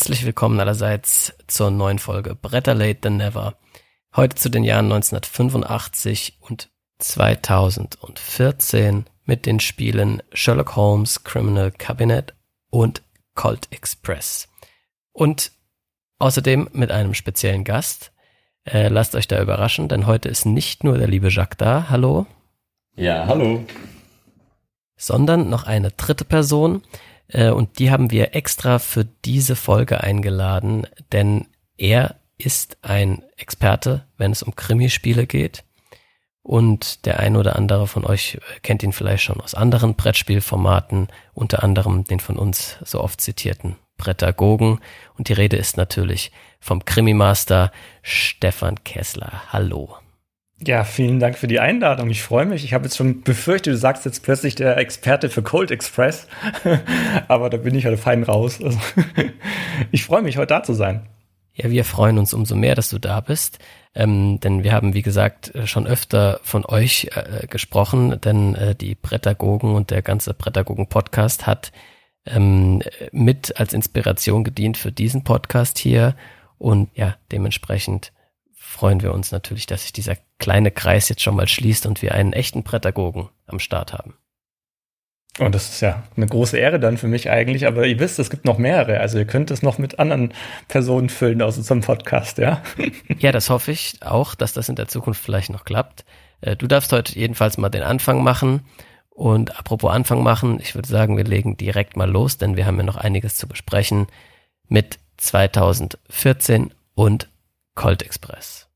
[0.00, 3.58] Herzlich willkommen allerseits zur neuen Folge Better Late Than Never.
[4.16, 6.70] Heute zu den Jahren 1985 und
[7.00, 12.32] 2014 mit den Spielen Sherlock Holmes, Criminal Cabinet
[12.70, 13.02] und
[13.34, 14.48] Colt Express.
[15.12, 15.52] Und
[16.18, 18.12] außerdem mit einem speziellen Gast.
[18.64, 21.90] Äh, lasst euch da überraschen, denn heute ist nicht nur der liebe Jacques da.
[21.90, 22.26] Hallo.
[22.96, 23.66] Ja, hallo.
[24.96, 26.84] Sondern noch eine dritte Person.
[27.32, 34.06] Äh, und die haben wir extra für diese Folge eingeladen, denn er ist ein Experte,
[34.16, 35.64] wenn es um Krimispiele geht.
[36.42, 41.62] Und der ein oder andere von euch kennt ihn vielleicht schon aus anderen Brettspielformaten, unter
[41.62, 44.80] anderem den von uns so oft zitierten Brettagogen.
[45.18, 47.70] Und die Rede ist natürlich vom Krimimaster
[48.02, 49.42] Stefan Kessler.
[49.52, 49.99] Hallo.
[50.66, 52.10] Ja, vielen Dank für die Einladung.
[52.10, 52.64] Ich freue mich.
[52.64, 56.28] Ich habe jetzt schon befürchtet, du sagst jetzt plötzlich der Experte für Cold Express.
[57.28, 58.60] Aber da bin ich halt fein raus.
[58.62, 58.78] Also,
[59.90, 61.06] ich freue mich, heute da zu sein.
[61.54, 63.58] Ja, wir freuen uns umso mehr, dass du da bist.
[63.94, 68.94] Ähm, denn wir haben, wie gesagt, schon öfter von euch äh, gesprochen, denn äh, die
[68.94, 71.72] Brettagogen und der ganze Brettagogen-Podcast hat
[72.26, 72.82] ähm,
[73.12, 76.14] mit als Inspiration gedient für diesen Podcast hier.
[76.58, 78.12] Und ja, dementsprechend
[78.70, 82.14] freuen wir uns natürlich, dass sich dieser kleine Kreis jetzt schon mal schließt und wir
[82.14, 84.14] einen echten Prädagogen am Start haben.
[85.40, 88.30] Und das ist ja eine große Ehre dann für mich eigentlich, aber ihr wisst, es
[88.30, 89.00] gibt noch mehrere.
[89.00, 90.32] Also ihr könnt es noch mit anderen
[90.68, 92.62] Personen füllen aus unserem Podcast, ja?
[93.18, 96.04] Ja, das hoffe ich auch, dass das in der Zukunft vielleicht noch klappt.
[96.40, 98.62] Äh, du darfst heute jedenfalls mal den Anfang machen.
[99.10, 102.78] Und apropos Anfang machen, ich würde sagen, wir legen direkt mal los, denn wir haben
[102.78, 104.06] ja noch einiges zu besprechen
[104.68, 107.29] mit 2014 und
[107.74, 108.68] Colt Express.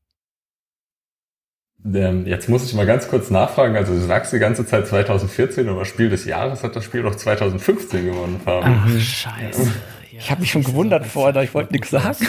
[1.93, 3.75] Ähm, jetzt muss ich mal ganz kurz nachfragen.
[3.75, 7.15] Also du sagst die ganze Zeit 2014, aber Spiel des Jahres hat das Spiel doch
[7.15, 8.41] 2015 gewonnen.
[8.45, 9.63] Ach, scheiße.
[10.11, 10.19] Ja.
[10.19, 12.25] Ich habe mich schon gewundert vorher, ich wollte nichts sagen.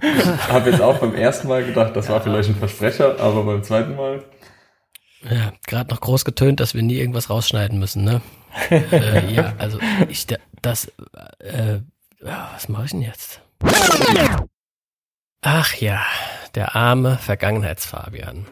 [0.00, 3.62] Ich habe jetzt auch beim ersten Mal gedacht, das war vielleicht ein Versprecher, aber beim
[3.62, 4.24] zweiten Mal.
[5.22, 8.22] Ja, gerade noch groß getönt, dass wir nie irgendwas rausschneiden müssen, ne?
[8.70, 10.26] äh, ja, also ich
[10.62, 10.88] das
[11.40, 11.80] äh,
[12.20, 13.42] was mache ich denn jetzt?
[15.48, 16.04] Ach ja,
[16.56, 18.48] der arme Vergangenheitsfabian.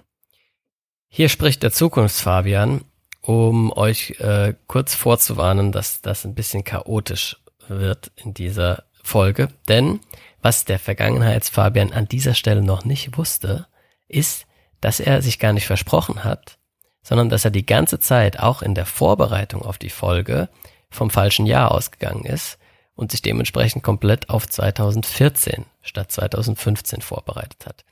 [1.09, 2.85] Hier spricht der Zukunftsfabian,
[3.21, 9.49] um euch äh, kurz vorzuwarnen, dass das ein bisschen chaotisch wird in dieser Folge.
[9.69, 9.99] Denn
[10.41, 13.67] was der Vergangenheitsfabian an dieser Stelle noch nicht wusste,
[14.07, 14.47] ist,
[14.81, 16.61] dass er sich gar nicht versprochen hat,
[17.03, 20.49] sondern dass er die ganze Zeit auch in der Vorbereitung auf die Folge
[20.91, 22.57] vom falschen Jahr ausgegangen ist
[22.95, 27.85] und sich dementsprechend komplett auf 2014 statt 2015 vorbereitet hat.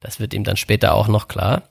[0.00, 1.62] Das wird ihm dann später auch noch klar.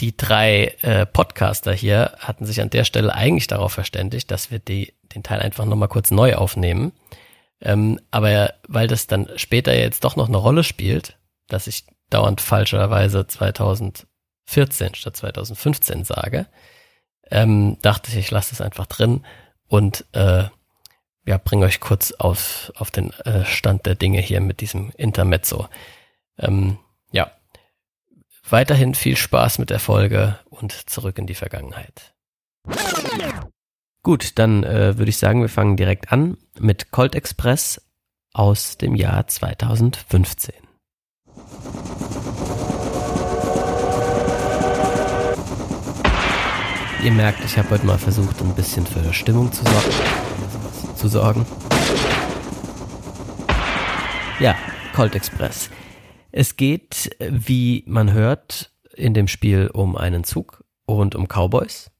[0.00, 4.58] Die drei äh, Podcaster hier hatten sich an der Stelle eigentlich darauf verständigt, dass wir
[4.58, 6.92] die, den Teil einfach nochmal kurz neu aufnehmen.
[7.60, 11.18] Ähm, aber weil das dann später jetzt doch noch eine Rolle spielt,
[11.48, 16.46] dass ich dauernd falscherweise 2014 statt 2015 sage,
[17.30, 19.24] ähm, dachte ich, ich lasse es einfach drin
[19.68, 20.44] und äh,
[21.30, 25.68] ja, bringe euch kurz auf, auf den äh, Stand der Dinge hier mit diesem Intermezzo.
[26.36, 26.78] Ähm,
[27.12, 27.30] ja,
[28.48, 32.14] weiterhin viel Spaß mit der Folge und zurück in die Vergangenheit.
[34.02, 37.80] Gut, dann äh, würde ich sagen, wir fangen direkt an mit Colt Express
[38.32, 40.52] aus dem Jahr 2015.
[47.04, 50.29] Ihr merkt, ich habe heute mal versucht, ein bisschen für Stimmung zu sorgen.
[51.08, 51.46] Sorgen.
[54.38, 54.56] Ja,
[54.94, 55.70] Colt Express.
[56.32, 61.90] Es geht, wie man hört, in dem Spiel um einen Zug und um Cowboys.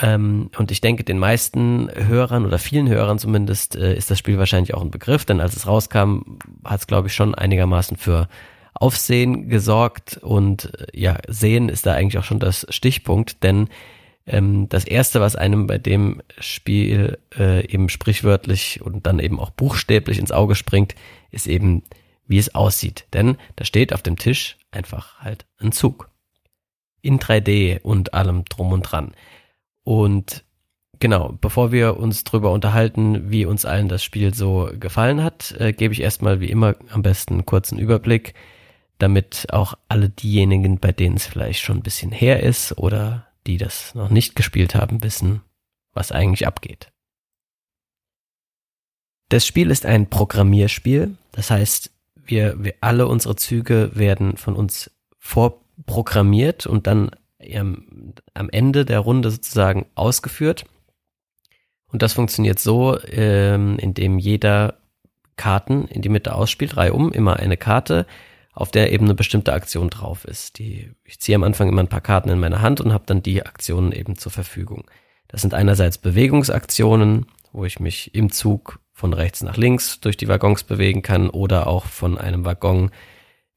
[0.00, 4.38] Ähm, und ich denke, den meisten Hörern oder vielen Hörern zumindest äh, ist das Spiel
[4.38, 8.28] wahrscheinlich auch ein Begriff, denn als es rauskam, hat es, glaube ich, schon einigermaßen für
[8.74, 13.68] Aufsehen gesorgt und äh, ja, sehen ist da eigentlich auch schon das Stichpunkt, denn
[14.26, 19.50] ähm, das erste, was einem bei dem Spiel äh, eben sprichwörtlich und dann eben auch
[19.50, 20.94] buchstäblich ins Auge springt,
[21.30, 21.82] ist eben
[22.26, 23.06] wie es aussieht.
[23.12, 26.10] Denn da steht auf dem Tisch einfach halt ein Zug.
[27.02, 29.12] In 3D und allem drum und dran.
[29.84, 30.44] Und
[30.98, 35.72] genau, bevor wir uns drüber unterhalten, wie uns allen das Spiel so gefallen hat, äh,
[35.72, 38.34] gebe ich erstmal wie immer am besten einen kurzen Überblick,
[38.98, 43.56] damit auch alle diejenigen, bei denen es vielleicht schon ein bisschen her ist oder die
[43.56, 45.42] das noch nicht gespielt haben, wissen,
[45.92, 46.92] was eigentlich abgeht.
[49.28, 54.90] Das Spiel ist ein Programmierspiel, das heißt, wir, wir alle unsere Züge werden von uns
[55.18, 60.64] vorprogrammiert und dann ähm, am Ende der Runde sozusagen ausgeführt.
[61.88, 64.78] Und das funktioniert so, ähm, indem jeder
[65.36, 68.06] Karten in die Mitte ausspielt, Reihe um, immer eine Karte,
[68.56, 70.58] auf der eben eine bestimmte Aktion drauf ist.
[70.58, 73.22] Die, ich ziehe am Anfang immer ein paar Karten in meine Hand und habe dann
[73.22, 74.90] die Aktionen eben zur Verfügung.
[75.28, 80.26] Das sind einerseits Bewegungsaktionen, wo ich mich im Zug von rechts nach links durch die
[80.26, 82.92] Waggons bewegen kann oder auch von einem Waggon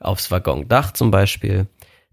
[0.01, 1.67] aufs Waggondach zum Beispiel.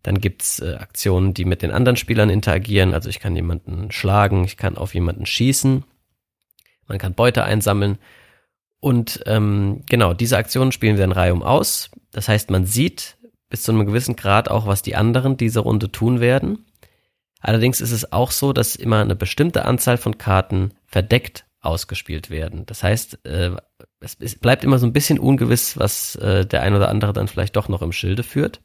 [0.05, 2.95] Dann gibt's äh, Aktionen, die mit den anderen Spielern interagieren.
[2.95, 5.83] Also ich kann jemanden schlagen, ich kann auf jemanden schießen,
[6.87, 7.99] man kann Beute einsammeln.
[8.81, 11.91] Und ähm, genau, diese Aktionen spielen wir in Reihe um aus.
[12.13, 13.17] Das heißt, man sieht
[13.49, 16.67] bis zu einem gewissen Grad auch, was die anderen diese Runde tun werden.
[17.41, 22.65] Allerdings ist es auch so, dass immer eine bestimmte Anzahl von Karten verdeckt ausgespielt werden.
[22.67, 23.53] Das heißt, äh,
[24.01, 27.29] es, es, bleibt immer so ein bisschen ungewiss, was äh, der ein oder andere dann
[27.29, 28.61] vielleicht doch noch im Schilde führt.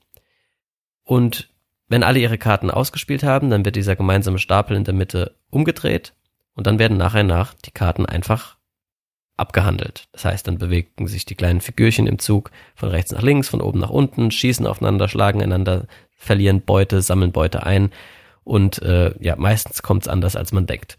[1.03, 1.49] Und
[1.87, 6.13] wenn alle ihre Karten ausgespielt haben, dann wird dieser gemeinsame Stapel in der Mitte umgedreht
[6.53, 8.57] und dann werden nachher nach die Karten einfach
[9.41, 10.07] abgehandelt.
[10.13, 13.61] Das heißt, dann bewegen sich die kleinen Figürchen im Zug von rechts nach links, von
[13.61, 17.91] oben nach unten, schießen aufeinander, schlagen einander, verlieren Beute, sammeln Beute ein
[18.43, 20.97] und äh, ja, meistens kommt es anders, als man denkt.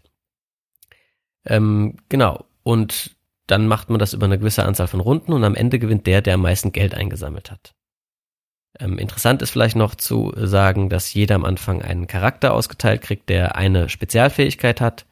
[1.45, 2.45] Ähm, genau.
[2.63, 3.15] Und
[3.47, 6.21] dann macht man das über eine gewisse Anzahl von Runden und am Ende gewinnt der,
[6.21, 7.73] der am meisten Geld eingesammelt hat.
[8.79, 13.29] Ähm, interessant ist vielleicht noch zu sagen, dass jeder am Anfang einen Charakter ausgeteilt kriegt,
[13.29, 15.05] der eine Spezialfähigkeit hat.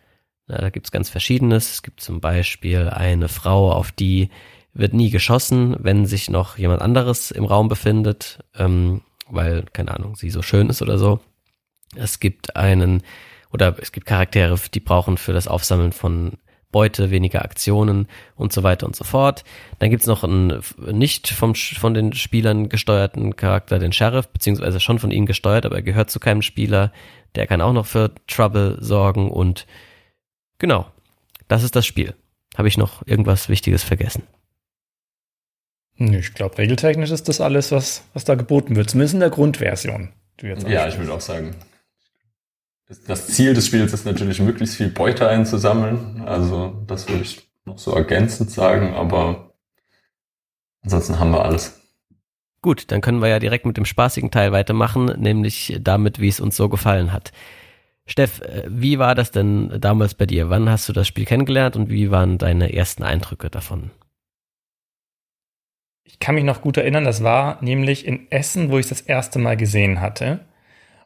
[0.51, 1.71] Na, da gibt's ganz verschiedenes.
[1.71, 4.29] Es gibt zum Beispiel eine Frau, auf die
[4.73, 10.17] wird nie geschossen, wenn sich noch jemand anderes im Raum befindet, ähm, weil, keine Ahnung,
[10.17, 11.21] sie so schön ist oder so.
[11.95, 13.01] Es gibt einen,
[13.53, 16.33] oder es gibt Charaktere, die brauchen für das Aufsammeln von
[16.69, 19.45] Beute weniger Aktionen und so weiter und so fort.
[19.79, 20.61] Dann gibt's noch einen
[20.91, 25.75] nicht vom, von den Spielern gesteuerten Charakter, den Sheriff, beziehungsweise schon von ihnen gesteuert, aber
[25.75, 26.91] er gehört zu keinem Spieler.
[27.35, 29.65] Der kann auch noch für Trouble sorgen und
[30.61, 30.85] genau,
[31.49, 32.15] das ist das Spiel.
[32.57, 34.23] Habe ich noch irgendwas Wichtiges vergessen?
[35.95, 40.09] Ich glaube, regeltechnisch ist das alles, was, was da geboten wird, zumindest in der Grundversion.
[40.41, 41.55] ja, ich würde auch sagen,
[43.07, 46.23] das Ziel des Spiels ist natürlich, möglichst viel Beute einzusammeln.
[46.25, 49.53] Also das würde ich noch so ergänzend sagen, aber
[50.81, 51.79] ansonsten haben wir alles.
[52.61, 56.39] Gut, dann können wir ja direkt mit dem spaßigen Teil weitermachen, nämlich damit, wie es
[56.39, 57.31] uns so gefallen hat.
[58.11, 60.49] Steff, äh, wie war das denn damals bei dir?
[60.49, 63.91] Wann hast du das Spiel kennengelernt und wie waren deine ersten Eindrücke davon?
[66.03, 69.01] Ich kann mich noch gut erinnern, das war nämlich in Essen, wo ich es das
[69.01, 70.41] erste Mal gesehen hatte.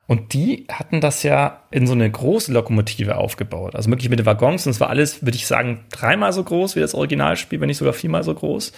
[0.07, 3.75] Und die hatten das ja in so eine große Lokomotive aufgebaut.
[3.75, 4.65] Also wirklich mit den Waggons.
[4.65, 7.77] Und es war alles, würde ich sagen, dreimal so groß wie das Originalspiel, wenn nicht
[7.77, 8.71] sogar viermal so groß.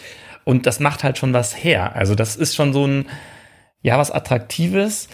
[0.43, 1.95] Und das macht halt schon was her.
[1.95, 3.05] Also das ist schon so ein,
[3.81, 5.07] ja, was Attraktives.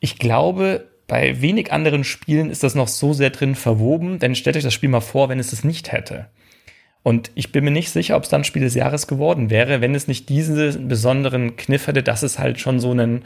[0.00, 4.20] Ich glaube, bei wenig anderen Spielen ist das noch so sehr drin verwoben.
[4.20, 6.26] Denn stellt euch das Spiel mal vor, wenn es das nicht hätte.
[7.02, 9.94] Und ich bin mir nicht sicher, ob es dann Spiel des Jahres geworden wäre, wenn
[9.94, 13.24] es nicht diesen besonderen Kniff hätte, dass es halt schon so einen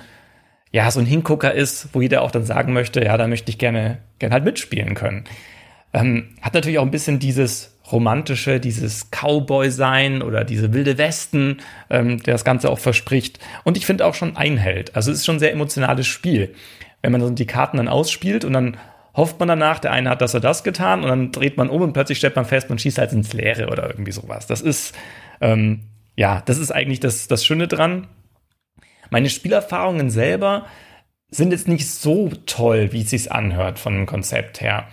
[0.72, 3.58] ja, so ein Hingucker ist, wo jeder auch dann sagen möchte, ja, da möchte ich
[3.58, 5.24] gerne, gerne halt mitspielen können.
[5.92, 11.58] Ähm, hat natürlich auch ein bisschen dieses romantische, dieses Cowboy-Sein oder diese wilde Westen,
[11.90, 13.38] ähm, der das Ganze auch verspricht.
[13.64, 14.96] Und ich finde auch schon einhält.
[14.96, 16.54] Also es ist schon ein sehr emotionales Spiel.
[17.02, 18.76] Wenn man die Karten dann ausspielt und dann
[19.14, 21.82] hofft man danach, der eine hat das oder das getan und dann dreht man um
[21.82, 24.46] und plötzlich stellt man fest, man schießt halt ins Leere oder irgendwie sowas.
[24.46, 24.94] Das ist,
[25.40, 25.80] ähm,
[26.16, 28.06] ja, das ist eigentlich das, das Schöne dran.
[29.10, 30.66] Meine Spielerfahrungen selber
[31.28, 34.88] sind jetzt nicht so toll, wie es sich anhört von dem Konzept her.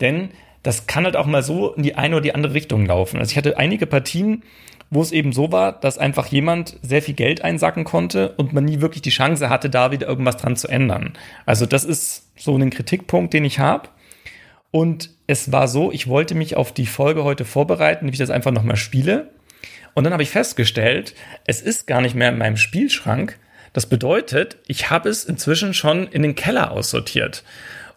[0.00, 0.30] Denn
[0.62, 3.18] das kann halt auch mal so in die eine oder die andere Richtung laufen.
[3.18, 4.42] Also ich hatte einige Partien,
[4.90, 8.64] wo es eben so war, dass einfach jemand sehr viel Geld einsacken konnte und man
[8.64, 11.14] nie wirklich die Chance hatte, da wieder irgendwas dran zu ändern.
[11.46, 13.88] Also das ist so ein Kritikpunkt, den ich habe.
[14.70, 18.30] Und es war so, ich wollte mich auf die Folge heute vorbereiten, wie ich das
[18.30, 19.30] einfach nochmal spiele.
[19.94, 21.14] Und dann habe ich festgestellt,
[21.46, 23.38] es ist gar nicht mehr in meinem Spielschrank,
[23.74, 27.42] das bedeutet, ich habe es inzwischen schon in den Keller aussortiert.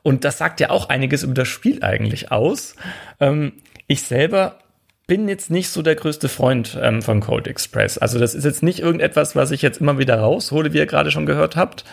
[0.01, 2.75] Und das sagt ja auch einiges über das Spiel eigentlich aus.
[3.19, 3.53] Ähm,
[3.87, 4.57] ich selber
[5.07, 7.97] bin jetzt nicht so der größte Freund ähm, von Cold Express.
[7.97, 11.11] Also das ist jetzt nicht irgendetwas, was ich jetzt immer wieder raushole, wie ihr gerade
[11.11, 11.85] schon gehört habt.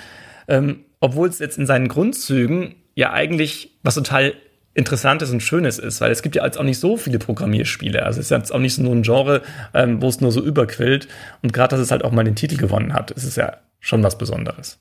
[0.49, 4.35] Ähm, obwohl es jetzt in seinen Grundzügen ja eigentlich was total
[4.75, 8.03] Interessantes und Schönes ist, weil es gibt ja jetzt auch nicht so viele Programmierspiele.
[8.03, 9.43] Also es ist jetzt auch nicht so nur ein Genre,
[9.73, 11.07] ähm, wo es nur so überquillt.
[11.43, 14.03] Und gerade, dass es halt auch mal den Titel gewonnen hat, ist es ja schon
[14.03, 14.81] was Besonderes.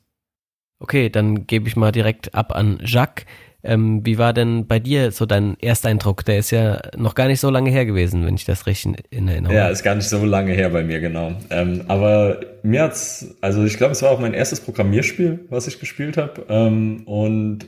[0.79, 3.25] Okay, dann gebe ich mal direkt ab an Jacques.
[3.65, 6.25] Ähm, wie war denn bei dir so dein Ersteindruck?
[6.25, 9.27] Der ist ja noch gar nicht so lange her gewesen, wenn ich das richtig in
[9.27, 9.67] Erinnerung habe.
[9.67, 11.33] Ja, ist gar nicht so lange her bei mir, genau.
[11.49, 15.79] Ähm, aber mir hat's, also ich glaube, es war auch mein erstes Programmierspiel, was ich
[15.79, 16.45] gespielt habe.
[16.49, 17.67] Ähm, und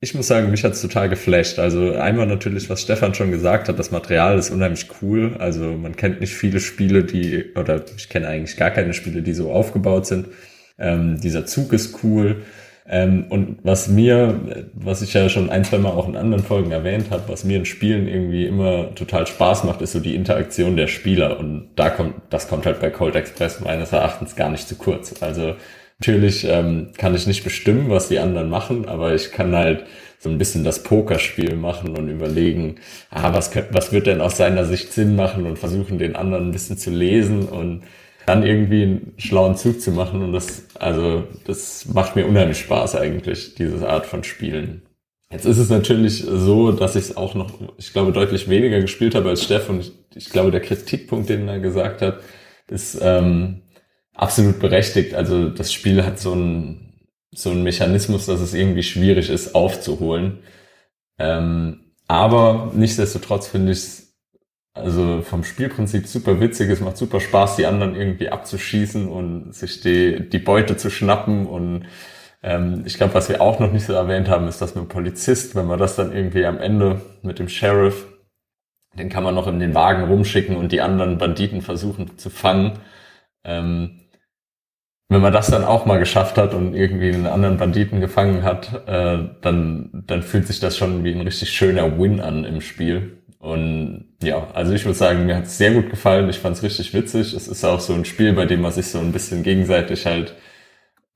[0.00, 1.60] ich muss sagen, mich hat's total geflasht.
[1.60, 5.36] Also einmal natürlich, was Stefan schon gesagt hat, das Material ist unheimlich cool.
[5.38, 9.34] Also man kennt nicht viele Spiele, die, oder ich kenne eigentlich gar keine Spiele, die
[9.34, 10.26] so aufgebaut sind.
[10.78, 12.42] Ähm, dieser Zug ist cool.
[12.90, 14.40] Ähm, und was mir,
[14.74, 17.56] was ich ja schon ein, zwei Mal auch in anderen Folgen erwähnt habe, was mir
[17.56, 21.38] in Spielen irgendwie immer total Spaß macht, ist so die Interaktion der Spieler.
[21.38, 25.22] Und da kommt, das kommt halt bei Cold Express meines Erachtens gar nicht zu kurz.
[25.22, 25.54] Also
[26.00, 29.84] Natürlich ähm, kann ich nicht bestimmen, was die anderen machen, aber ich kann halt
[30.18, 32.76] so ein bisschen das Pokerspiel machen und überlegen,
[33.10, 36.52] ah, was, was wird denn aus seiner Sicht Sinn machen und versuchen, den anderen ein
[36.52, 37.82] bisschen zu lesen und
[38.26, 40.22] dann irgendwie einen schlauen Zug zu machen.
[40.22, 44.82] Und das, also, das macht mir unheimlich Spaß eigentlich, diese Art von Spielen.
[45.30, 49.14] Jetzt ist es natürlich so, dass ich es auch noch, ich glaube, deutlich weniger gespielt
[49.14, 52.20] habe als Steff und ich, ich glaube, der Kritikpunkt, den er gesagt hat,
[52.68, 53.62] ist, ähm,
[54.14, 55.14] absolut berechtigt.
[55.14, 56.90] Also das Spiel hat so einen
[57.32, 60.40] so einen Mechanismus, dass es irgendwie schwierig ist aufzuholen.
[61.18, 64.09] Ähm, aber nichtsdestotrotz finde ich es
[64.74, 66.70] also vom Spielprinzip super witzig.
[66.70, 71.46] Es macht super Spaß, die anderen irgendwie abzuschießen und sich die, die Beute zu schnappen.
[71.46, 71.86] Und
[72.42, 75.54] ähm, ich glaube, was wir auch noch nicht so erwähnt haben, ist, dass mit Polizist,
[75.56, 78.06] wenn man das dann irgendwie am Ende mit dem Sheriff,
[78.98, 82.78] den kann man noch in den Wagen rumschicken und die anderen Banditen versuchen zu fangen.
[83.44, 84.00] Ähm,
[85.08, 88.86] wenn man das dann auch mal geschafft hat und irgendwie einen anderen Banditen gefangen hat,
[88.86, 93.19] äh, dann, dann fühlt sich das schon wie ein richtig schöner Win an im Spiel.
[93.40, 96.28] Und ja, also ich würde sagen, mir hat es sehr gut gefallen.
[96.30, 97.34] Ich fand es richtig witzig.
[97.34, 100.34] Es ist auch so ein Spiel, bei dem man sich so ein bisschen gegenseitig halt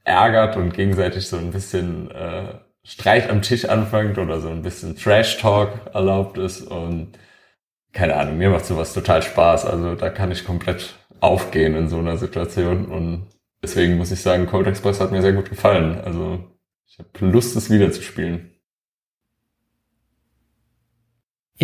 [0.04, 2.54] ärgert und gegenseitig so ein bisschen äh,
[2.84, 6.62] Streit am Tisch anfängt oder so ein bisschen Trash-Talk erlaubt ist.
[6.62, 7.18] Und
[7.92, 9.66] keine Ahnung, mir macht sowas total Spaß.
[9.66, 13.28] Also da kann ich komplett aufgehen in so einer Situation und
[13.64, 15.98] Deswegen muss ich sagen, Cold Express hat mir sehr gut gefallen.
[16.04, 16.38] Also
[16.86, 18.50] ich habe Lust, es wieder zu spielen.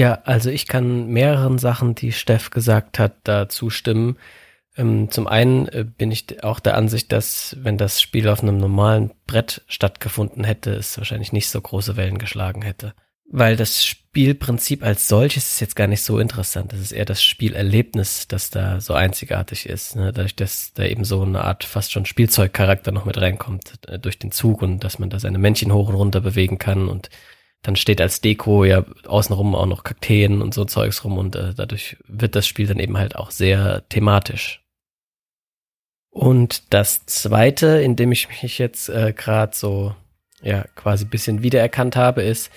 [0.00, 4.16] Ja, also ich kann mehreren Sachen, die Steff gesagt hat, da zustimmen.
[4.74, 8.56] Ähm, zum einen äh, bin ich auch der Ansicht, dass wenn das Spiel auf einem
[8.56, 12.94] normalen Brett stattgefunden hätte, es wahrscheinlich nicht so große Wellen geschlagen hätte
[13.32, 16.72] weil das Spielprinzip als solches ist jetzt gar nicht so interessant.
[16.72, 19.94] Das ist eher das Spielerlebnis, das da so einzigartig ist.
[19.94, 20.12] Ne?
[20.12, 24.18] Dadurch, dass da eben so eine Art fast schon Spielzeugcharakter noch mit reinkommt äh, durch
[24.18, 27.08] den Zug und dass man da seine Männchen hoch und runter bewegen kann und
[27.62, 31.54] dann steht als Deko ja außenrum auch noch Kakteen und so Zeugs rum und äh,
[31.54, 34.62] dadurch wird das Spiel dann eben halt auch sehr thematisch.
[36.10, 39.94] Und das zweite, in dem ich mich jetzt äh, gerade so
[40.42, 42.50] ja quasi bisschen wiedererkannt habe, ist,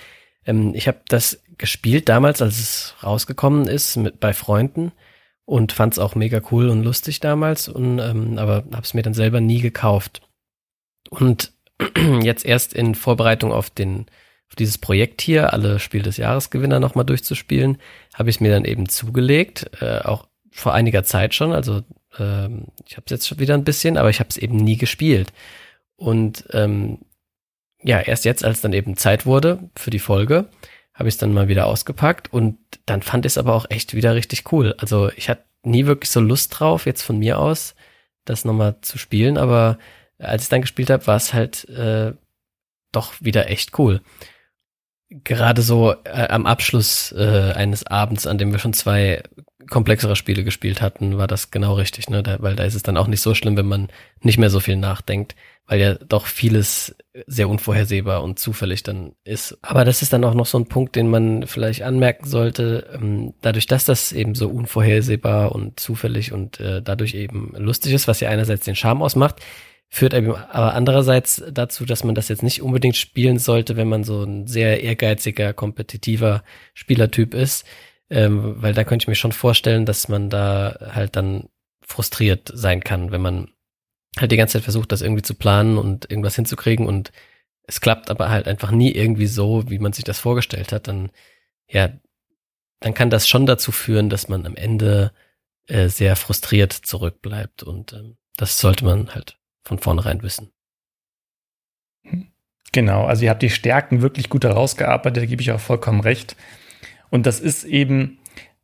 [0.46, 4.92] ähm, ich habe das gespielt damals, als es rausgekommen ist, mit bei Freunden
[5.46, 9.04] und fand es auch mega cool und lustig damals, und, ähm, aber habe es mir
[9.04, 10.22] dann selber nie gekauft.
[11.10, 11.52] Und
[12.22, 14.06] jetzt erst in Vorbereitung auf den
[14.54, 17.80] auf dieses Projekt hier, alle Spiel des Jahresgewinner nochmal durchzuspielen,
[18.14, 21.54] habe ich mir dann eben zugelegt, äh, auch vor einiger Zeit schon.
[21.54, 21.82] Also
[22.20, 24.78] ähm, ich habe es jetzt schon wieder ein bisschen, aber ich habe es eben nie
[24.78, 25.34] gespielt.
[25.96, 27.00] Und ähm,
[27.82, 30.46] ja, erst jetzt, als dann eben Zeit wurde für die Folge,
[30.94, 33.96] habe ich es dann mal wieder ausgepackt und dann fand ich es aber auch echt
[33.96, 34.76] wieder richtig cool.
[34.78, 37.74] Also ich hatte nie wirklich so Lust drauf, jetzt von mir aus,
[38.24, 39.80] das nochmal zu spielen, aber
[40.20, 42.14] als ich dann gespielt habe, war es halt äh,
[42.92, 44.02] doch wieder echt cool.
[45.24, 49.24] Gerade so äh, am Abschluss äh, eines Abends, an dem wir schon zwei
[49.70, 52.24] komplexere Spiele gespielt hatten, war das genau richtig, ne?
[52.24, 53.90] Da, weil da ist es dann auch nicht so schlimm, wenn man
[54.22, 59.58] nicht mehr so viel nachdenkt weil ja doch vieles sehr unvorhersehbar und zufällig dann ist.
[59.62, 62.90] Aber das ist dann auch noch so ein Punkt, den man vielleicht anmerken sollte.
[62.94, 68.08] Ähm, dadurch, dass das eben so unvorhersehbar und zufällig und äh, dadurch eben lustig ist,
[68.08, 69.38] was ja einerseits den Charme ausmacht,
[69.94, 74.24] führt aber andererseits dazu, dass man das jetzt nicht unbedingt spielen sollte, wenn man so
[74.24, 77.64] ein sehr ehrgeiziger, kompetitiver Spielertyp ist,
[78.10, 81.48] ähm, weil da könnte ich mir schon vorstellen, dass man da halt dann
[81.86, 83.50] frustriert sein kann, wenn man
[84.18, 87.12] halt die ganze Zeit versucht, das irgendwie zu planen und irgendwas hinzukriegen und
[87.68, 91.12] es klappt aber halt einfach nie irgendwie so, wie man sich das vorgestellt hat, dann,
[91.68, 91.92] ja,
[92.80, 95.12] dann kann das schon dazu führen, dass man am Ende
[95.68, 100.52] äh, sehr frustriert zurückbleibt und ähm, das sollte man halt von vornherein wissen.
[102.72, 106.36] Genau, also ihr habt die Stärken wirklich gut herausgearbeitet, da gebe ich auch vollkommen recht.
[107.10, 108.18] Und das ist eben,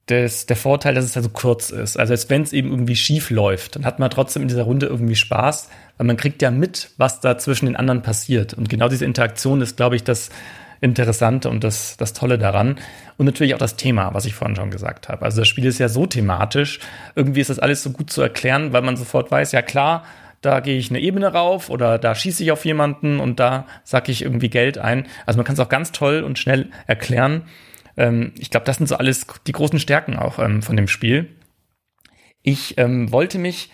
[0.09, 1.97] das, der Vorteil, dass es ja so kurz ist.
[1.97, 4.87] Also als wenn es eben irgendwie schief läuft, dann hat man trotzdem in dieser Runde
[4.87, 8.53] irgendwie Spaß, weil man kriegt ja mit, was da zwischen den anderen passiert.
[8.53, 10.29] Und genau diese Interaktion ist, glaube ich, das
[10.81, 12.79] Interessante und das, das Tolle daran.
[13.17, 15.23] Und natürlich auch das Thema, was ich vorhin schon gesagt habe.
[15.25, 16.79] Also das Spiel ist ja so thematisch.
[17.15, 20.05] Irgendwie ist das alles so gut zu erklären, weil man sofort weiß, ja klar,
[20.41, 24.11] da gehe ich eine Ebene rauf oder da schieße ich auf jemanden und da sacke
[24.11, 25.05] ich irgendwie Geld ein.
[25.25, 27.43] Also man kann es auch ganz toll und schnell erklären.
[27.97, 31.35] Ähm, ich glaube, das sind so alles die großen Stärken auch ähm, von dem Spiel.
[32.41, 33.69] Ich ähm, wollte mich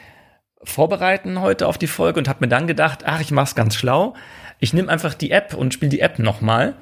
[0.64, 3.76] vorbereiten heute auf die Folge und habe mir dann gedacht, ach, ich mache es ganz
[3.76, 4.16] schlau.
[4.60, 6.76] Ich nehme einfach die App und spiele die App nochmal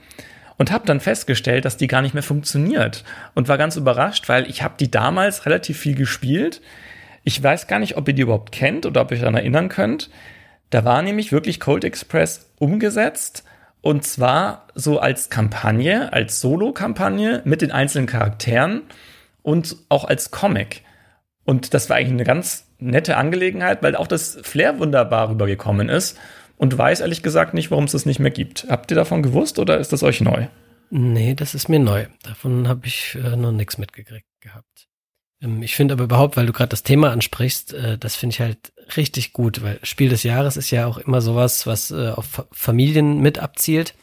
[0.57, 4.49] und habe dann festgestellt, dass die gar nicht mehr funktioniert und war ganz überrascht, weil
[4.49, 6.61] ich habe die damals relativ viel gespielt.
[7.23, 9.69] Ich weiß gar nicht, ob ihr die überhaupt kennt oder ob ihr euch daran erinnern
[9.69, 10.09] könnt.
[10.69, 13.43] Da war nämlich wirklich Cold Express umgesetzt
[13.81, 18.81] und zwar so als Kampagne, als Solo-Kampagne mit den einzelnen Charakteren
[19.41, 20.83] und auch als Comic.
[21.43, 26.17] Und das war eigentlich eine ganz nette Angelegenheit, weil auch das Flair wunderbar rübergekommen ist
[26.57, 28.67] und weiß ehrlich gesagt nicht, warum es das nicht mehr gibt.
[28.69, 30.47] Habt ihr davon gewusst oder ist das euch neu?
[30.89, 32.05] Nee, das ist mir neu.
[32.23, 34.87] Davon habe ich äh, noch nichts mitgekriegt gehabt.
[35.43, 38.39] Ähm, ich finde aber überhaupt, weil du gerade das Thema ansprichst, äh, das finde ich
[38.39, 42.47] halt richtig gut, weil Spiel des Jahres ist ja auch immer sowas, was äh, auf
[42.51, 43.93] Familien mit abzielt.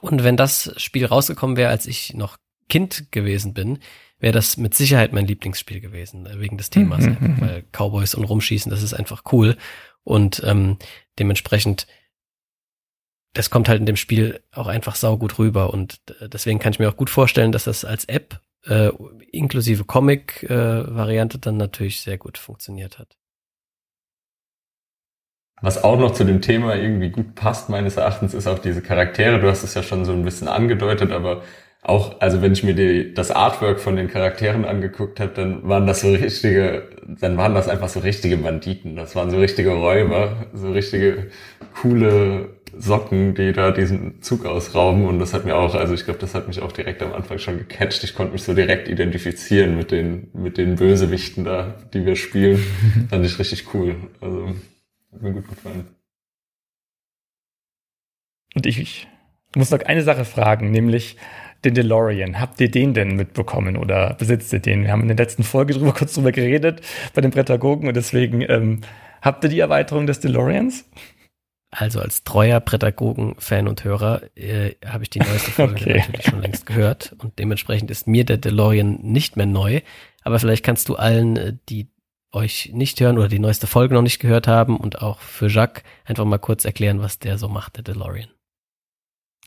[0.00, 2.36] Und wenn das Spiel rausgekommen wäre, als ich noch
[2.68, 3.78] Kind gewesen bin,
[4.20, 7.04] wäre das mit Sicherheit mein Lieblingsspiel gewesen, äh, wegen des Themas.
[7.04, 7.08] Mhm.
[7.08, 9.56] Einfach, weil Cowboys und Rumschießen, das ist einfach cool.
[10.04, 10.78] Und ähm,
[11.18, 11.86] dementsprechend,
[13.34, 15.72] das kommt halt in dem Spiel auch einfach saugut rüber.
[15.72, 18.90] Und deswegen kann ich mir auch gut vorstellen, dass das als App äh,
[19.32, 23.16] inklusive Comic-Variante äh, dann natürlich sehr gut funktioniert hat.
[25.62, 29.40] Was auch noch zu dem Thema irgendwie gut passt, meines Erachtens, ist auch diese Charaktere.
[29.40, 31.42] Du hast es ja schon so ein bisschen angedeutet, aber
[31.82, 35.86] auch, also wenn ich mir die, das Artwork von den Charakteren angeguckt habe, dann waren
[35.86, 38.96] das so richtige, dann waren das einfach so richtige Banditen.
[38.96, 41.30] Das waren so richtige Räuber, so richtige
[41.80, 45.06] coole Socken, die da diesen Zug ausrauben.
[45.06, 47.38] Und das hat mir auch, also ich glaube, das hat mich auch direkt am Anfang
[47.38, 48.02] schon gecatcht.
[48.04, 52.58] Ich konnte mich so direkt identifizieren mit den, mit den Bösewichten da, die wir spielen.
[53.10, 53.96] Fand ich richtig cool.
[54.20, 54.54] Also,
[55.12, 55.88] hat mir gut gefallen.
[58.54, 59.08] Und ich,
[59.54, 61.16] muss noch eine Sache fragen, nämlich,
[61.64, 62.40] den DeLorean.
[62.40, 64.84] Habt ihr den denn mitbekommen oder besitzt ihr den?
[64.84, 66.80] Wir haben in der letzten Folge drüber kurz drüber geredet
[67.14, 68.80] bei den Prädagogen und deswegen ähm,
[69.20, 70.88] habt ihr die Erweiterung des DeLoreans?
[71.70, 75.98] Also als treuer Prädagogen-Fan und Hörer äh, habe ich die neueste Folge okay.
[75.98, 79.80] natürlich schon längst gehört und dementsprechend ist mir der DeLorean nicht mehr neu.
[80.22, 81.88] Aber vielleicht kannst du allen, äh, die
[82.32, 85.84] euch nicht hören oder die neueste Folge noch nicht gehört haben und auch für Jacques
[86.04, 88.28] einfach mal kurz erklären, was der so macht, der DeLorean.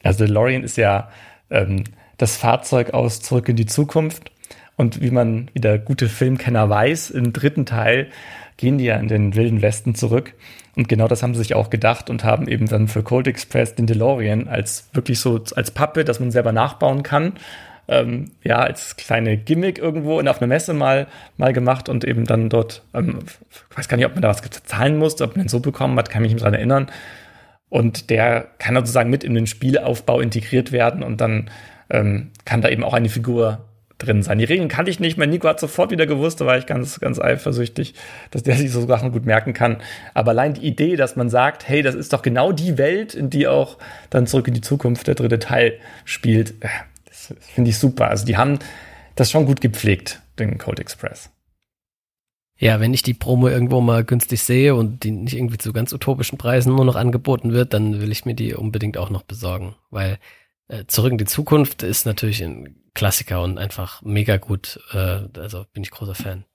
[0.02, 1.10] Also DeLorean ist ja
[1.50, 1.84] ähm,
[2.18, 4.32] das Fahrzeug aus Zurück in die Zukunft.
[4.76, 8.10] Und wie man, wie der gute Filmkenner weiß, im dritten Teil
[8.58, 10.34] gehen die ja in den wilden Westen zurück.
[10.76, 13.76] Und genau das haben sie sich auch gedacht und haben eben dann für Cold Express
[13.76, 17.34] den DeLorean als wirklich so als Pappe, dass man selber nachbauen kann.
[17.88, 21.08] Ähm, ja, als kleine Gimmick irgendwo in, auf einer Messe mal,
[21.38, 23.20] mal gemacht und eben dann dort, ähm,
[23.72, 25.98] ich weiß gar nicht, ob man da was zahlen musste, ob man den so bekommen
[26.00, 26.88] hat, kann mich nicht daran erinnern.
[27.70, 31.50] Und der kann sozusagen mit in den Spielaufbau integriert werden und dann
[31.90, 33.66] ähm, kann da eben auch eine Figur
[34.04, 34.38] drin sein.
[34.38, 35.28] Die Regeln kannte ich nicht mehr.
[35.28, 37.96] Nico hat sofort wieder gewusst, da war ich ganz, ganz eifersüchtig,
[38.32, 39.78] dass der sich so Sachen gut merken kann.
[40.14, 43.30] Aber allein die Idee, dass man sagt, hey, das ist doch genau die Welt, in
[43.30, 43.78] die auch
[44.10, 46.70] dann zurück in die Zukunft der dritte Teil spielt, äh,
[47.06, 48.10] das finde ich super.
[48.10, 48.60] Also die haben
[49.16, 51.30] das schon gut gepflegt, den Code Express.
[52.58, 55.92] Ja, wenn ich die Promo irgendwo mal günstig sehe und die nicht irgendwie zu ganz
[55.92, 59.76] utopischen Preisen nur noch angeboten wird, dann will ich mir die unbedingt auch noch besorgen,
[59.90, 60.18] weil
[60.88, 64.80] Zurück in die Zukunft ist natürlich ein Klassiker und einfach mega gut.
[64.92, 66.46] Äh, also bin ich großer Fan.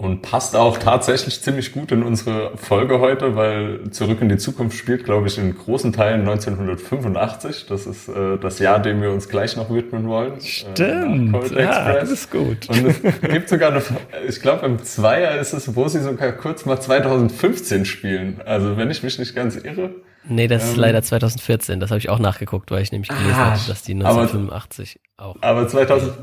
[0.00, 4.78] Und passt auch tatsächlich ziemlich gut in unsere Folge heute, weil Zurück in die Zukunft
[4.78, 7.66] spielt, glaube ich, in großen Teilen 1985.
[7.68, 10.34] Das ist äh, das Jahr, dem wir uns gleich noch widmen wollen.
[10.34, 12.68] Äh, Stimmt, äh, ja, das ist gut.
[12.68, 13.82] Und es gibt sogar eine,
[14.28, 18.40] ich glaube im Zweier ist es, wo sie sogar kurz mal 2015 spielen.
[18.44, 19.96] Also wenn ich mich nicht ganz irre.
[20.24, 21.80] Nee, das ähm, ist leider 2014.
[21.80, 25.30] Das habe ich auch nachgeguckt, weil ich nämlich gelesen ah, habe, dass die 1985 aber,
[25.30, 25.36] auch.
[25.40, 26.14] Aber 2000,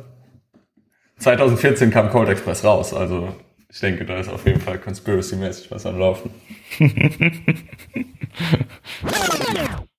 [1.18, 3.36] 2014 kam Cold Express raus, also
[3.70, 6.32] ich denke, da ist auf jeden Fall conspiracy-mäßig was am Laufen.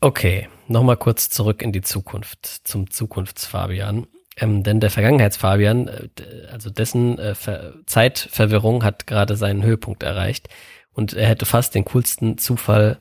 [0.00, 4.06] okay, nochmal kurz zurück in die Zukunft, zum Zukunftsfabian.
[4.38, 6.08] Ähm, denn der Vergangenheitsfabian, äh,
[6.50, 10.48] also dessen äh, Ver Zeitverwirrung hat gerade seinen Höhepunkt erreicht
[10.92, 13.00] und er hätte fast den coolsten Zufall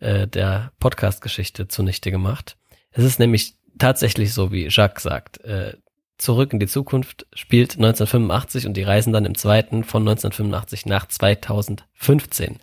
[0.00, 2.56] äh, der Podcast-Geschichte zunichte gemacht.
[2.90, 5.40] Es ist nämlich tatsächlich so, wie Jacques sagt.
[5.44, 5.74] Äh,
[6.16, 11.06] Zurück in die Zukunft spielt 1985 und die reisen dann im zweiten von 1985 nach
[11.06, 12.60] 2015.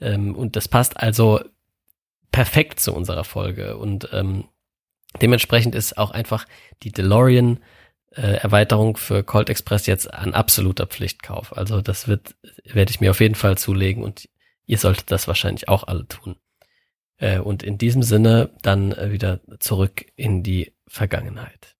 [0.00, 1.40] Ähm, und das passt also
[2.30, 3.76] perfekt zu unserer Folge.
[3.78, 4.44] Und ähm,
[5.20, 6.46] dementsprechend ist auch einfach
[6.84, 7.58] die DeLorean
[8.12, 11.56] äh, Erweiterung für Colt Express jetzt ein absoluter Pflichtkauf.
[11.56, 14.28] Also das wird, werde ich mir auf jeden Fall zulegen und
[14.66, 16.36] ihr solltet das wahrscheinlich auch alle tun.
[17.18, 21.76] Äh, und in diesem Sinne dann äh, wieder zurück in die Vergangenheit.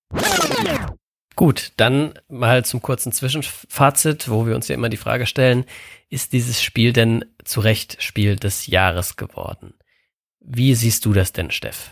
[1.37, 5.65] Gut, dann mal zum kurzen Zwischenfazit, wo wir uns ja immer die Frage stellen,
[6.09, 9.75] ist dieses Spiel denn zu Recht Spiel des Jahres geworden?
[10.39, 11.91] Wie siehst du das denn, Steff?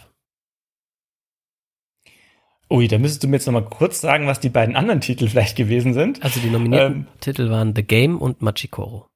[2.71, 5.29] Ui, da müsstest du mir jetzt noch mal kurz sagen, was die beiden anderen Titel
[5.29, 6.23] vielleicht gewesen sind.
[6.23, 9.12] Also die nominierten ähm, Titel waren The Game und Machikoro.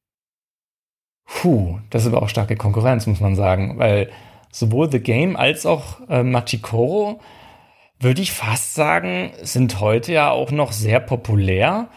[1.27, 4.11] Puh, das ist aber auch starke Konkurrenz, muss man sagen, weil
[4.51, 7.21] sowohl The Game als auch äh, Machikoro,
[7.99, 11.89] würde ich fast sagen, sind heute ja auch noch sehr populär.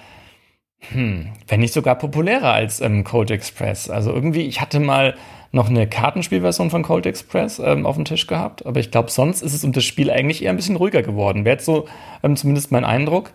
[0.91, 3.89] Hm, wenn nicht sogar populärer als ähm, Cold Express.
[3.89, 5.15] Also irgendwie, ich hatte mal
[5.51, 9.41] noch eine Kartenspielversion von Cold Express ähm, auf dem Tisch gehabt, aber ich glaube, sonst
[9.41, 11.43] ist es um das Spiel eigentlich eher ein bisschen ruhiger geworden.
[11.43, 11.87] Wäre jetzt so
[12.23, 13.33] ähm, zumindest mein Eindruck.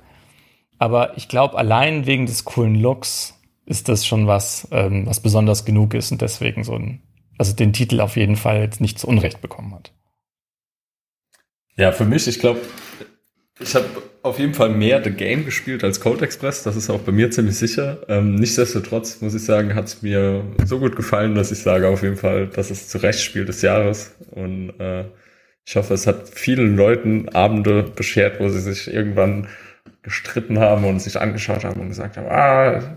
[0.78, 3.33] Aber ich glaube, allein wegen des coolen Looks
[3.66, 7.00] ist das schon was, ähm, was besonders genug ist und deswegen so ein,
[7.38, 9.92] also den Titel auf jeden Fall jetzt nicht zu Unrecht bekommen hat.
[11.76, 12.60] Ja, für mich, ich glaube,
[13.60, 13.86] ich habe
[14.22, 16.62] auf jeden Fall mehr The Game gespielt als Code Express.
[16.62, 17.98] Das ist auch bei mir ziemlich sicher.
[18.08, 22.02] Ähm, nichtsdestotrotz muss ich sagen, hat es mir so gut gefallen, dass ich sage auf
[22.02, 24.14] jeden Fall, dass es zu Recht Spiel des Jahres.
[24.30, 25.04] Und äh,
[25.66, 29.48] ich hoffe, es hat vielen Leuten Abende beschert, wo sie sich irgendwann
[30.02, 32.94] gestritten haben und sich angeschaut haben und gesagt haben, ah,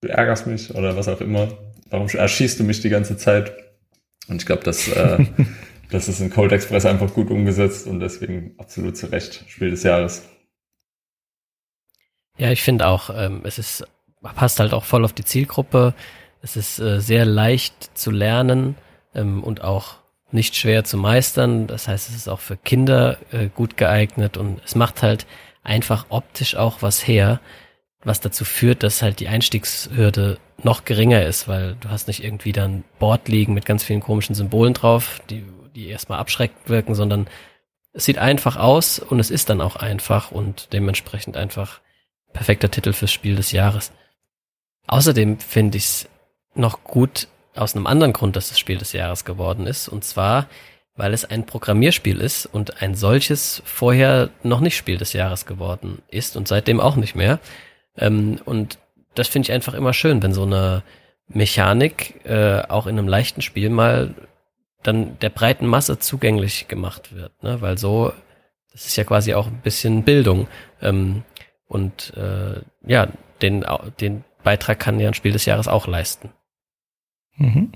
[0.00, 1.48] du ärgerst mich oder was auch immer.
[1.90, 3.52] Warum erschießt du mich die ganze Zeit?
[4.28, 5.24] Und ich glaube, dass äh,
[5.90, 9.82] das ist in Cold Express einfach gut umgesetzt und deswegen absolut zu Recht Spiel des
[9.82, 10.28] Jahres.
[12.36, 13.84] Ja, ich finde auch, ähm, es ist,
[14.22, 15.94] passt halt auch voll auf die Zielgruppe.
[16.40, 18.76] Es ist äh, sehr leicht zu lernen
[19.14, 19.96] ähm, und auch
[20.30, 21.66] nicht schwer zu meistern.
[21.66, 25.26] Das heißt, es ist auch für Kinder äh, gut geeignet und es macht halt
[25.64, 27.40] einfach optisch auch was her,
[28.08, 32.52] was dazu führt, dass halt die Einstiegshürde noch geringer ist, weil du hast nicht irgendwie
[32.52, 35.44] dann Board liegen mit ganz vielen komischen Symbolen drauf, die,
[35.76, 37.28] die erstmal abschreckend wirken, sondern
[37.92, 41.80] es sieht einfach aus und es ist dann auch einfach und dementsprechend einfach
[42.32, 43.92] perfekter Titel fürs Spiel des Jahres.
[44.86, 46.08] Außerdem finde ich es
[46.54, 50.46] noch gut aus einem anderen Grund, dass das Spiel des Jahres geworden ist, und zwar,
[50.96, 56.02] weil es ein Programmierspiel ist und ein solches vorher noch nicht Spiel des Jahres geworden
[56.08, 57.38] ist und seitdem auch nicht mehr.
[57.98, 58.78] Ähm, und
[59.14, 60.82] das finde ich einfach immer schön, wenn so eine
[61.28, 64.14] Mechanik äh, auch in einem leichten Spiel mal
[64.82, 67.60] dann der breiten Masse zugänglich gemacht wird, ne?
[67.60, 68.12] weil so,
[68.72, 70.46] das ist ja quasi auch ein bisschen Bildung.
[70.80, 71.24] Ähm,
[71.66, 73.08] und äh, ja,
[73.42, 73.64] den,
[74.00, 76.30] den Beitrag kann ja ein Spiel des Jahres auch leisten.
[77.36, 77.72] Mhm.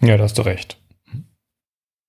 [0.00, 0.78] Ja, da hast du recht.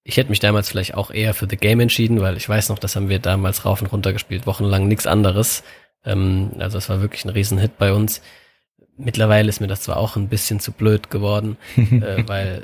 [0.03, 2.79] Ich hätte mich damals vielleicht auch eher für The Game entschieden, weil ich weiß noch,
[2.79, 5.63] das haben wir damals rauf und runter gespielt, wochenlang nichts anderes.
[6.05, 8.21] Ähm, also es war wirklich ein Riesenhit bei uns.
[8.97, 12.63] Mittlerweile ist mir das zwar auch ein bisschen zu blöd geworden, äh, weil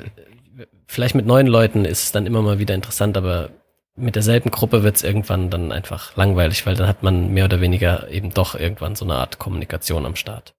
[0.86, 3.50] vielleicht mit neuen Leuten ist es dann immer mal wieder interessant, aber
[3.96, 7.60] mit derselben Gruppe wird es irgendwann dann einfach langweilig, weil dann hat man mehr oder
[7.60, 10.54] weniger eben doch irgendwann so eine Art Kommunikation am Start.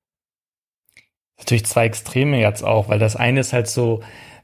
[1.38, 4.02] Natürlich zwei Extreme jetzt auch, weil das eine ist halt so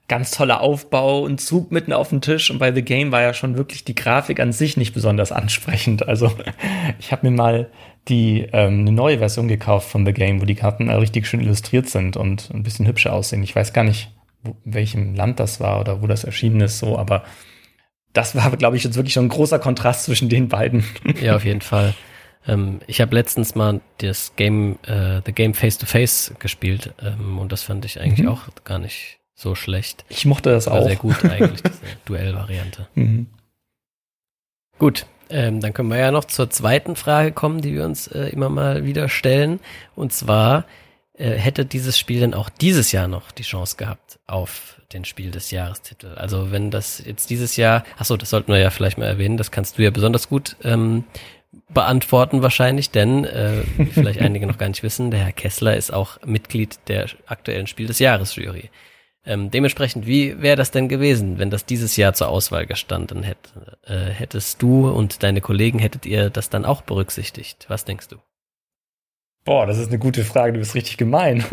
[0.08, 3.34] ganz toller Aufbau und Zug mitten auf dem Tisch und bei The Game war ja
[3.34, 6.08] schon wirklich die Grafik an sich nicht besonders ansprechend.
[6.08, 6.32] Also
[7.00, 7.70] ich habe mir mal
[8.08, 11.90] die ähm, eine neue Version gekauft von The Game, wo die Karten richtig schön illustriert
[11.90, 13.44] sind und ein bisschen hübscher aussehen.
[13.44, 14.12] Ich weiß gar nicht,
[14.44, 17.24] wo, in welchem Land das war oder wo das erschienen ist, so, aber
[18.14, 20.86] das war, glaube ich, jetzt wirklich schon ein großer Kontrast zwischen den beiden.
[21.22, 21.94] Ja, auf jeden Fall.
[22.48, 27.40] Ähm, ich habe letztens mal das Game, äh, The Game Face to Face gespielt ähm,
[27.40, 28.30] und das fand ich eigentlich mhm.
[28.30, 30.06] auch gar nicht so schlecht.
[30.10, 30.86] Ich mochte das war auch.
[30.86, 32.88] Sehr gut eigentlich, diese Duellvariante.
[32.96, 33.28] Mhm.
[34.78, 38.28] Gut, ähm, dann können wir ja noch zur zweiten Frage kommen, die wir uns äh,
[38.30, 39.60] immer mal wieder stellen.
[39.96, 40.66] Und zwar,
[41.18, 45.32] äh, hätte dieses Spiel denn auch dieses Jahr noch die Chance gehabt auf den Spiel
[45.32, 46.16] des Jahrestitel?
[46.16, 49.38] Also wenn das jetzt dieses Jahr, ach so, das sollten wir ja vielleicht mal erwähnen,
[49.38, 51.06] das kannst du ja besonders gut ähm,
[51.70, 56.22] beantworten wahrscheinlich, denn äh, vielleicht einige noch gar nicht wissen, der Herr Kessler ist auch
[56.26, 58.70] Mitglied der aktuellen Spiel des Jahres Jury.
[59.28, 63.78] Ähm, dementsprechend, wie wäre das denn gewesen, wenn das dieses Jahr zur Auswahl gestanden hätte?
[63.84, 67.66] Äh, hättest du und deine Kollegen, hättet ihr das dann auch berücksichtigt?
[67.68, 68.18] Was denkst du?
[69.44, 71.44] Boah, das ist eine gute Frage, du bist richtig gemein.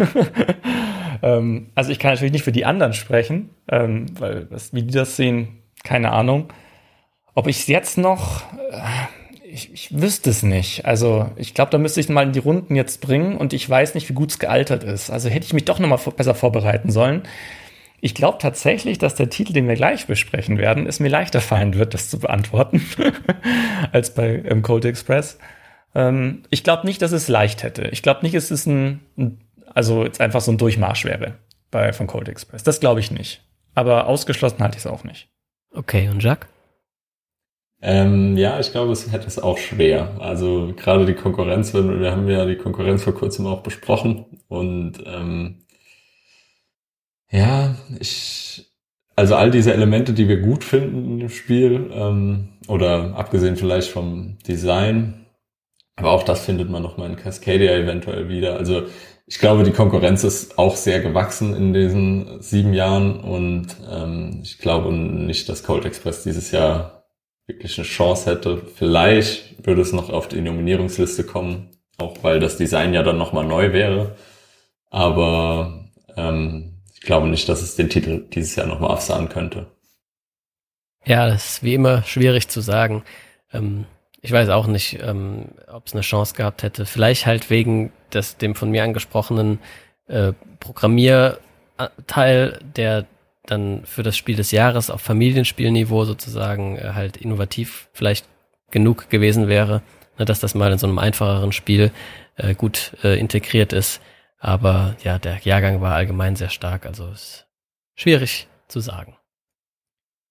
[1.22, 4.94] ähm, also ich kann natürlich nicht für die anderen sprechen, ähm, weil was, wie die
[4.94, 6.52] das sehen, keine Ahnung.
[7.34, 8.82] Ob ich es jetzt noch, äh,
[9.46, 10.84] ich, ich wüsste es nicht.
[10.84, 13.94] Also ich glaube, da müsste ich mal in die Runden jetzt bringen und ich weiß
[13.94, 15.10] nicht, wie gut es gealtert ist.
[15.10, 17.22] Also hätte ich mich doch noch mal besser vorbereiten sollen.
[18.04, 21.76] Ich glaube tatsächlich, dass der Titel, den wir gleich besprechen werden, es mir leichter fallen
[21.76, 22.84] wird, das zu beantworten,
[23.92, 25.38] als bei ähm, Cold Express.
[25.94, 27.84] Ähm, ich glaube nicht, dass es leicht hätte.
[27.92, 29.38] Ich glaube nicht, dass es ein, ein,
[29.72, 31.34] also jetzt einfach so ein Durchmarsch wäre.
[31.70, 32.64] bei von Cold Express.
[32.64, 33.44] Das glaube ich nicht.
[33.76, 35.28] Aber ausgeschlossen halte ich es auch nicht.
[35.72, 36.48] Okay, und Jacques?
[37.80, 40.16] Ähm, ja, ich glaube, es hätte es auch schwer.
[40.18, 45.62] Also gerade die Konkurrenz, wir haben ja die Konkurrenz vor kurzem auch besprochen und ähm,
[47.32, 48.72] ja, ich
[49.16, 54.38] also all diese Elemente, die wir gut finden im Spiel, ähm, oder abgesehen vielleicht vom
[54.46, 55.26] Design,
[55.96, 58.56] aber auch das findet man nochmal in Cascadia eventuell wieder.
[58.56, 58.84] Also
[59.26, 64.58] ich glaube, die Konkurrenz ist auch sehr gewachsen in diesen sieben Jahren und ähm, ich
[64.58, 67.04] glaube nicht, dass Cold Express dieses Jahr
[67.46, 68.58] wirklich eine Chance hätte.
[68.58, 73.44] Vielleicht würde es noch auf die Nominierungsliste kommen, auch weil das Design ja dann nochmal
[73.44, 74.16] neu wäre.
[74.90, 76.71] Aber ähm,
[77.02, 79.66] ich glaube nicht, dass es den Titel dieses Jahr nochmal absahen könnte.
[81.04, 83.02] Ja, das ist wie immer schwierig zu sagen.
[83.52, 83.86] Ähm,
[84.20, 86.86] ich weiß auch nicht, ähm, ob es eine Chance gehabt hätte.
[86.86, 89.58] Vielleicht halt wegen des dem von mir angesprochenen
[90.06, 93.06] äh, Programmierteil, der
[93.46, 98.26] dann für das Spiel des Jahres auf Familienspielniveau sozusagen äh, halt innovativ vielleicht
[98.70, 99.82] genug gewesen wäre,
[100.20, 101.90] ne, dass das mal in so einem einfacheren Spiel
[102.36, 104.00] äh, gut äh, integriert ist.
[104.44, 107.46] Aber ja, der Jahrgang war allgemein sehr stark, also ist
[107.94, 109.16] schwierig zu sagen.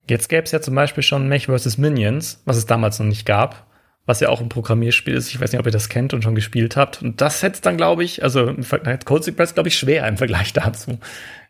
[0.10, 1.78] Jetzt gäbe es ja zum Beispiel schon Mech vs.
[1.78, 3.66] Minions, was es damals noch nicht gab,
[4.06, 5.30] was ja auch ein Programmierspiel ist.
[5.30, 7.02] Ich weiß nicht, ob ihr das kennt und schon gespielt habt.
[7.02, 8.54] Und das hätte dann, glaube ich, also
[9.06, 10.92] Code Express, glaube ich, schwer im Vergleich dazu.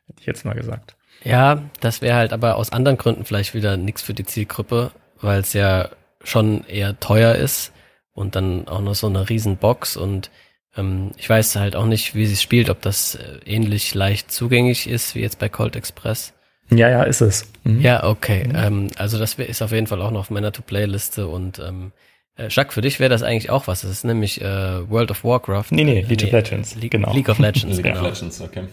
[0.06, 0.96] Hätte ich jetzt mal gesagt.
[1.24, 5.40] Ja, das wäre halt aber aus anderen Gründen vielleicht wieder nichts für die Zielgruppe, weil
[5.40, 5.90] es ja
[6.24, 7.74] schon eher teuer ist
[8.14, 10.30] und dann auch noch so eine riesen Box und
[10.78, 14.32] ähm, ich weiß halt auch nicht, wie sie es spielt, ob das äh, ähnlich leicht
[14.32, 16.34] zugänglich ist wie jetzt bei Cold Express.
[16.70, 17.52] Ja, ja, ist es.
[17.64, 17.82] Mhm.
[17.82, 18.48] Ja, okay.
[18.48, 18.56] Mhm.
[18.56, 21.92] Ähm, also das ist auf jeden Fall auch noch auf meiner To-Play-Liste und ähm,
[22.38, 23.82] äh, Jacques, für dich wäre das eigentlich auch was.
[23.82, 25.68] Das ist nämlich äh, World of Warcraft.
[25.72, 26.76] Nee, nee, League nee, of Legends.
[26.76, 27.14] League, genau.
[27.14, 28.00] League of Legends, League genau.
[28.00, 28.68] of Legends, okay.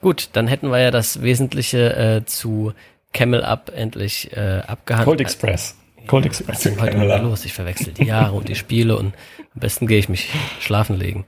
[0.00, 2.72] Gut, dann hätten wir ja das Wesentliche äh, zu
[3.12, 5.06] Camel Up endlich äh, abgehandelt.
[5.06, 5.76] Cold Express.
[6.06, 6.64] Cold Express.
[6.64, 9.14] Ja, heute mal los, ich verwechsel die Jahre und die Spiele und
[9.54, 10.28] am besten gehe ich mich
[10.60, 11.26] schlafen legen.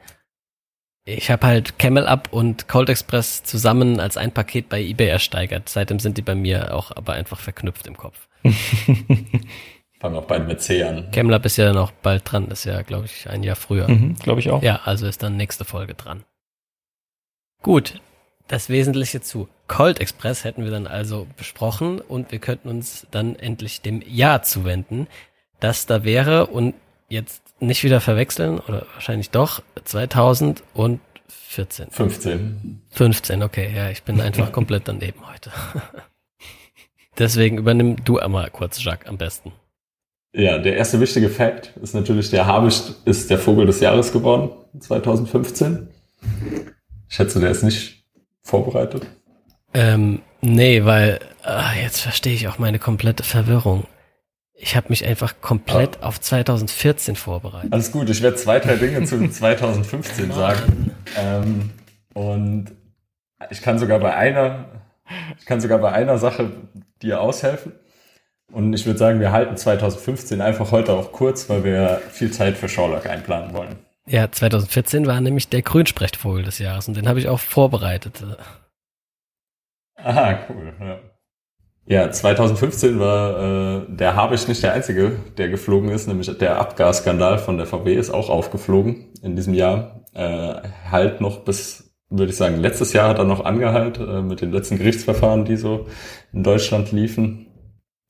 [1.08, 5.68] Ich habe halt Camel Up und Cold Express zusammen als ein Paket bei eBay ersteigert.
[5.68, 8.26] Seitdem sind die bei mir auch aber einfach verknüpft im Kopf.
[10.00, 11.10] Fangen auch beide mit C an.
[11.12, 12.48] Camel Up ist ja noch bald dran.
[12.48, 13.88] Das ist ja, glaube ich, ein Jahr früher.
[13.88, 14.62] Mhm, glaube ich auch.
[14.62, 16.24] Ja, also ist dann nächste Folge dran.
[17.62, 18.00] Gut,
[18.48, 23.36] das Wesentliche zu Cold Express hätten wir dann also besprochen und wir könnten uns dann
[23.36, 25.08] endlich dem Jahr zuwenden,
[25.60, 26.74] das da wäre und
[27.08, 30.60] jetzt nicht wieder verwechseln oder wahrscheinlich doch 2014.
[31.90, 32.82] 15.
[32.90, 35.50] 15, okay, ja, ich bin einfach komplett daneben heute.
[37.18, 39.52] Deswegen übernimm du einmal kurz, Jacques, am besten.
[40.34, 44.50] Ja, der erste wichtige Fakt ist natürlich, der Habicht ist der Vogel des Jahres geworden,
[44.78, 45.88] 2015.
[47.08, 47.95] Ich schätze, der ist nicht
[48.46, 49.06] vorbereitet.
[49.74, 53.84] Ähm, nee, weil ah, jetzt verstehe ich auch meine komplette Verwirrung.
[54.54, 56.06] Ich habe mich einfach komplett ah.
[56.06, 57.72] auf 2014 vorbereitet.
[57.72, 60.92] Alles gut, ich werde zwei, drei Dinge zu 2015 sagen.
[61.18, 61.70] Ähm,
[62.14, 62.72] und
[63.50, 64.66] ich kann sogar bei einer,
[65.38, 66.52] ich kann sogar bei einer Sache
[67.02, 67.72] dir aushelfen.
[68.52, 72.56] Und ich würde sagen, wir halten 2015 einfach heute auch kurz, weil wir viel Zeit
[72.56, 73.85] für Sherlock einplanen wollen.
[74.08, 78.22] Ja, 2014 war nämlich der Grünsprechtvogel des Jahres und den habe ich auch vorbereitet.
[79.96, 80.72] Aha, cool.
[80.80, 81.00] Ja.
[81.88, 87.38] Ja, 2015 war äh, der Habicht nicht der einzige, der geflogen ist, nämlich der Abgasskandal
[87.38, 90.04] von der VW ist auch aufgeflogen in diesem Jahr.
[90.12, 94.40] Äh, halt noch bis, würde ich sagen, letztes Jahr hat er noch angehalt äh, mit
[94.40, 95.86] den letzten Gerichtsverfahren, die so
[96.32, 97.46] in Deutschland liefen.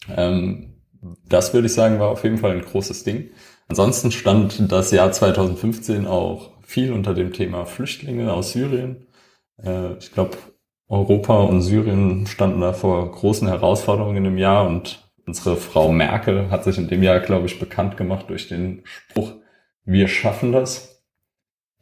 [0.08, 0.80] Ähm,
[1.28, 3.30] das würde ich sagen, war auf jeden Fall ein großes Ding.
[3.68, 9.06] Ansonsten stand das Jahr 2015 auch viel unter dem Thema Flüchtlinge aus Syrien.
[9.62, 10.36] Äh, ich glaube,
[10.88, 16.64] Europa und Syrien standen da vor großen Herausforderungen im Jahr und unsere Frau Merkel hat
[16.64, 19.32] sich in dem Jahr, glaube ich, bekannt gemacht durch den Spruch,
[19.84, 21.04] wir schaffen das.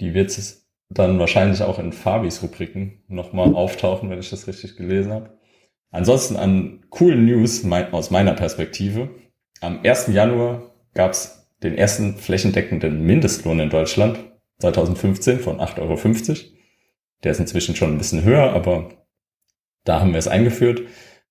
[0.00, 4.76] Die wird es dann wahrscheinlich auch in Fabis Rubriken nochmal auftauchen, wenn ich das richtig
[4.76, 5.38] gelesen habe.
[5.90, 9.10] Ansonsten an coolen News aus meiner Perspektive.
[9.60, 10.08] Am 1.
[10.08, 14.18] Januar gab es den ersten flächendeckenden Mindestlohn in Deutschland
[14.60, 16.50] 2015 von 8,50 Euro.
[17.24, 18.90] Der ist inzwischen schon ein bisschen höher, aber
[19.84, 20.82] da haben wir es eingeführt.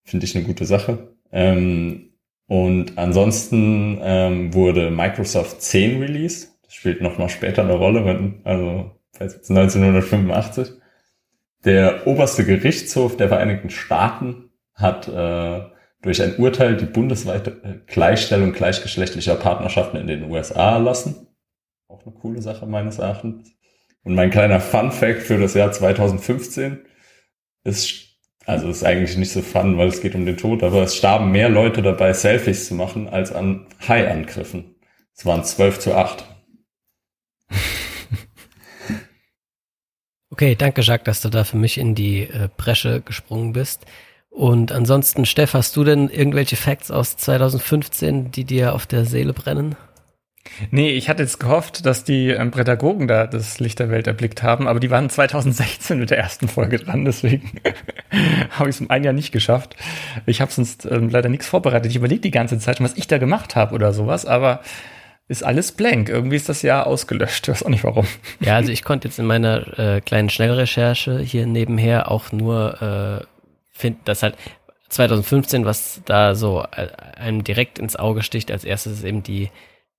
[0.03, 1.15] Finde ich eine gute Sache.
[1.31, 2.13] Ähm,
[2.47, 6.47] und ansonsten ähm, wurde Microsoft 10 Release.
[6.63, 10.73] Das spielt nochmal später eine Rolle, wenn, also 1985.
[11.63, 15.61] Der oberste Gerichtshof der Vereinigten Staaten hat äh,
[16.03, 21.27] durch ein Urteil die bundesweite Gleichstellung gleichgeschlechtlicher Partnerschaften in den USA erlassen.
[21.87, 23.51] Auch eine coole Sache meines Erachtens.
[24.03, 26.85] Und mein kleiner Fun Fact für das Jahr 2015
[27.63, 30.95] ist, also ist eigentlich nicht so fun, weil es geht um den Tod, aber es
[30.95, 34.75] starben mehr Leute dabei, Selfies zu machen, als an Hai-Angriffen.
[35.15, 36.25] Es waren 12 zu 8.
[40.29, 43.85] Okay, danke Jacques, dass du da für mich in die äh, Bresche gesprungen bist.
[44.33, 49.31] Und ansonsten, Steff, hast du denn irgendwelche Facts aus 2015, die dir auf der Seele
[49.31, 49.75] brennen?
[50.71, 54.41] Nee, ich hatte jetzt gehofft, dass die ähm, Pädagogen da das Licht der Welt erblickt
[54.41, 57.51] haben, aber die waren 2016 mit der ersten Folge dran, deswegen
[58.49, 59.75] habe ich es um ein Jahr nicht geschafft.
[60.25, 61.91] Ich habe sonst ähm, leider nichts vorbereitet.
[61.91, 64.61] Ich überlege die ganze Zeit, was ich da gemacht habe oder sowas, aber
[65.27, 66.09] ist alles blank.
[66.09, 67.47] Irgendwie ist das Jahr ausgelöscht.
[67.47, 68.07] Ich weiß auch nicht warum.
[68.39, 73.32] Ja, also ich konnte jetzt in meiner äh, kleinen Schnellrecherche hier nebenher auch nur äh,
[73.73, 74.37] finden, dass halt
[74.89, 79.49] 2015, was da so äh, einem direkt ins Auge sticht, als erstes eben die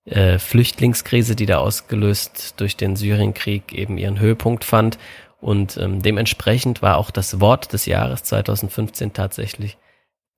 [0.05, 4.97] äh, Flüchtlingskrise, die da ausgelöst durch den Syrienkrieg eben ihren Höhepunkt fand.
[5.41, 9.77] Und ähm, dementsprechend war auch das Wort des Jahres 2015 tatsächlich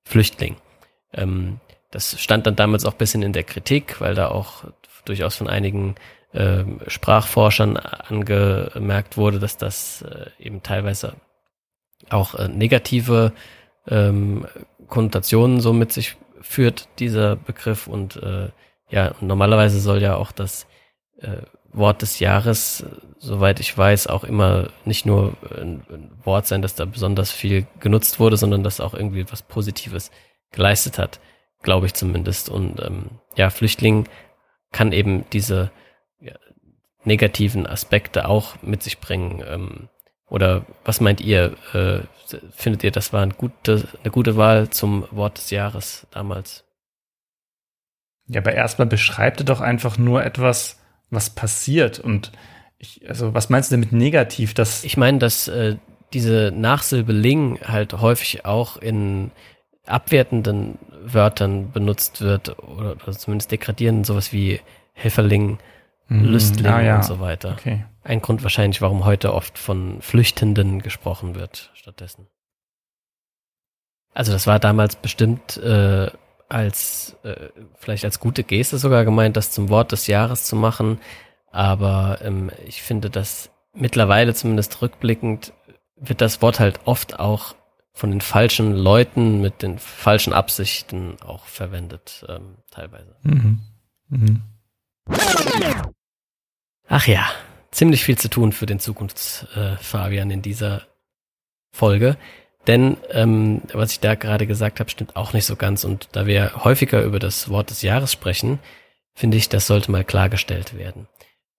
[0.03, 0.57] Flüchtling.
[1.13, 1.59] Ähm,
[1.91, 4.65] das stand dann damals auch bisschen in der Kritik, weil da auch
[5.05, 5.95] durchaus von einigen
[6.33, 11.13] äh, Sprachforschern angemerkt wurde, dass das äh, eben teilweise
[12.09, 13.33] auch äh, negative
[13.87, 14.45] ähm,
[14.87, 17.87] Konnotationen so mit sich führt, dieser Begriff.
[17.87, 18.49] Und äh,
[18.89, 20.67] ja, normalerweise soll ja auch das
[21.19, 21.41] äh,
[21.73, 22.85] Wort des Jahres,
[23.17, 27.67] soweit ich weiß, auch immer nicht nur ein, ein Wort sein, das da besonders viel
[27.79, 30.11] genutzt wurde, sondern das auch irgendwie etwas Positives
[30.51, 31.19] geleistet hat
[31.61, 32.49] glaube ich zumindest.
[32.49, 34.07] Und ähm, ja, Flüchtling
[34.71, 35.71] kann eben diese
[36.19, 36.35] ja,
[37.03, 39.43] negativen Aspekte auch mit sich bringen.
[39.47, 39.89] Ähm,
[40.29, 41.55] oder was meint ihr?
[41.73, 41.99] Äh,
[42.51, 46.65] findet ihr, das war eine gute, eine gute Wahl zum Wort des Jahres damals?
[48.27, 51.99] Ja, aber erstmal beschreibt er doch einfach nur etwas, was passiert.
[51.99, 52.33] Und
[52.77, 54.53] ich, also was meinst du denn mit negativ?
[54.53, 55.77] Dass ich meine, dass äh,
[56.13, 59.31] diese Nachsilbe Ling halt häufig auch in
[59.85, 64.59] abwertenden Wörtern benutzt wird oder, oder zumindest degradierenden, sowas wie
[64.93, 65.59] Helferling,
[66.07, 66.25] mhm.
[66.25, 66.95] Lüstling ah, ja.
[66.97, 67.51] und so weiter.
[67.51, 67.85] Okay.
[68.03, 72.27] Ein Grund wahrscheinlich, warum heute oft von Flüchtenden gesprochen wird stattdessen.
[74.13, 76.09] Also das war damals bestimmt äh,
[76.49, 80.99] als äh, vielleicht als gute Geste sogar gemeint, das zum Wort des Jahres zu machen.
[81.51, 85.53] Aber ähm, ich finde, dass mittlerweile zumindest rückblickend
[85.95, 87.55] wird das Wort halt oft auch
[87.93, 93.15] von den falschen Leuten mit den falschen Absichten auch verwendet, ähm, teilweise.
[93.23, 93.59] Mhm.
[94.09, 94.43] Mhm.
[96.87, 97.29] Ach ja,
[97.71, 100.83] ziemlich viel zu tun für den Zukunftsfabian äh, in dieser
[101.71, 102.17] Folge.
[102.65, 105.83] Denn ähm, was ich da gerade gesagt habe, stimmt auch nicht so ganz.
[105.83, 108.59] Und da wir häufiger über das Wort des Jahres sprechen,
[109.15, 111.07] finde ich, das sollte mal klargestellt werden.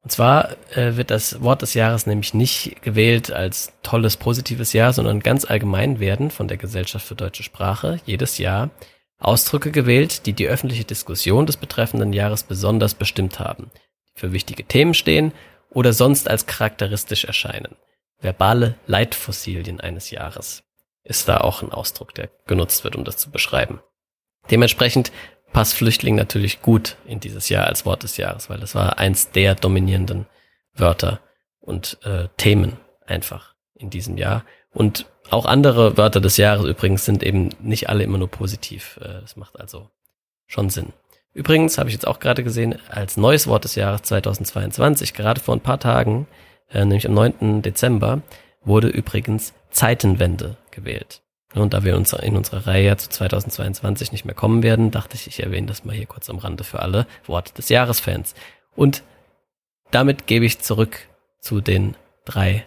[0.03, 4.93] Und zwar äh, wird das Wort des Jahres nämlich nicht gewählt als tolles, positives Jahr,
[4.93, 8.71] sondern ganz allgemein werden von der Gesellschaft für deutsche Sprache jedes Jahr
[9.19, 13.71] Ausdrücke gewählt, die die öffentliche Diskussion des betreffenden Jahres besonders bestimmt haben,
[14.19, 15.33] für wichtige Themen stehen
[15.71, 17.77] oder sonst als charakteristisch erscheinen.
[18.21, 20.65] Verbale Leitfossilien eines Jahres
[21.05, 23.81] ist da auch ein Ausdruck, der genutzt wird, um das zu beschreiben.
[24.51, 25.13] Dementsprechend
[25.53, 29.31] passt Flüchtling natürlich gut in dieses Jahr als Wort des Jahres, weil das war eins
[29.31, 30.27] der dominierenden
[30.75, 31.21] Wörter
[31.61, 32.77] und äh, Themen
[33.07, 34.45] einfach in diesem Jahr.
[34.73, 38.99] Und auch andere Wörter des Jahres übrigens sind eben nicht alle immer nur positiv.
[39.03, 39.91] Äh, das macht also
[40.47, 40.93] schon Sinn.
[41.35, 45.55] Übrigens habe ich jetzt auch gerade gesehen, als neues Wort des Jahres 2022, gerade vor
[45.55, 46.27] ein paar Tagen,
[46.71, 47.63] äh, nämlich am 9.
[47.63, 48.23] Dezember,
[48.65, 51.23] wurde übrigens Zeitenwende gewählt.
[51.55, 55.27] Und da wir uns in unserer Reihe zu 2022 nicht mehr kommen werden, dachte ich,
[55.27, 58.35] ich erwähne das mal hier kurz am Rande für alle Worte des Jahresfans.
[58.77, 59.03] Und
[59.91, 61.09] damit gebe ich zurück
[61.41, 62.67] zu den drei,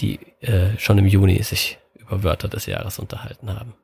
[0.00, 3.74] die äh, schon im Juni sich über Wörter des Jahres unterhalten haben.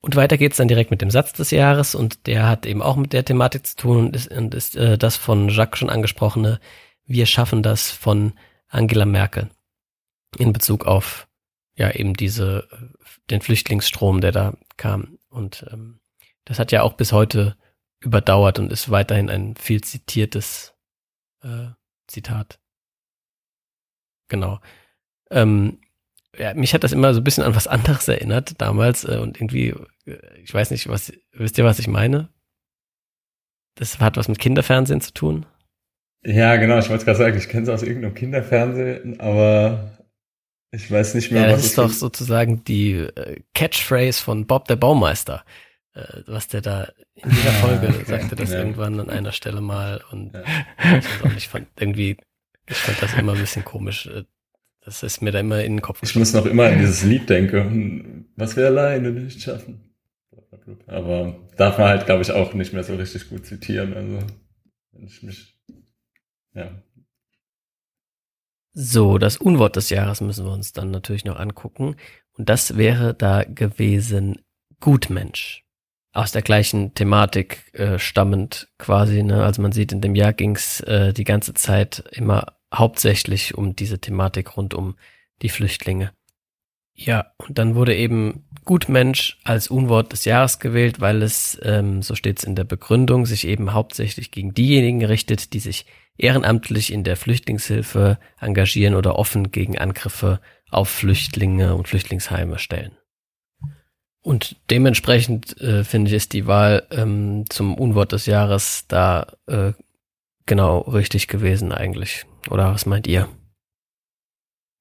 [0.00, 2.96] Und weiter geht's dann direkt mit dem Satz des Jahres und der hat eben auch
[2.96, 6.60] mit der Thematik zu tun und ist, und ist äh, das von Jacques schon angesprochene
[7.04, 8.32] Wir schaffen das von
[8.68, 9.50] Angela Merkel
[10.38, 11.28] in Bezug auf
[11.76, 12.68] ja eben diese,
[13.30, 15.18] den Flüchtlingsstrom, der da kam.
[15.28, 16.00] Und ähm,
[16.44, 17.56] das hat ja auch bis heute
[18.00, 20.74] überdauert und ist weiterhin ein viel zitiertes
[21.42, 21.68] äh,
[22.06, 22.58] Zitat.
[24.28, 24.60] Genau.
[25.30, 25.80] Ähm,
[26.38, 29.38] ja, mich hat das immer so ein bisschen an was anderes erinnert damals äh, und
[29.38, 29.74] irgendwie,
[30.06, 32.28] äh, ich weiß nicht, was, wisst ihr, was ich meine?
[33.74, 35.46] Das hat was mit Kinderfernsehen zu tun.
[36.24, 39.98] Ja, genau, ich wollte gerade sagen, ich kenne es aus irgendeinem Kinderfernsehen, aber
[40.70, 44.68] ich weiß nicht mehr, ja, was das ist doch sozusagen die äh, Catchphrase von Bob
[44.68, 45.44] der Baumeister,
[45.94, 48.58] äh, was der da in jeder Folge sagte das ja.
[48.58, 50.42] irgendwann an einer Stelle mal und ja.
[51.36, 52.16] ich von irgendwie
[52.68, 54.08] Ich fand das immer ein bisschen komisch.
[54.84, 56.00] Das ist mir da immer in den Kopf.
[56.02, 58.26] Ich muss noch immer an dieses Lied denken.
[58.36, 59.92] Was wir alleine nicht schaffen.
[60.86, 63.94] Aber darf man halt, glaube ich, auch nicht mehr so richtig gut zitieren.
[63.94, 64.26] Also,
[64.92, 65.58] wenn ich mich,
[66.54, 66.82] ja.
[68.74, 71.96] So, das Unwort des Jahres müssen wir uns dann natürlich noch angucken.
[72.32, 74.38] Und das wäre da gewesen
[74.80, 75.64] Gutmensch.
[76.12, 79.22] Aus der gleichen Thematik äh, stammend quasi.
[79.22, 79.44] Ne?
[79.44, 83.76] Also man sieht, in dem Jahr ging es äh, die ganze Zeit immer hauptsächlich um
[83.76, 84.96] diese Thematik rund um
[85.42, 86.12] die Flüchtlinge.
[86.94, 92.14] Ja, und dann wurde eben Gutmensch als Unwort des Jahres gewählt, weil es, ähm, so
[92.14, 95.86] steht es in der Begründung, sich eben hauptsächlich gegen diejenigen richtet, die sich
[96.18, 102.92] ehrenamtlich in der Flüchtlingshilfe engagieren oder offen gegen Angriffe auf Flüchtlinge und Flüchtlingsheime stellen.
[104.22, 109.72] Und dementsprechend äh, finde ich, ist die Wahl ähm, zum Unwort des Jahres da äh,
[110.46, 112.26] genau richtig gewesen eigentlich.
[112.50, 113.28] Oder was meint ihr?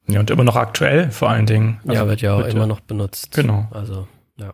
[0.07, 1.79] Ja, und immer noch aktuell vor allen Dingen.
[1.83, 3.33] Also ja, wird ja auch immer noch benutzt.
[3.33, 3.67] Genau.
[3.71, 4.07] Also,
[4.37, 4.53] ja.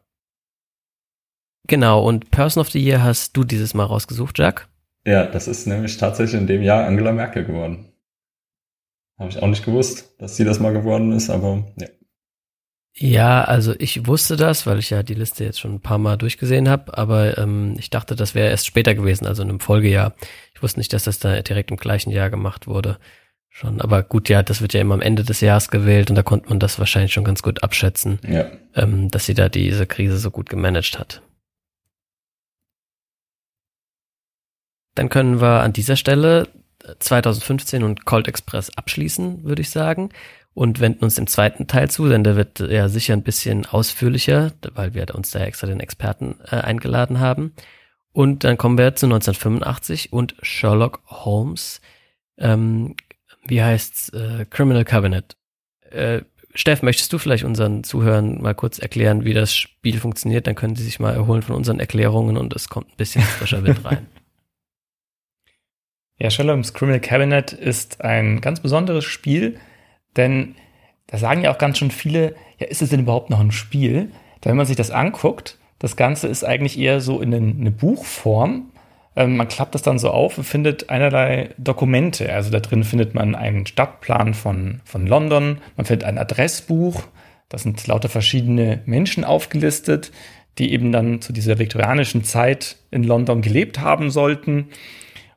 [1.67, 4.67] Genau, und Person of the Year hast du dieses Mal rausgesucht, Jack?
[5.05, 7.93] Ja, das ist nämlich tatsächlich in dem Jahr Angela Merkel geworden.
[9.17, 11.87] Habe ich auch nicht gewusst, dass sie das mal geworden ist, aber ja.
[12.99, 16.17] Ja, also ich wusste das, weil ich ja die Liste jetzt schon ein paar Mal
[16.17, 20.15] durchgesehen habe, aber ähm, ich dachte, das wäre erst später gewesen, also in einem Folgejahr.
[20.57, 22.97] Ich wusste nicht, dass das da direkt im gleichen Jahr gemacht wurde.
[23.47, 26.23] Schon, aber gut, ja, das wird ja immer am Ende des Jahres gewählt und da
[26.23, 28.49] konnte man das wahrscheinlich schon ganz gut abschätzen, ja.
[28.73, 31.21] ähm, dass sie da diese Krise so gut gemanagt hat.
[34.95, 36.47] Dann können wir an dieser Stelle
[36.97, 40.09] 2015 und Cold Express abschließen, würde ich sagen
[40.55, 44.53] und wenden uns dem zweiten Teil zu, denn der wird ja sicher ein bisschen ausführlicher,
[44.73, 47.53] weil wir uns da extra den Experten äh, eingeladen haben.
[48.17, 51.81] Und dann kommen wir zu 1985 und Sherlock Holmes.
[52.39, 52.95] Ähm,
[53.45, 54.09] wie heißt's?
[54.09, 55.37] Äh, Criminal Cabinet.
[55.91, 56.21] Äh,
[56.55, 60.47] Steff, möchtest du vielleicht unseren Zuhörern mal kurz erklären, wie das Spiel funktioniert?
[60.47, 63.63] Dann können sie sich mal erholen von unseren Erklärungen und es kommt ein bisschen frischer
[63.63, 64.07] Wind rein.
[66.19, 69.59] Ja, Sherlock Holmes Criminal Cabinet ist ein ganz besonderes Spiel,
[70.15, 70.55] denn
[71.05, 74.11] da sagen ja auch ganz schon viele, ja, ist es denn überhaupt noch ein Spiel?
[74.41, 78.71] Da, wenn man sich das anguckt, das Ganze ist eigentlich eher so in eine Buchform.
[79.15, 82.31] Ähm, man klappt das dann so auf und findet einerlei Dokumente.
[82.31, 87.03] Also da drin findet man einen Stadtplan von, von London, man findet ein Adressbuch,
[87.49, 90.11] da sind lauter verschiedene Menschen aufgelistet,
[90.57, 94.69] die eben dann zu dieser viktorianischen Zeit in London gelebt haben sollten.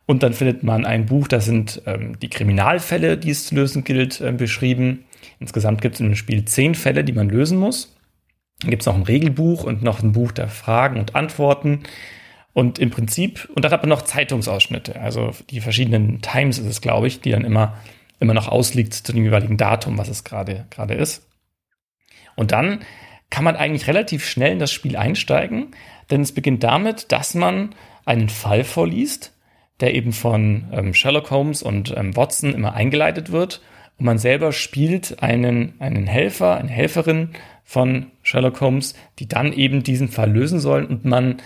[0.06, 3.84] Und dann findet man ein Buch, da sind ähm, die Kriminalfälle, die es zu lösen
[3.84, 5.04] gilt, äh, beschrieben.
[5.38, 7.94] Insgesamt gibt es in dem Spiel zehn Fälle, die man lösen muss.
[8.60, 11.84] Gibt es noch ein Regelbuch und noch ein Buch der Fragen und Antworten.
[12.52, 16.80] Und im Prinzip, und dann hat man noch Zeitungsausschnitte, also die verschiedenen Times ist es,
[16.80, 17.78] glaube ich, die dann immer,
[18.18, 21.26] immer noch ausliegt zu dem jeweiligen Datum, was es gerade gerade ist.
[22.36, 22.80] Und dann
[23.30, 25.68] kann man eigentlich relativ schnell in das Spiel einsteigen,
[26.10, 29.32] denn es beginnt damit, dass man einen Fall vorliest
[29.80, 33.62] der eben von ähm, Sherlock Holmes und ähm, Watson immer eingeleitet wird.
[33.98, 37.30] Und man selber spielt einen, einen Helfer, eine Helferin
[37.70, 40.86] von Sherlock Holmes, die dann eben diesen Fall lösen sollen.
[40.86, 41.36] Und man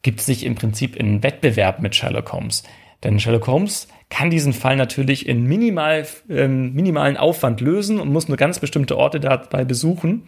[0.00, 2.62] gibt sich im Prinzip in Wettbewerb mit Sherlock Holmes.
[3.04, 8.28] Denn Sherlock Holmes kann diesen Fall natürlich in minimal, ähm, minimalen Aufwand lösen und muss
[8.28, 10.22] nur ganz bestimmte Orte dabei besuchen.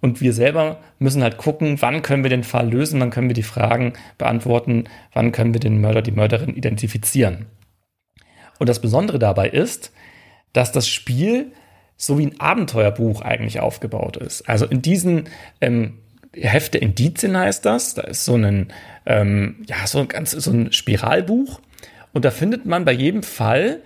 [0.00, 3.34] Und wir selber müssen halt gucken, wann können wir den Fall lösen, wann können wir
[3.34, 7.48] die Fragen beantworten, wann können wir den Mörder, die Mörderin identifizieren.
[8.58, 9.92] Und das Besondere dabei ist,
[10.54, 11.52] dass das Spiel
[12.00, 14.48] so wie ein Abenteuerbuch eigentlich aufgebaut ist.
[14.48, 15.24] Also in diesen
[15.60, 15.98] ähm,
[16.32, 18.72] Hefte Indizien heißt das, da ist so ein,
[19.04, 21.60] ähm, ja, so ein ganz, so ein Spiralbuch.
[22.12, 23.80] Und da findet man bei jedem Fall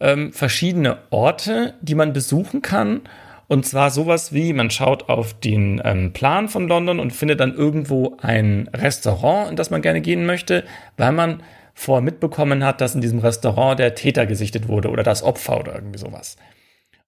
[0.00, 3.02] ähm, verschiedene Orte, die man besuchen kann
[3.46, 7.54] und zwar sowas wie, man schaut auf den ähm, Plan von London und findet dann
[7.54, 10.64] irgendwo ein Restaurant, in das man gerne gehen möchte,
[10.96, 11.42] weil man
[11.74, 15.74] vorher mitbekommen hat, dass in diesem Restaurant der Täter gesichtet wurde oder das Opfer oder
[15.74, 16.36] irgendwie sowas.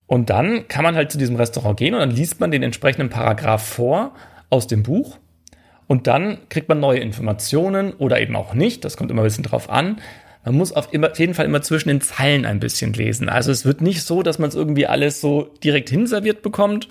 [0.07, 3.11] Und dann kann man halt zu diesem Restaurant gehen und dann liest man den entsprechenden
[3.11, 4.13] Paragraph vor
[4.51, 5.19] aus dem Buch.
[5.89, 8.85] Und dann kriegt man neue Informationen oder eben auch nicht.
[8.85, 9.99] Das kommt immer ein bisschen drauf an
[10.47, 13.29] man muss auf, jeden Fall immer zwischen den Zeilen ein bisschen lesen.
[13.29, 16.89] Also es wird nicht so, dass man es irgendwie alles so direkt hinserviert bekommt.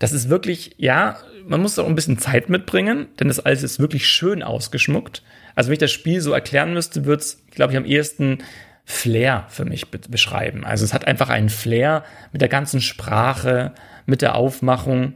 [0.00, 1.16] Das ist wirklich, ja,
[1.46, 5.22] man muss auch ein bisschen Zeit mitbringen, denn das alles ist wirklich schön ausgeschmuckt.
[5.54, 8.38] Also wenn ich das Spiel so erklären müsste, würde es, glaube ich, am ehesten
[8.84, 10.64] Flair für mich be beschreiben.
[10.64, 13.72] Also es hat einfach einen Flair mit der ganzen Sprache,
[14.06, 15.14] mit der Aufmachung.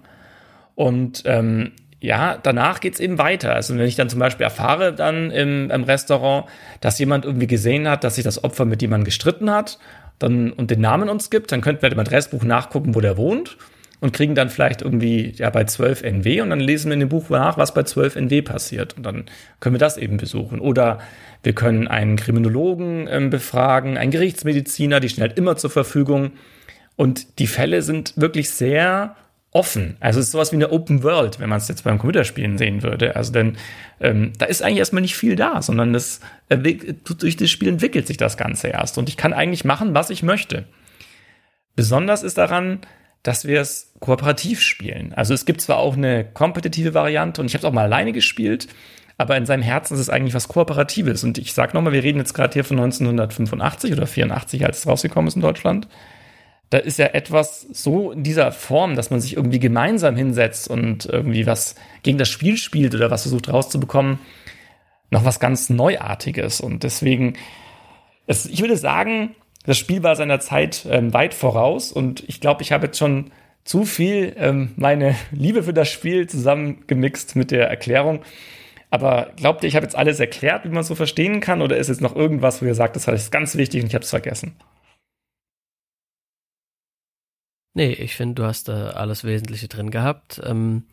[0.74, 3.54] Und ähm, ja, danach geht's eben weiter.
[3.54, 6.46] Also wenn ich dann zum Beispiel erfahre dann im, im Restaurant,
[6.80, 9.78] dass jemand irgendwie gesehen hat, dass sich das Opfer mit jemandem gestritten hat
[10.18, 13.58] dann, und den Namen uns gibt, dann könnten wir im Adressbuch nachgucken, wo der wohnt
[14.00, 17.08] und kriegen dann vielleicht irgendwie ja bei 12 NW und dann lesen wir in dem
[17.08, 19.24] Buch nach, was bei 12 NW passiert und dann
[19.60, 20.60] können wir das eben besuchen.
[20.60, 20.98] Oder
[21.42, 26.32] wir können einen Kriminologen ähm, befragen, einen Gerichtsmediziner, die stehen halt immer zur Verfügung.
[26.96, 29.14] Und die Fälle sind wirklich sehr
[29.50, 29.96] offen.
[30.00, 32.82] Also es ist sowas wie eine Open World, wenn man es jetzt beim Computerspielen sehen
[32.82, 33.16] würde.
[33.16, 33.56] Also denn
[34.00, 38.06] ähm, da ist eigentlich erstmal nicht viel da, sondern das, äh, durch das Spiel entwickelt
[38.06, 38.98] sich das Ganze erst.
[38.98, 40.64] Und ich kann eigentlich machen, was ich möchte.
[41.76, 42.80] Besonders ist daran,
[43.22, 45.12] dass wir es kooperativ spielen.
[45.12, 48.12] Also es gibt zwar auch eine kompetitive Variante und ich habe es auch mal alleine
[48.12, 48.68] gespielt,
[49.18, 51.24] aber in seinem Herzen ist es eigentlich was Kooperatives.
[51.24, 54.86] Und ich sage nochmal, wir reden jetzt gerade hier von 1985 oder 84, als es
[54.86, 55.88] rausgekommen ist in Deutschland.
[56.70, 61.06] Da ist ja etwas so in dieser Form, dass man sich irgendwie gemeinsam hinsetzt und
[61.06, 64.20] irgendwie was gegen das Spiel spielt oder was versucht rauszubekommen,
[65.10, 66.60] noch was ganz Neuartiges.
[66.60, 67.34] Und deswegen,
[68.26, 69.34] es, ich würde sagen,
[69.68, 73.30] das Spiel war seiner Zeit ähm, weit voraus und ich glaube, ich habe jetzt schon
[73.64, 78.24] zu viel ähm, meine Liebe für das Spiel zusammengemixt mit der Erklärung.
[78.88, 81.76] Aber glaubt ihr, ich habe jetzt alles erklärt, wie man es so verstehen kann, oder
[81.76, 84.08] ist jetzt noch irgendwas, wo ihr sagt, das ist ganz wichtig und ich habe es
[84.08, 84.56] vergessen?
[87.74, 90.40] Nee, ich finde, du hast da alles Wesentliche drin gehabt.
[90.46, 90.84] Ähm,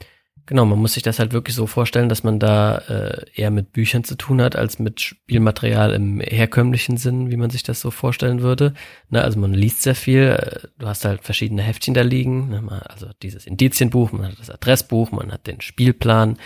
[0.48, 3.74] Genau, man muss sich das halt wirklich so vorstellen, dass man da äh, eher mit
[3.74, 7.90] Büchern zu tun hat, als mit Spielmaterial im herkömmlichen Sinn, wie man sich das so
[7.90, 8.76] vorstellen würde.
[9.10, 12.82] Ne, also man liest sehr viel, äh, du hast halt verschiedene Heftchen da liegen, ne,
[12.88, 16.38] also dieses Indizienbuch, man hat das Adressbuch, man hat den Spielplan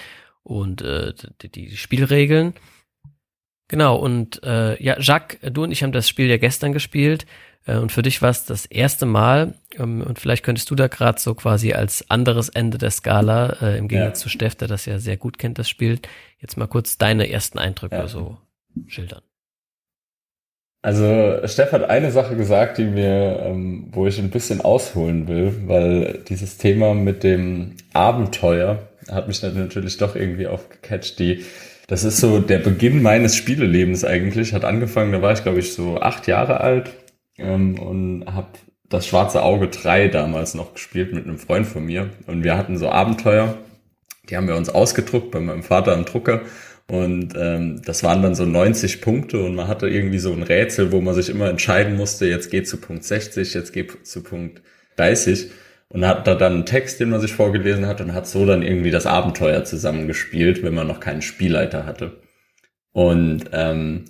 [0.44, 2.54] und äh, die, die Spielregeln.
[3.68, 7.26] Genau, und äh, ja, Jacques, du und ich haben das Spiel ja gestern gespielt.
[7.66, 10.88] Äh, und für dich war es das erste Mal, ähm, und vielleicht könntest du da
[10.88, 14.24] gerade so quasi als anderes Ende der Skala, äh, im Gegensatz ja.
[14.24, 16.00] zu Steff, der das ja sehr gut kennt, das Spiel,
[16.40, 18.08] jetzt mal kurz deine ersten Eindrücke ja.
[18.08, 18.38] so
[18.88, 19.22] schildern.
[20.82, 25.54] Also Steff hat eine Sache gesagt, die mir, ähm, wo ich ein bisschen ausholen will,
[25.68, 31.20] weil dieses Thema mit dem Abenteuer hat mich natürlich doch irgendwie aufgecatcht.
[31.20, 31.44] Die,
[31.88, 34.54] das ist so der Beginn meines Spielelebens eigentlich.
[34.54, 36.92] Hat angefangen, da war ich glaube ich so acht Jahre alt
[37.40, 38.50] ähm, und habe
[38.90, 42.10] das Schwarze Auge 3 damals noch gespielt mit einem Freund von mir.
[42.28, 43.58] Und wir hatten so Abenteuer,
[44.30, 46.42] die haben wir uns ausgedruckt bei meinem Vater am Drucker.
[46.88, 50.92] Und ähm, das waren dann so 90 Punkte und man hatte irgendwie so ein Rätsel,
[50.92, 54.64] wo man sich immer entscheiden musste, jetzt geht zu Punkt 60, jetzt geht zu Punkt
[54.98, 55.52] 30.
[55.92, 58.62] Und hat da dann einen Text, den man sich vorgelesen hat und hat so dann
[58.62, 62.22] irgendwie das Abenteuer zusammengespielt, wenn man noch keinen Spielleiter hatte.
[62.92, 64.06] Und ähm,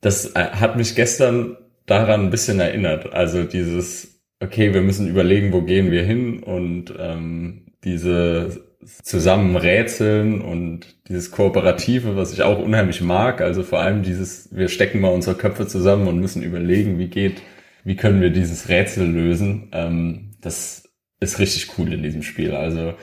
[0.00, 3.12] das äh, hat mich gestern daran ein bisschen erinnert.
[3.12, 8.64] Also dieses, okay, wir müssen überlegen, wo gehen wir hin und ähm, diese
[9.02, 13.40] zusammen rätseln und dieses Kooperative, was ich auch unheimlich mag.
[13.40, 17.42] Also vor allem dieses, wir stecken mal unsere Köpfe zusammen und müssen überlegen, wie geht,
[17.84, 19.68] wie können wir dieses Rätsel lösen.
[19.72, 20.88] Ähm, das
[21.20, 22.52] ist richtig cool in diesem Spiel.
[22.52, 22.94] Also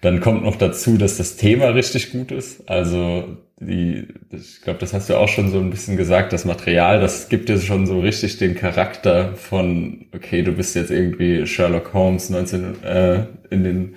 [0.00, 2.68] dann kommt noch dazu, dass das Thema richtig gut ist.
[2.68, 7.00] Also die, ich glaube, das hast du auch schon so ein bisschen gesagt, das Material,
[7.00, 11.92] das gibt dir schon so richtig den Charakter von, okay, du bist jetzt irgendwie Sherlock
[11.92, 13.96] Holmes 19, äh, in den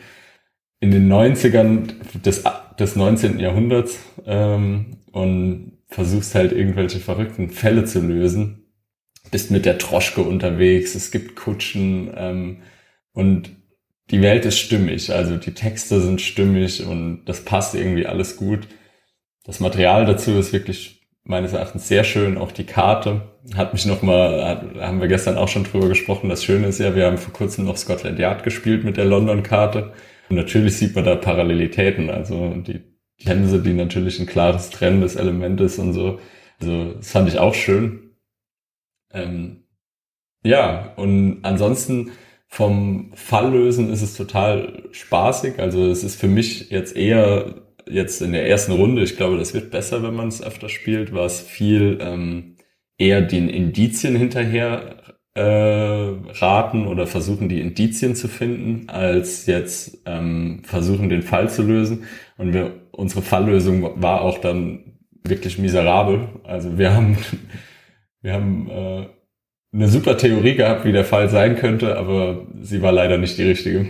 [0.84, 1.94] in den 90ern
[2.26, 2.44] des,
[2.78, 3.40] des 19.
[3.40, 8.66] Jahrhunderts ähm, und versuchst halt irgendwelche verrückten Fälle zu lösen.
[9.32, 12.58] Bist mit der Troschke unterwegs, es gibt Kutschen ähm,
[13.14, 13.52] und
[14.12, 18.68] die Welt ist stimmig, also die Texte sind stimmig und das passt irgendwie alles gut.
[19.46, 22.38] Das Material dazu ist wirklich meines Erachtens sehr schön.
[22.38, 26.30] Auch die Karte hat mich nochmal, haben wir gestern auch schon drüber gesprochen.
[26.30, 29.94] Das Schöne ist ja, wir haben vor kurzem noch Scotland Yard gespielt mit der London-Karte.
[30.30, 32.10] Und natürlich sieht man da Parallelitäten.
[32.10, 32.82] Also die
[33.20, 36.20] Themse, die natürlich ein klares trennendes Element ist und so.
[36.60, 38.16] Also das fand ich auch schön.
[39.12, 39.64] Ähm,
[40.44, 42.12] ja, und ansonsten
[42.54, 45.58] vom Falllösen ist es total spaßig.
[45.58, 49.56] Also es ist für mich jetzt eher jetzt in der ersten Runde, ich glaube, das
[49.56, 52.58] wird besser, wenn man es öfter spielt, war es viel ähm,
[53.00, 54.98] eher den Indizien hinterher
[55.34, 61.64] äh, raten oder versuchen, die Indizien zu finden, als jetzt ähm, versuchen, den Fall zu
[61.64, 62.04] lösen.
[62.38, 66.28] Und wir, unsere Falllösung war auch dann wirklich miserabel.
[66.44, 67.18] Also wir haben,
[68.22, 69.08] wir haben äh,
[69.74, 73.44] eine super Theorie gehabt, wie der Fall sein könnte, aber sie war leider nicht die
[73.44, 73.88] richtige.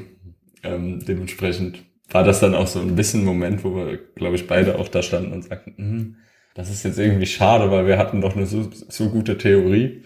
[0.64, 4.48] Ähm, dementsprechend war das dann auch so ein bisschen ein Moment, wo wir, glaube ich,
[4.48, 6.16] beide auch da standen und sagten, mm,
[6.56, 10.04] das ist jetzt irgendwie schade, weil wir hatten doch eine so, so gute Theorie.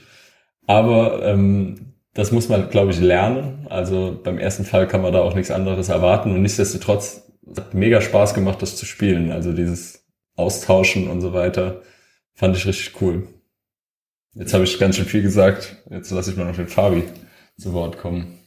[0.66, 3.68] Aber ähm, das muss man, glaube ich, lernen.
[3.70, 6.32] Also beim ersten Fall kann man da auch nichts anderes erwarten.
[6.32, 9.32] Und nichtsdestotrotz hat mega Spaß gemacht, das zu spielen.
[9.32, 11.82] Also dieses Austauschen und so weiter
[12.34, 13.28] fand ich richtig cool.
[14.38, 15.78] Jetzt habe ich ganz schön viel gesagt.
[15.90, 17.04] Jetzt lasse ich mal noch den Fabi
[17.58, 18.40] zu Wort kommen.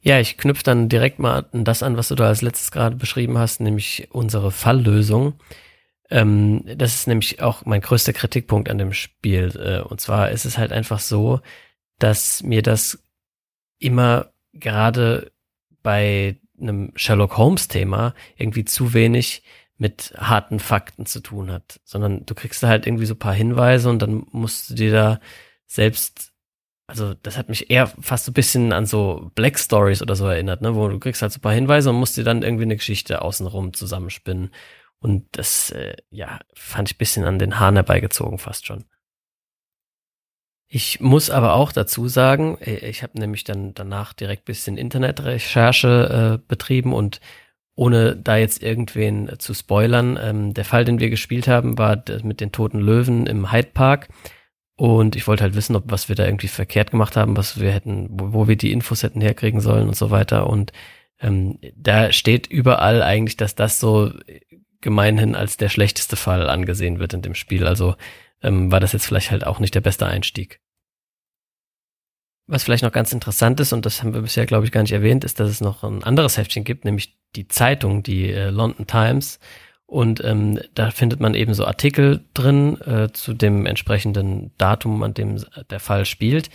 [0.00, 2.96] Ja, ich knüpfe dann direkt mal an das an, was du da als letztes gerade
[2.96, 5.34] beschrieben hast, nämlich unsere Falllösung.
[6.10, 9.52] Ähm, das ist nämlich auch mein größter Kritikpunkt an dem Spiel.
[9.56, 11.40] Äh, und zwar ist es halt einfach so,
[11.98, 13.02] dass mir das
[13.78, 15.32] immer gerade
[15.82, 19.42] bei einem Sherlock Holmes Thema irgendwie zu wenig
[19.78, 23.88] mit harten Fakten zu tun hat, sondern du kriegst da halt irgendwie so paar Hinweise
[23.88, 25.20] und dann musst du dir da
[25.66, 26.32] selbst,
[26.88, 30.26] also das hat mich eher fast so ein bisschen an so Black Stories oder so
[30.26, 32.76] erinnert, ne, wo du kriegst halt so paar Hinweise und musst dir dann irgendwie eine
[32.76, 34.50] Geschichte außenrum zusammenspinnen.
[35.00, 38.84] Und das, äh, ja, fand ich ein bisschen an den Haaren herbeigezogen fast schon.
[40.70, 46.40] Ich muss aber auch dazu sagen, äh, ich habe nämlich dann danach direkt bisschen Internetrecherche
[46.40, 47.20] äh, betrieben und
[47.78, 52.40] ohne da jetzt irgendwen zu spoilern, ähm, der Fall, den wir gespielt haben, war mit
[52.40, 54.08] den toten Löwen im Hyde Park.
[54.74, 57.70] Und ich wollte halt wissen, ob was wir da irgendwie verkehrt gemacht haben, was wir
[57.70, 60.48] hätten, wo, wo wir die Infos hätten herkriegen sollen und so weiter.
[60.48, 60.72] Und
[61.20, 64.12] ähm, da steht überall eigentlich, dass das so
[64.80, 67.64] gemeinhin als der schlechteste Fall angesehen wird in dem Spiel.
[67.64, 67.94] Also
[68.42, 70.60] ähm, war das jetzt vielleicht halt auch nicht der beste Einstieg.
[72.48, 74.92] Was vielleicht noch ganz interessant ist, und das haben wir bisher, glaube ich, gar nicht
[74.92, 78.86] erwähnt, ist, dass es noch ein anderes Heftchen gibt, nämlich die Zeitung, die äh, London
[78.86, 79.38] Times.
[79.86, 85.14] Und ähm, da findet man eben so Artikel drin äh, zu dem entsprechenden Datum, an
[85.14, 86.50] dem der Fall spielt.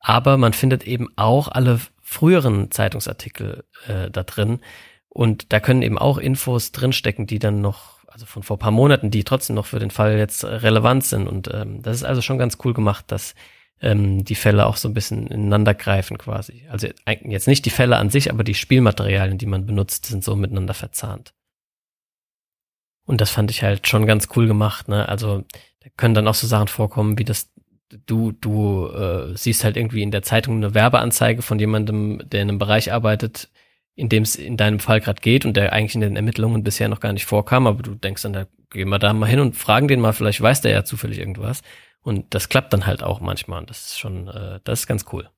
[0.00, 4.60] Aber man findet eben auch alle früheren Zeitungsartikel äh, da drin.
[5.08, 9.10] Und da können eben auch Infos drinstecken, die dann noch, also von vor paar Monaten,
[9.10, 11.26] die trotzdem noch für den Fall jetzt relevant sind.
[11.26, 13.34] Und ähm, das ist also schon ganz cool gemacht, dass
[13.84, 16.64] ähm, die Fälle auch so ein bisschen ineinander greifen quasi.
[16.70, 20.34] Also jetzt nicht die Fälle an sich, aber die Spielmaterialien, die man benutzt, sind so
[20.34, 21.34] miteinander verzahnt.
[23.06, 24.88] Und das fand ich halt schon ganz cool gemacht.
[24.88, 25.06] Ne?
[25.06, 25.44] Also
[25.80, 27.50] da können dann auch so Sachen vorkommen, wie das
[28.06, 32.48] du du äh, siehst halt irgendwie in der Zeitung eine Werbeanzeige von jemandem, der in
[32.48, 33.50] einem Bereich arbeitet,
[33.94, 36.88] in dem es in deinem Fall gerade geht und der eigentlich in den Ermittlungen bisher
[36.88, 39.56] noch gar nicht vorkam, aber du denkst dann, da gehen wir da mal hin und
[39.56, 41.60] fragen den mal, vielleicht weiß der ja zufällig irgendwas.
[42.04, 43.64] Und das klappt dann halt auch manchmal.
[43.66, 45.28] Das ist schon, äh, das ist ganz cool.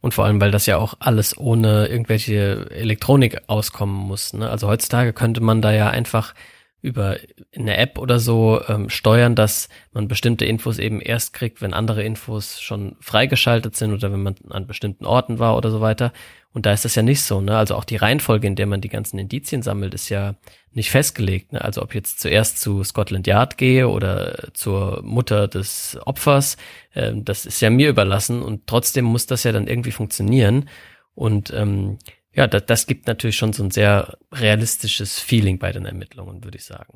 [0.00, 4.34] Und vor allem, weil das ja auch alles ohne irgendwelche Elektronik auskommen muss.
[4.34, 4.50] Ne?
[4.50, 6.34] Also heutzutage könnte man da ja einfach
[6.82, 7.16] über
[7.56, 12.02] eine App oder so ähm, steuern, dass man bestimmte Infos eben erst kriegt, wenn andere
[12.04, 16.12] Infos schon freigeschaltet sind oder wenn man an bestimmten Orten war oder so weiter.
[16.56, 17.54] Und da ist das ja nicht so, ne?
[17.54, 20.36] Also auch die Reihenfolge, in der man die ganzen Indizien sammelt, ist ja
[20.72, 21.52] nicht festgelegt.
[21.52, 21.62] Ne?
[21.62, 26.56] Also ob jetzt zuerst zu Scotland Yard gehe oder zur Mutter des Opfers,
[26.94, 30.70] äh, das ist ja mir überlassen und trotzdem muss das ja dann irgendwie funktionieren.
[31.14, 31.98] Und ähm,
[32.32, 36.56] ja, das, das gibt natürlich schon so ein sehr realistisches Feeling bei den Ermittlungen, würde
[36.56, 36.94] ich sagen.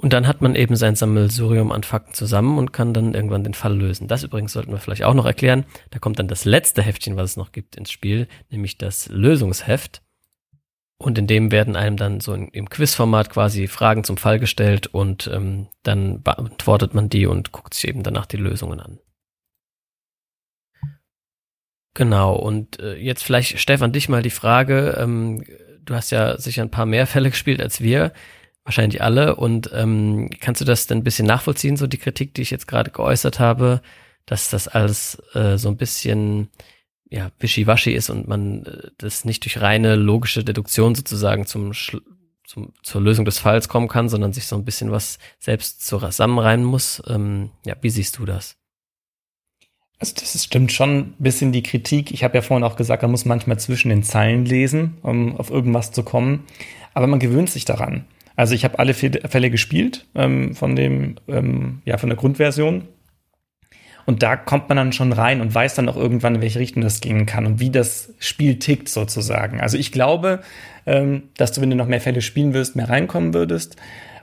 [0.00, 3.52] Und dann hat man eben sein Sammelsurium an Fakten zusammen und kann dann irgendwann den
[3.52, 4.06] Fall lösen.
[4.06, 5.64] Das übrigens sollten wir vielleicht auch noch erklären.
[5.90, 10.02] Da kommt dann das letzte Heftchen, was es noch gibt ins Spiel, nämlich das Lösungsheft.
[10.98, 15.28] Und in dem werden einem dann so im Quizformat quasi Fragen zum Fall gestellt und
[15.34, 19.00] ähm, dann beantwortet man die und guckt sich eben danach die Lösungen an.
[21.94, 25.42] Genau, und äh, jetzt vielleicht, Stefan, dich mal die Frage, ähm,
[25.80, 28.12] du hast ja sicher ein paar mehr Fälle gespielt als wir
[28.68, 29.36] wahrscheinlich alle.
[29.36, 32.68] Und ähm, kannst du das denn ein bisschen nachvollziehen, so die Kritik, die ich jetzt
[32.68, 33.80] gerade geäußert habe,
[34.26, 36.50] dass das alles äh, so ein bisschen
[37.10, 41.72] ja, wischiwaschi ist und man äh, das nicht durch reine logische Deduktion sozusagen zum,
[42.44, 46.66] zum zur Lösung des Falls kommen kann, sondern sich so ein bisschen was selbst zusammenreimen
[46.66, 47.02] muss.
[47.08, 48.56] Ähm, ja, wie siehst du das?
[49.98, 52.12] Also das stimmt schon ein bisschen die Kritik.
[52.12, 55.50] Ich habe ja vorhin auch gesagt, man muss manchmal zwischen den Zeilen lesen, um auf
[55.50, 56.44] irgendwas zu kommen.
[56.94, 58.04] Aber man gewöhnt sich daran.
[58.38, 62.86] Also ich habe alle Fälle gespielt ähm, von dem, ähm, ja, von der Grundversion.
[64.06, 66.80] Und da kommt man dann schon rein und weiß dann auch irgendwann, in welche Richtung
[66.80, 69.60] das gehen kann und wie das Spiel tickt sozusagen.
[69.60, 70.38] Also ich glaube,
[70.86, 73.74] ähm, dass du, wenn du noch mehr Fälle spielen wirst, mehr reinkommen würdest.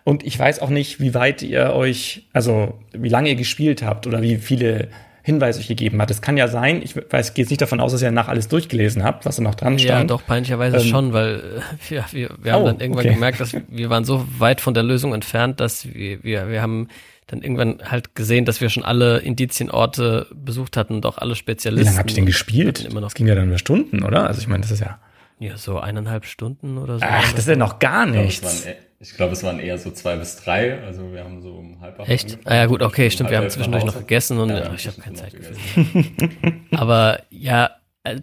[0.05, 4.07] Und ich weiß auch nicht, wie weit ihr euch, also wie lange ihr gespielt habt
[4.07, 4.87] oder wie viele
[5.25, 6.11] Hinweis euch gegeben hat.
[6.11, 8.47] Es kann ja sein, ich weiß, gehe jetzt nicht davon aus, dass ihr nach alles
[8.47, 10.01] durchgelesen habt, was da noch dran stand.
[10.01, 13.15] Ja, doch, peinlicherweise ähm, schon, weil äh, ja, wir, wir haben oh, dann irgendwann okay.
[13.15, 16.89] gemerkt, dass wir waren so weit von der Lösung entfernt, dass wir, wir, wir haben
[17.25, 21.85] dann irgendwann halt gesehen, dass wir schon alle Indizienorte besucht hatten und auch alle Spezialisten.
[21.85, 22.85] Wie lange habt ihr denn gespielt?
[22.85, 24.27] Immer noch das ging ja dann über Stunden, oder?
[24.27, 24.99] Also ich meine, das ist ja.
[25.39, 27.05] Ja, so eineinhalb Stunden oder so.
[27.05, 28.67] Ach, das ist ja noch gar nichts.
[28.99, 30.81] Ich glaube, es waren eher so zwei bis drei.
[30.83, 32.39] Also wir haben so um halb acht Echt?
[32.45, 33.29] Ah ja gut, okay, stimmt.
[33.29, 36.67] Wir haben zwischendurch noch gegessen und ja, ich habe keine Zeit gegessen.
[36.71, 37.71] aber ja,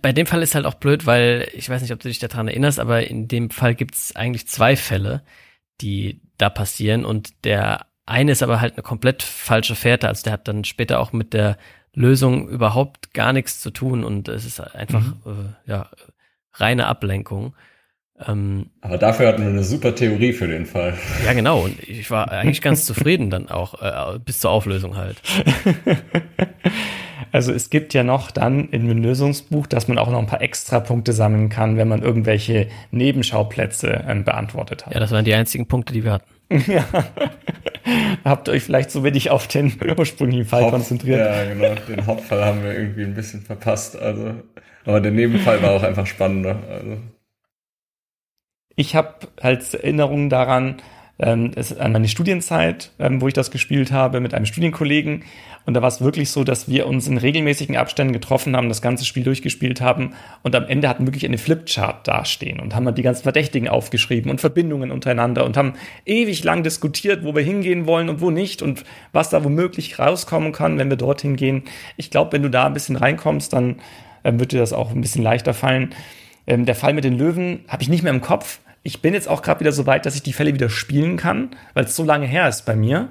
[0.01, 2.49] bei dem Fall ist halt auch blöd, weil ich weiß nicht, ob du dich daran
[2.49, 5.23] erinnerst, aber in dem Fall gibt es eigentlich zwei Fälle,
[5.81, 10.09] die da passieren und der eine ist aber halt eine komplett falsche Fährte.
[10.09, 11.57] Also der hat dann später auch mit der
[11.95, 15.55] Lösung überhaupt gar nichts zu tun und es ist einfach mhm.
[15.67, 15.91] äh, ja
[16.55, 17.55] reine Ablenkung.
[18.27, 20.95] Ähm, Aber dafür hatten wir eine super Theorie für den Fall.
[21.25, 21.61] Ja, genau.
[21.61, 25.21] Und ich war eigentlich ganz zufrieden dann auch, äh, bis zur Auflösung halt.
[27.33, 30.43] Also es gibt ja noch dann in dem Lösungsbuch, dass man auch noch ein paar
[30.43, 34.93] Extrapunkte sammeln kann, wenn man irgendwelche Nebenschauplätze ähm, beantwortet hat.
[34.93, 36.31] Ja, das waren die einzigen Punkte, die wir hatten.
[36.71, 36.85] ja.
[38.23, 41.21] Habt ihr euch vielleicht so wenig auf den ursprünglichen Fall Haupt, konzentriert?
[41.21, 41.75] Ja, genau.
[41.89, 43.99] Den Hauptfall haben wir irgendwie ein bisschen verpasst.
[43.99, 44.35] Also,
[44.85, 46.59] aber der Nebenfall war auch einfach spannender.
[46.71, 46.99] Also.
[48.83, 50.83] Ich habe halt Erinnerungen daran,
[51.21, 55.23] ähm, an meine Studienzeit, ähm, wo ich das gespielt habe mit einem Studienkollegen.
[55.67, 58.83] Und da war es wirklich so, dass wir uns in regelmäßigen Abständen getroffen haben, das
[58.83, 62.99] ganze Spiel durchgespielt haben und am Ende hatten wirklich eine Flipchart dastehen und haben halt
[62.99, 65.75] die ganzen Verdächtigen aufgeschrieben und Verbindungen untereinander und haben
[66.05, 70.51] ewig lang diskutiert, wo wir hingehen wollen und wo nicht und was da womöglich rauskommen
[70.51, 71.63] kann, wenn wir dorthin gehen.
[71.97, 73.77] Ich glaube, wenn du da ein bisschen reinkommst, dann
[74.25, 75.95] äh, wird dir das auch ein bisschen leichter fallen.
[76.47, 78.59] Ähm, der Fall mit den Löwen habe ich nicht mehr im Kopf.
[78.83, 81.51] Ich bin jetzt auch gerade wieder so weit, dass ich die Fälle wieder spielen kann,
[81.75, 83.11] weil es so lange her ist bei mir.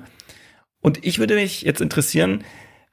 [0.81, 2.43] Und ich würde mich jetzt interessieren,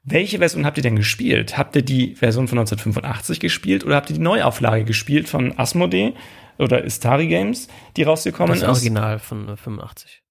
[0.03, 1.57] welche Version habt ihr denn gespielt?
[1.57, 6.13] Habt ihr die Version von 1985 gespielt oder habt ihr die Neuauflage gespielt von Asmodee
[6.57, 7.67] oder Istari Games,
[7.97, 8.63] die rausgekommen ist?
[8.63, 10.23] Das Original von 85.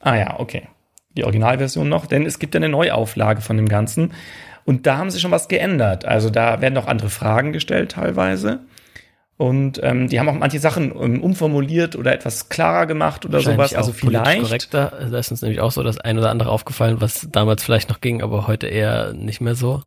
[0.00, 0.68] Ah ja, okay.
[1.16, 4.12] Die Originalversion noch, denn es gibt ja eine Neuauflage von dem Ganzen.
[4.64, 6.04] Und da haben sie schon was geändert.
[6.04, 8.60] Also da werden auch andere Fragen gestellt teilweise.
[9.36, 13.40] Und ähm, die haben auch manche Sachen um, ähm, umformuliert oder etwas klarer gemacht oder
[13.40, 13.74] sowas.
[13.74, 14.42] Also vielleicht.
[14.42, 14.92] korrekter.
[15.10, 18.00] Da ist uns nämlich auch so das ein oder andere aufgefallen, was damals vielleicht noch
[18.00, 19.82] ging, aber heute eher nicht mehr so.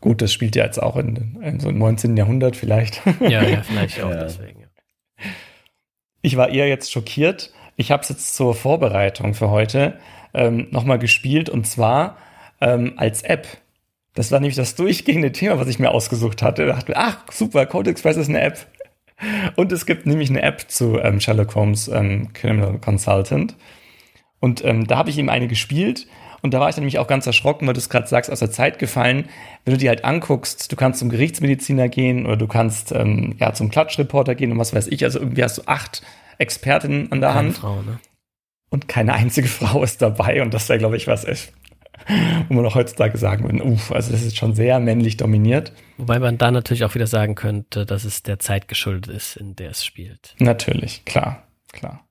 [0.00, 2.16] Gut, das spielt ja jetzt auch in, in so im 19.
[2.16, 3.02] Jahrhundert vielleicht.
[3.20, 4.24] Ja, ja, vielleicht auch ja.
[4.24, 4.66] deswegen.
[6.22, 7.52] Ich war eher jetzt schockiert.
[7.76, 9.98] Ich habe es jetzt zur Vorbereitung für heute
[10.32, 12.16] ähm, nochmal gespielt und zwar
[12.60, 13.46] ähm, als App.
[14.14, 16.66] Das war nämlich das durchgehende Thema, was ich mir ausgesucht hatte.
[16.66, 18.66] Da dachte ich, ach, super, Code Express ist eine App.
[19.56, 23.56] Und es gibt nämlich eine App zu ähm, Sherlock Holmes ähm, Criminal Consultant.
[24.40, 26.06] Und ähm, da habe ich ihm eine gespielt.
[26.42, 28.38] Und da war ich dann nämlich auch ganz erschrocken, weil du es gerade sagst, aus
[28.38, 29.28] der Zeit gefallen.
[29.64, 33.52] Wenn du die halt anguckst, du kannst zum Gerichtsmediziner gehen oder du kannst ähm, ja
[33.52, 35.04] zum Klatschreporter gehen und was weiß ich.
[35.04, 36.02] Also irgendwie hast du acht
[36.38, 37.58] Expertinnen an der keine Hand.
[37.58, 37.98] Frau, ne?
[38.70, 40.40] Und keine einzige Frau ist dabei.
[40.40, 41.52] Und das wäre, glaube ich, was echt
[42.48, 45.72] wo man auch heutzutage sagen würde, uff, also das ist schon sehr männlich dominiert.
[45.98, 49.56] Wobei man da natürlich auch wieder sagen könnte, dass es der Zeit geschuldet ist, in
[49.56, 50.34] der es spielt.
[50.38, 52.06] Natürlich, klar, klar.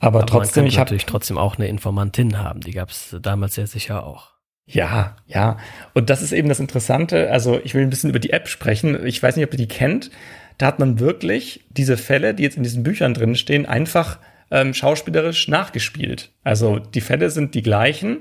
[0.00, 2.60] Aber, Aber trotzdem, ich habe natürlich trotzdem auch eine Informantin haben.
[2.60, 4.34] Die gab es damals sehr sicher auch.
[4.66, 5.58] Ja, ja.
[5.92, 7.30] Und das ist eben das Interessante.
[7.30, 9.06] Also ich will ein bisschen über die App sprechen.
[9.06, 10.10] Ich weiß nicht, ob ihr die kennt.
[10.58, 14.18] Da hat man wirklich diese Fälle, die jetzt in diesen Büchern drin stehen, einfach
[14.50, 16.30] ähm, schauspielerisch nachgespielt.
[16.44, 18.18] Also die Fälle sind die gleichen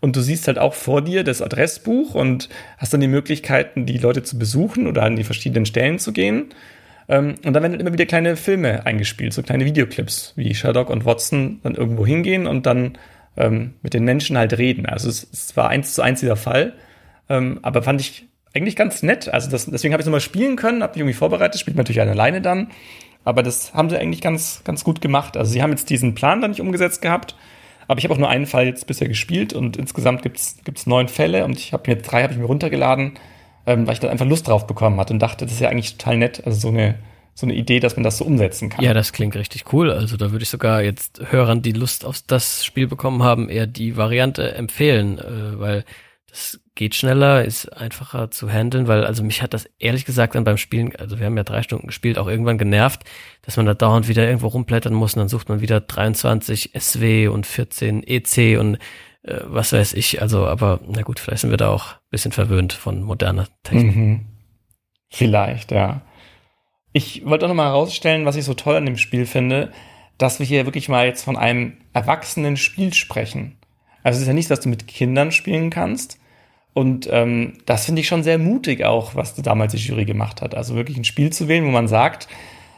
[0.00, 3.98] und du siehst halt auch vor dir das Adressbuch und hast dann die Möglichkeiten, die
[3.98, 6.46] Leute zu besuchen oder an die verschiedenen Stellen zu gehen.
[7.08, 11.04] Ähm, und dann werden immer wieder kleine Filme eingespielt, so kleine Videoclips, wie Sherlock und
[11.04, 12.98] Watson dann irgendwo hingehen und dann
[13.36, 14.86] ähm, mit den Menschen halt reden.
[14.86, 16.74] Also es, es war eins zu eins dieser Fall,
[17.28, 19.32] ähm, aber fand ich eigentlich ganz nett.
[19.32, 21.82] Also das, deswegen habe ich es nochmal spielen können, habe mich irgendwie vorbereitet, spielt man
[21.82, 22.70] natürlich alleine dann.
[23.24, 25.36] Aber das haben sie eigentlich ganz, ganz gut gemacht.
[25.36, 27.36] Also sie haben jetzt diesen Plan da nicht umgesetzt gehabt,
[27.88, 31.08] aber ich habe auch nur einen Fall jetzt bisher gespielt und insgesamt gibt es neun
[31.08, 33.18] Fälle und ich habe mir drei habe ich mir runtergeladen,
[33.66, 35.96] ähm, weil ich dann einfach Lust drauf bekommen hatte und dachte, das ist ja eigentlich
[35.96, 36.96] total nett, also so eine
[37.36, 38.82] so eine Idee, dass man das so umsetzen kann.
[38.82, 39.90] Ja, das klingt richtig cool.
[39.90, 43.66] Also da würde ich sogar jetzt Hörern, die Lust auf das Spiel bekommen haben, eher
[43.66, 45.84] die Variante empfehlen, äh, weil
[46.30, 50.44] das geht schneller, ist einfacher zu handeln, weil also mich hat das ehrlich gesagt dann
[50.44, 53.02] beim Spielen, also wir haben ja drei Stunden gespielt, auch irgendwann genervt,
[53.42, 57.28] dass man da dauernd wieder irgendwo rumblättern muss und dann sucht man wieder 23 SW
[57.28, 58.76] und 14 EC und
[59.22, 60.22] äh, was weiß ich.
[60.22, 63.96] Also, aber na gut, vielleicht sind wir da auch ein bisschen verwöhnt von moderner Technik.
[63.96, 64.26] Mhm.
[65.08, 66.02] Vielleicht, ja.
[66.92, 69.72] Ich wollte auch nochmal herausstellen, was ich so toll an dem Spiel finde,
[70.18, 73.56] dass wir hier wirklich mal jetzt von einem erwachsenen Spiel sprechen.
[74.02, 76.18] Also es ist ja nicht, dass du mit Kindern spielen kannst,
[76.76, 80.54] und ähm, das finde ich schon sehr mutig auch, was damals die Jury gemacht hat.
[80.54, 82.28] Also wirklich ein Spiel zu wählen, wo man sagt,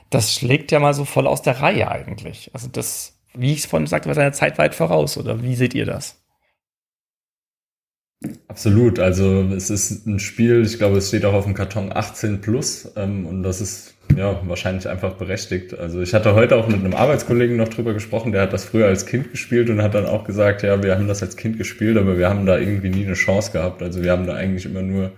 [0.09, 2.49] das schlägt ja mal so voll aus der Reihe eigentlich.
[2.55, 5.19] Also das, wie ich es vorhin sagte, war seiner Zeit weit voraus.
[5.19, 6.23] Oder wie seht ihr das?
[8.47, 9.01] Absolut.
[9.01, 12.93] Also es ist ein Spiel, ich glaube, es steht auch auf dem Karton 18 plus
[12.95, 15.79] ähm, und das ist ja, wahrscheinlich einfach berechtigt.
[15.79, 18.87] Also ich hatte heute auch mit einem Arbeitskollegen noch drüber gesprochen, der hat das früher
[18.87, 21.97] als Kind gespielt und hat dann auch gesagt, ja, wir haben das als Kind gespielt,
[21.97, 23.83] aber wir haben da irgendwie nie eine Chance gehabt.
[23.83, 25.13] Also wir haben da eigentlich immer nur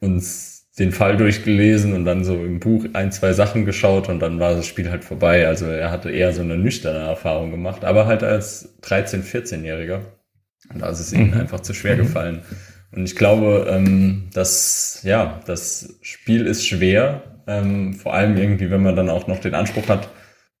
[0.00, 4.40] uns den Fall durchgelesen und dann so im Buch ein, zwei Sachen geschaut und dann
[4.40, 5.46] war das Spiel halt vorbei.
[5.46, 10.00] Also er hatte eher so eine nüchterne Erfahrung gemacht, aber halt als 13-, 14-Jähriger.
[10.72, 12.00] Und da ist es ihm einfach zu schwer mhm.
[12.00, 12.42] gefallen.
[12.90, 18.82] Und ich glaube, ähm, dass, ja, das Spiel ist schwer, ähm, vor allem irgendwie, wenn
[18.82, 20.08] man dann auch noch den Anspruch hat,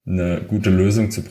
[0.06, 1.22] eine gute Lösung zu,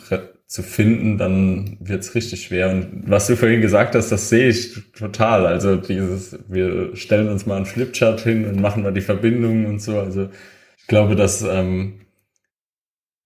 [0.47, 2.70] zu finden, dann wird's richtig schwer.
[2.70, 5.45] Und was du vorhin gesagt hast, das sehe ich total.
[5.45, 9.82] Also dieses, wir stellen uns mal einen Flipchart hin und machen mal die Verbindungen und
[9.82, 9.99] so.
[9.99, 10.30] Also
[10.78, 12.02] ich glaube, dass ähm,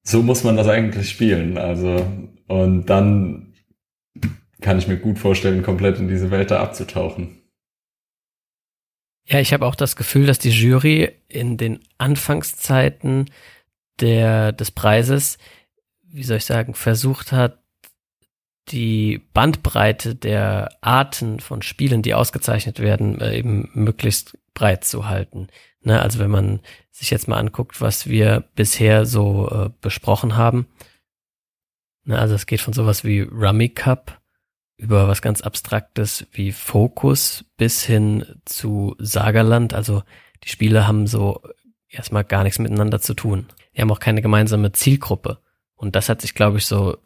[0.04, 1.58] so muss man das eigentlich spielen.
[1.58, 2.06] Also
[2.48, 3.54] und dann
[4.62, 7.42] kann ich mir gut vorstellen, komplett in diese Welt da abzutauchen.
[9.28, 13.32] Ja, ich habe auch das Gefühl, dass die Jury in den Anfangszeiten
[14.00, 15.38] der, des Preises,
[16.04, 17.60] wie soll ich sagen, versucht hat,
[18.70, 25.48] die Bandbreite der Arten von Spielen, die ausgezeichnet werden, äh, eben möglichst breit zu halten.
[25.82, 26.62] Ne, also wenn man
[26.92, 30.68] sich jetzt mal anguckt, was wir bisher so äh, besprochen haben,
[32.06, 34.20] ne, also es geht von sowas wie Rummy Cup
[34.78, 39.74] über was ganz Abstraktes wie Fokus bis hin zu Sagerland.
[39.74, 40.04] Also
[40.44, 41.42] die Spiele haben so
[41.88, 43.48] erstmal gar nichts miteinander zu tun.
[43.76, 45.40] Die haben auch keine gemeinsame Zielgruppe.
[45.76, 46.98] Und das hat sich, glaube ich, so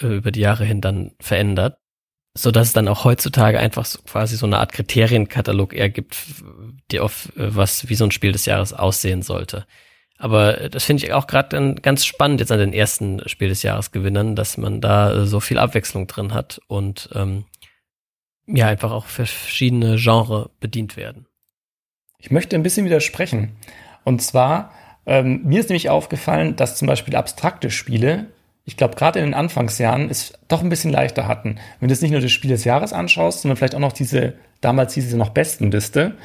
[0.00, 1.78] äh, über die Jahre hin dann verändert,
[2.34, 6.16] so dass es dann auch heutzutage einfach so quasi so eine Art Kriterienkatalog ergibt,
[6.90, 9.66] die auf äh, was wie so ein Spiel des Jahres aussehen sollte.
[10.24, 13.92] Aber das finde ich auch gerade ganz spannend jetzt an den ersten Spiel des Jahres
[13.92, 17.44] Gewinnern, dass man da so viel Abwechslung drin hat und ähm,
[18.46, 21.26] ja einfach auch verschiedene Genre bedient werden.
[22.16, 23.54] Ich möchte ein bisschen widersprechen.
[24.02, 24.72] Und zwar,
[25.04, 28.28] ähm, mir ist nämlich aufgefallen, dass zum Beispiel abstrakte Spiele,
[28.64, 31.56] ich glaube, gerade in den Anfangsjahren es doch ein bisschen leichter hatten.
[31.80, 34.38] Wenn du jetzt nicht nur das Spiel des Jahres anschaust, sondern vielleicht auch noch diese,
[34.62, 36.16] damals hieß es noch Bestenliste,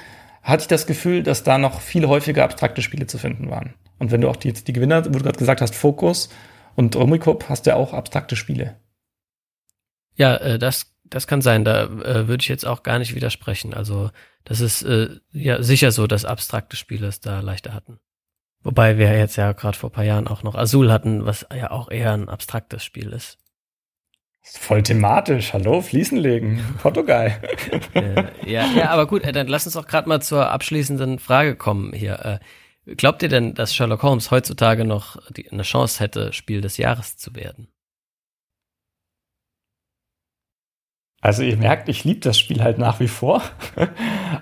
[0.42, 3.74] hatte ich das Gefühl, dass da noch viel häufiger abstrakte Spiele zu finden waren.
[4.00, 6.30] Und wenn du auch die, die Gewinner, wo du gerade gesagt hast, Fokus
[6.76, 8.78] und Romikop, hast du ja auch abstrakte Spiele.
[10.16, 11.66] Ja, äh, das, das kann sein.
[11.66, 13.74] Da äh, würde ich jetzt auch gar nicht widersprechen.
[13.74, 14.10] Also
[14.46, 18.00] das ist äh, ja sicher so, dass abstrakte Spiele es da leichter hatten.
[18.62, 21.90] Wobei wir jetzt ja gerade vor paar Jahren auch noch Azul hatten, was ja auch
[21.90, 23.38] eher ein abstraktes Spiel ist.
[24.42, 25.54] Voll thematisch.
[25.54, 26.64] Hallo, Fließen legen.
[26.82, 27.40] Portugal.
[28.46, 31.94] ja, ja, aber gut, äh, dann lass uns auch gerade mal zur abschließenden Frage kommen
[31.94, 32.40] hier.
[32.98, 37.18] Glaubt ihr denn, dass Sherlock Holmes heutzutage noch die, eine Chance hätte, Spiel des Jahres
[37.18, 37.68] zu werden?
[41.22, 43.42] Also ihr merkt, ich liebe das Spiel halt nach wie vor.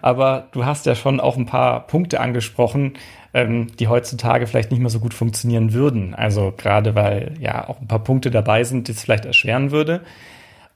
[0.01, 2.93] Aber du hast ja schon auch ein paar Punkte angesprochen,
[3.33, 6.13] ähm, die heutzutage vielleicht nicht mehr so gut funktionieren würden.
[6.13, 10.01] Also gerade weil ja auch ein paar Punkte dabei sind, die es vielleicht erschweren würde.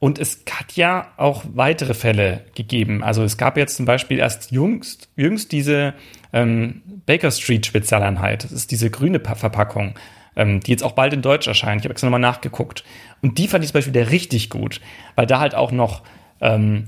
[0.01, 3.03] Und es hat ja auch weitere Fälle gegeben.
[3.03, 5.93] Also es gab jetzt zum Beispiel erst jüngst, jüngst diese
[6.33, 8.43] ähm, Baker Street Spezialeinheit.
[8.43, 9.93] Das ist diese grüne Verpackung,
[10.35, 11.81] ähm, die jetzt auch bald in Deutsch erscheint.
[11.81, 12.83] Ich habe extra nochmal nachgeguckt.
[13.21, 14.81] Und die fand ich zum Beispiel der richtig gut,
[15.13, 16.01] weil da halt auch noch,
[16.39, 16.87] ähm,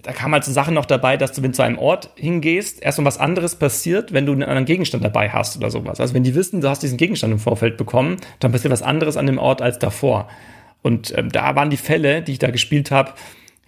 [0.00, 2.82] da kam halt so Sachen noch dabei, dass du, wenn du zu einem Ort hingehst,
[2.82, 6.00] erst mal was anderes passiert, wenn du einen anderen Gegenstand dabei hast oder sowas.
[6.00, 9.18] Also wenn die wissen, du hast diesen Gegenstand im Vorfeld bekommen, dann passiert was anderes
[9.18, 10.26] an dem Ort als davor.
[10.82, 13.12] Und ähm, da waren die Fälle, die ich da gespielt habe,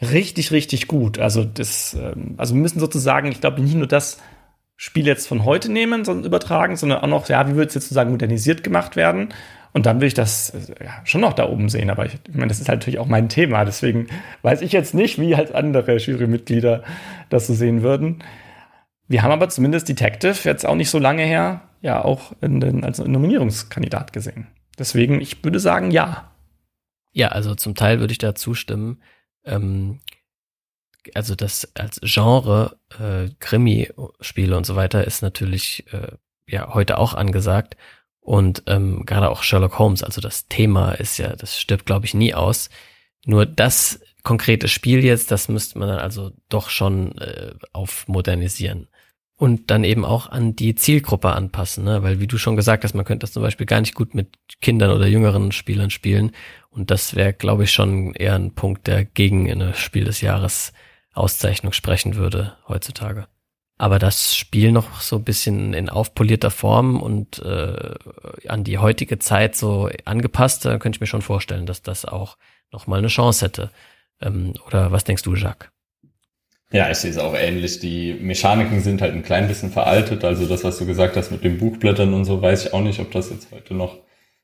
[0.00, 1.18] richtig, richtig gut.
[1.18, 4.18] Also das, ähm, also wir müssen sozusagen, ich glaube, nicht nur das
[4.76, 7.84] Spiel jetzt von heute nehmen, sondern übertragen, sondern auch noch, ja, wie wird es jetzt
[7.84, 9.34] sozusagen modernisiert gemacht werden?
[9.72, 11.90] Und dann will ich das äh, ja, schon noch da oben sehen.
[11.90, 13.64] Aber ich, ich meine, das ist halt natürlich auch mein Thema.
[13.64, 14.06] Deswegen
[14.42, 16.82] weiß ich jetzt nicht, wie halt andere Jurymitglieder
[17.28, 18.22] das so sehen würden.
[19.06, 22.84] Wir haben aber zumindest Detective jetzt auch nicht so lange her, ja, auch in den,
[22.84, 24.46] als Nominierungskandidat gesehen.
[24.78, 26.30] Deswegen, ich würde sagen, ja.
[27.12, 29.02] Ja, also zum Teil würde ich da zustimmen.
[29.44, 30.00] Ähm,
[31.14, 36.12] also das als Genre äh, Krimi-Spiele und so weiter ist natürlich äh,
[36.46, 37.76] ja heute auch angesagt.
[38.20, 42.14] Und ähm, gerade auch Sherlock Holmes, also das Thema ist ja, das stirbt, glaube ich,
[42.14, 42.68] nie aus.
[43.24, 48.88] Nur das konkrete Spiel jetzt, das müsste man dann also doch schon äh, auf modernisieren
[49.40, 52.02] und dann eben auch an die Zielgruppe anpassen, ne?
[52.02, 54.36] weil wie du schon gesagt hast, man könnte das zum Beispiel gar nicht gut mit
[54.60, 56.32] Kindern oder jüngeren Spielern spielen
[56.70, 60.72] und das wäre, glaube ich, schon eher ein Punkt, der gegen eine Spiel des Jahres
[61.12, 63.26] Auszeichnung sprechen würde heutzutage.
[63.76, 67.94] Aber das Spiel noch so ein bisschen in aufpolierter Form und äh,
[68.46, 72.36] an die heutige Zeit so angepasst, da könnte ich mir schon vorstellen, dass das auch
[72.70, 73.70] nochmal eine Chance hätte.
[74.20, 75.70] Ähm, oder was denkst du, Jacques?
[76.72, 77.80] Ja, ich sehe es auch ähnlich.
[77.80, 80.24] Die Mechaniken sind halt ein klein bisschen veraltet.
[80.24, 83.00] Also das, was du gesagt hast mit den Buchblättern und so, weiß ich auch nicht,
[83.00, 83.96] ob das jetzt heute noch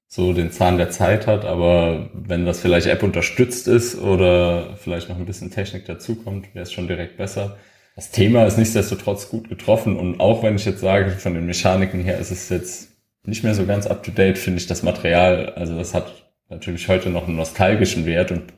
[0.08, 1.44] so den Zahn der Zeit hat.
[1.44, 6.62] Aber wenn das vielleicht App unterstützt ist oder vielleicht noch ein bisschen Technik dazukommt, wäre
[6.62, 7.58] es schon direkt besser.
[7.96, 12.02] das Thema ist nichtsdestotrotz gut getroffen und auch wenn ich jetzt sage, von den Mechaniken
[12.02, 12.90] her ist es jetzt
[13.24, 16.88] nicht mehr so ganz up to date, finde ich das Material, also das hat natürlich
[16.88, 18.52] heute noch einen nostalgischen Wert und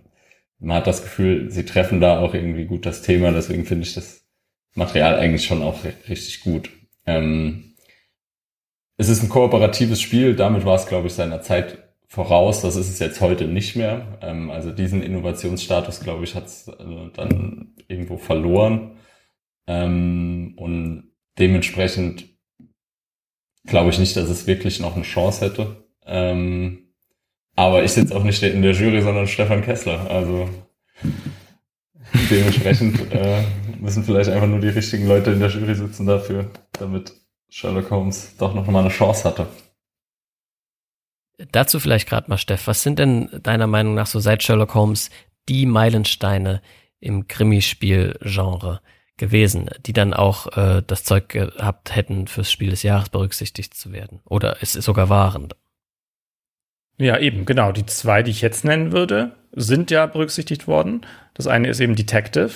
[0.59, 3.95] man hat das Gefühl, sie treffen da auch irgendwie gut das Thema, deswegen finde ich
[3.95, 4.25] das
[4.75, 6.71] Material eigentlich schon auch richtig gut.
[7.07, 7.68] Ähm,
[8.99, 11.79] es ist ein kooperatives Spiel, damit war es, glaube ich, seiner Zeit
[12.09, 12.63] voraus.
[12.63, 14.19] Das ist es jetzt heute nicht mehr.
[14.21, 18.97] Ähm, also diesen Innovationsstatus, glaube ich, hat es äh, dann irgendwo verloren.
[19.69, 22.27] Ähm, und dementsprechend
[23.67, 25.85] glaube ich nicht, dass es wirklich noch eine Chance hätte.
[26.05, 26.89] Ähm,
[27.55, 30.11] aber ich sitze auch nicht in der Jury, sondern Stefan Kessler.
[30.11, 30.49] Also
[32.31, 33.43] dementsprechend äh,
[33.79, 37.13] müssen vielleicht einfach nur die richtigen Leute in der Jury sitzen dafür, damit
[37.49, 39.47] Sherlock Holmes doch noch mal eine Chance hatte.
[41.53, 45.11] Dazu vielleicht gerade mal, Steff, was sind denn deiner Meinung nach so seit Sherlock Holmes
[45.49, 46.61] die Meilensteine
[47.01, 48.81] im Krimispiel-Genre?
[49.19, 53.93] gewesen, die dann auch äh, das Zeug gehabt hätten, fürs Spiel des Jahres berücksichtigt zu
[53.93, 54.21] werden.
[54.25, 55.49] Oder es ist sogar waren.
[56.97, 57.73] Ja, eben, genau.
[57.73, 61.03] Die zwei, die ich jetzt nennen würde, sind ja berücksichtigt worden.
[61.35, 62.51] Das eine ist eben Detective,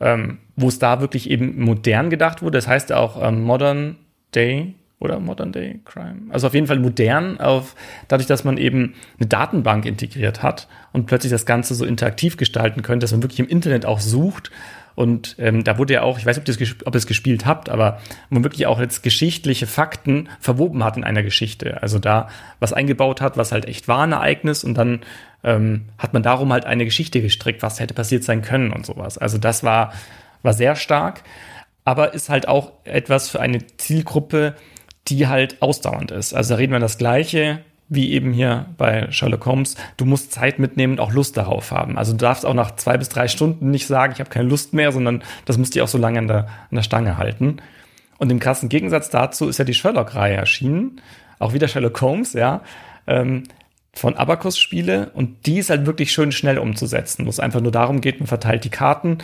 [0.00, 2.58] ähm, wo es da wirklich eben modern gedacht wurde.
[2.58, 3.96] Das heißt auch ähm, Modern
[4.34, 6.22] Day oder Modern Day Crime.
[6.30, 7.76] Also auf jeden Fall modern, auf,
[8.08, 12.82] dadurch, dass man eben eine Datenbank integriert hat und plötzlich das Ganze so interaktiv gestalten
[12.82, 14.50] könnte, dass man wirklich im Internet auch sucht
[14.98, 17.06] und ähm, da wurde ja auch, ich weiß nicht, ob ihr es, ob ihr es
[17.06, 18.00] gespielt habt, aber
[18.30, 21.80] man wirklich auch jetzt geschichtliche Fakten verwoben hat in einer Geschichte.
[21.80, 25.02] Also da was eingebaut hat, was halt echt war ein Ereignis und dann
[25.44, 29.18] ähm, hat man darum halt eine Geschichte gestrickt, was hätte passiert sein können und sowas.
[29.18, 29.92] Also das war,
[30.42, 31.22] war sehr stark,
[31.88, 34.54] aber ist halt auch etwas für eine Zielgruppe,
[35.06, 36.34] die halt ausdauernd ist.
[36.34, 40.58] Also da reden wir das Gleiche wie eben hier bei Sherlock Holmes, du musst Zeit
[40.58, 41.96] mitnehmen und auch Lust darauf haben.
[41.96, 44.74] Also du darfst auch nach zwei bis drei Stunden nicht sagen, ich habe keine Lust
[44.74, 47.62] mehr, sondern das musst du auch so lange an der, an der Stange halten.
[48.18, 51.00] Und im krassen Gegensatz dazu ist ja die Sherlock-Reihe erschienen,
[51.38, 52.60] auch wieder Sherlock Holmes, ja,
[53.06, 53.44] ähm,
[53.94, 58.02] von Abacus-Spiele und die ist halt wirklich schön schnell umzusetzen, wo es einfach nur darum
[58.02, 59.16] geht, man verteilt die Karten,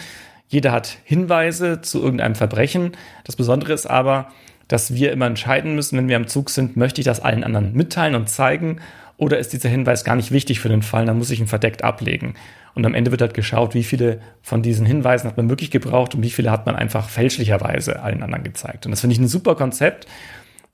[0.49, 2.93] jeder hat Hinweise zu irgendeinem Verbrechen.
[3.25, 4.29] Das Besondere ist aber,
[4.69, 7.73] dass wir immer entscheiden müssen, wenn wir am Zug sind, möchte ich das allen anderen
[7.75, 8.81] mitteilen und zeigen
[9.17, 11.85] oder ist dieser Hinweis gar nicht wichtig für den Fall, dann muss ich ihn verdeckt
[11.85, 12.35] ablegen.
[12.75, 16.15] Und am Ende wird halt geschaut, wie viele von diesen Hinweisen hat man wirklich gebraucht
[16.15, 18.87] und wie viele hat man einfach fälschlicherweise allen anderen gezeigt.
[18.87, 20.09] Und das finde ich ein super Konzept,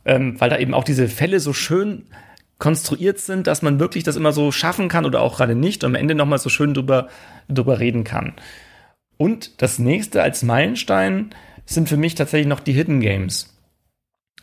[0.07, 2.07] ähm, weil da eben auch diese Fälle so schön
[2.59, 5.91] konstruiert sind, dass man wirklich das immer so schaffen kann oder auch gerade nicht und
[5.91, 7.09] am Ende nochmal so schön drüber,
[7.49, 8.35] drüber reden kann.
[9.21, 11.35] Und das nächste als Meilenstein
[11.67, 13.55] sind für mich tatsächlich noch die Hidden Games.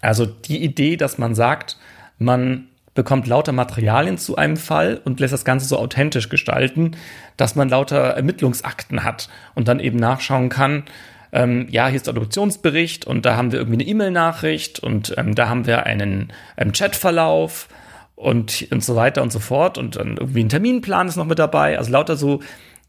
[0.02, 1.78] Also die Idee, dass man sagt,
[2.20, 6.92] man bekommt lauter Materialien zu einem Fall und lässt das Ganze so authentisch gestalten,
[7.38, 10.84] dass man lauter Ermittlungsakten hat und dann eben nachschauen kann,
[11.32, 15.34] ähm, ja, hier ist der Adoptionsbericht und da haben wir irgendwie eine E-Mail-Nachricht und ähm,
[15.34, 17.68] da haben wir einen ähm, Chatverlauf
[18.14, 21.40] und, und so weiter und so fort und dann irgendwie ein Terminplan ist noch mit
[21.40, 21.80] dabei.
[21.80, 22.42] Also lauter so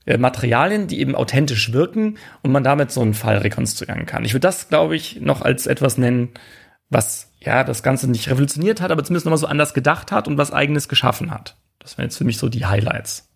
[0.08, 4.24] äh, Materialien, die eben authentisch wirken und man damit so einen Fall rekonstruieren kann.
[4.24, 6.30] Ich würde das, glaube ich, noch als etwas nennen,
[6.88, 10.38] was ja das Ganze nicht revolutioniert hat, aber zumindest nochmal so anders gedacht hat und
[10.38, 11.56] was eigenes geschaffen hat.
[11.78, 13.27] Das wären jetzt für mich so die Highlights.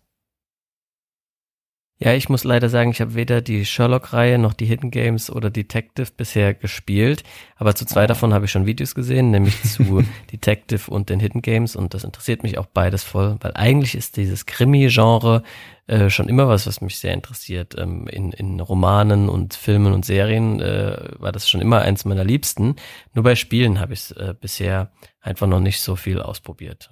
[1.99, 5.49] Ja, ich muss leider sagen, ich habe weder die Sherlock-Reihe noch die Hidden Games oder
[5.49, 7.23] Detective bisher gespielt,
[7.55, 11.41] aber zu zwei davon habe ich schon Videos gesehen, nämlich zu Detective und den Hidden
[11.41, 15.43] Games und das interessiert mich auch beides voll, weil eigentlich ist dieses Krimi-Genre
[15.85, 17.75] äh, schon immer was, was mich sehr interessiert.
[17.77, 22.23] Ähm, in, in Romanen und Filmen und Serien äh, war das schon immer eins meiner
[22.23, 22.75] Liebsten.
[23.13, 24.91] Nur bei Spielen habe ich es äh, bisher
[25.21, 26.89] einfach noch nicht so viel ausprobiert.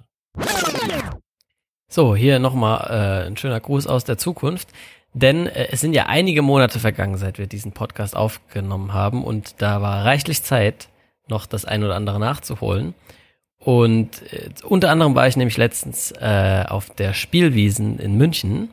[1.94, 4.68] So, hier nochmal äh, ein schöner Gruß aus der Zukunft.
[5.12, 9.56] Denn äh, es sind ja einige Monate vergangen, seit wir diesen Podcast aufgenommen haben und
[9.60, 10.88] da war reichlich Zeit,
[11.28, 12.94] noch das ein oder andere nachzuholen.
[13.58, 18.70] Und äh, unter anderem war ich nämlich letztens äh, auf der Spielwiesen in München.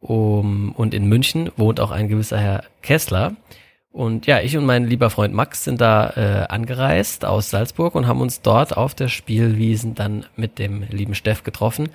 [0.00, 3.36] Um, und in München wohnt auch ein gewisser Herr Kessler.
[3.90, 8.06] Und ja, ich und mein lieber Freund Max sind da äh, angereist aus Salzburg und
[8.06, 11.88] haben uns dort auf der Spielwiesen dann mit dem lieben Steff getroffen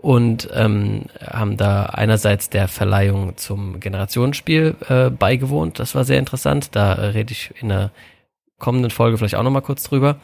[0.00, 5.78] und ähm, haben da einerseits der Verleihung zum Generationsspiel äh, beigewohnt.
[5.78, 6.74] Das war sehr interessant.
[6.74, 7.90] Da äh, rede ich in der
[8.58, 10.16] kommenden Folge vielleicht auch nochmal kurz drüber.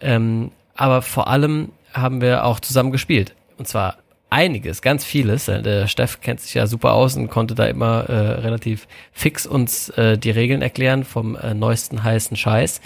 [0.00, 3.34] Ähm, aber vor allem haben wir auch zusammen gespielt.
[3.58, 3.98] Und zwar
[4.30, 5.46] einiges, ganz vieles.
[5.46, 9.46] Äh, der Steff kennt sich ja super aus und konnte da immer äh, relativ fix
[9.46, 12.80] uns äh, die Regeln erklären vom äh, neuesten heißen Scheiß.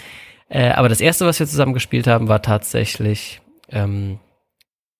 [0.49, 4.19] Äh, aber das erste, was wir zusammen gespielt haben, war tatsächlich ähm,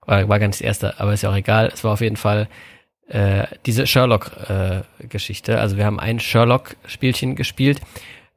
[0.08, 1.70] war, war gar nicht das erste, aber ist ja auch egal.
[1.72, 2.48] Es war auf jeden Fall
[3.08, 5.54] äh, diese Sherlock-Geschichte.
[5.54, 7.80] Äh, also wir haben ein Sherlock-Spielchen gespielt,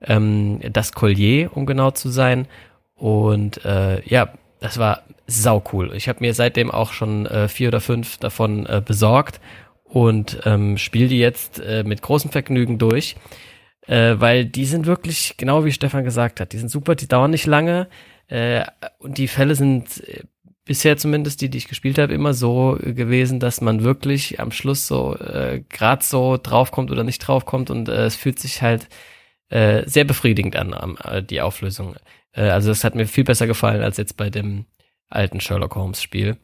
[0.03, 2.47] ähm, das Collier, um genau zu sein.
[2.95, 5.93] Und äh, ja, das war sau cool.
[5.95, 9.41] Ich habe mir seitdem auch schon äh, vier oder fünf davon äh, besorgt
[9.85, 13.17] und ähm, spiele die jetzt äh, mit großem Vergnügen durch,
[13.87, 17.31] äh, weil die sind wirklich, genau wie Stefan gesagt hat, die sind super, die dauern
[17.31, 17.89] nicht lange
[18.29, 18.65] äh,
[18.99, 20.25] und die Fälle sind äh,
[20.71, 24.87] bisher zumindest die, die ich gespielt habe, immer so gewesen, dass man wirklich am Schluss
[24.87, 28.89] so äh, gerade so draufkommt oder nicht draufkommt und äh, es fühlt sich halt
[29.49, 31.97] äh, sehr befriedigend an, äh, die Auflösung.
[32.31, 34.65] Äh, also das hat mir viel besser gefallen als jetzt bei dem
[35.09, 36.37] alten Sherlock Holmes Spiel.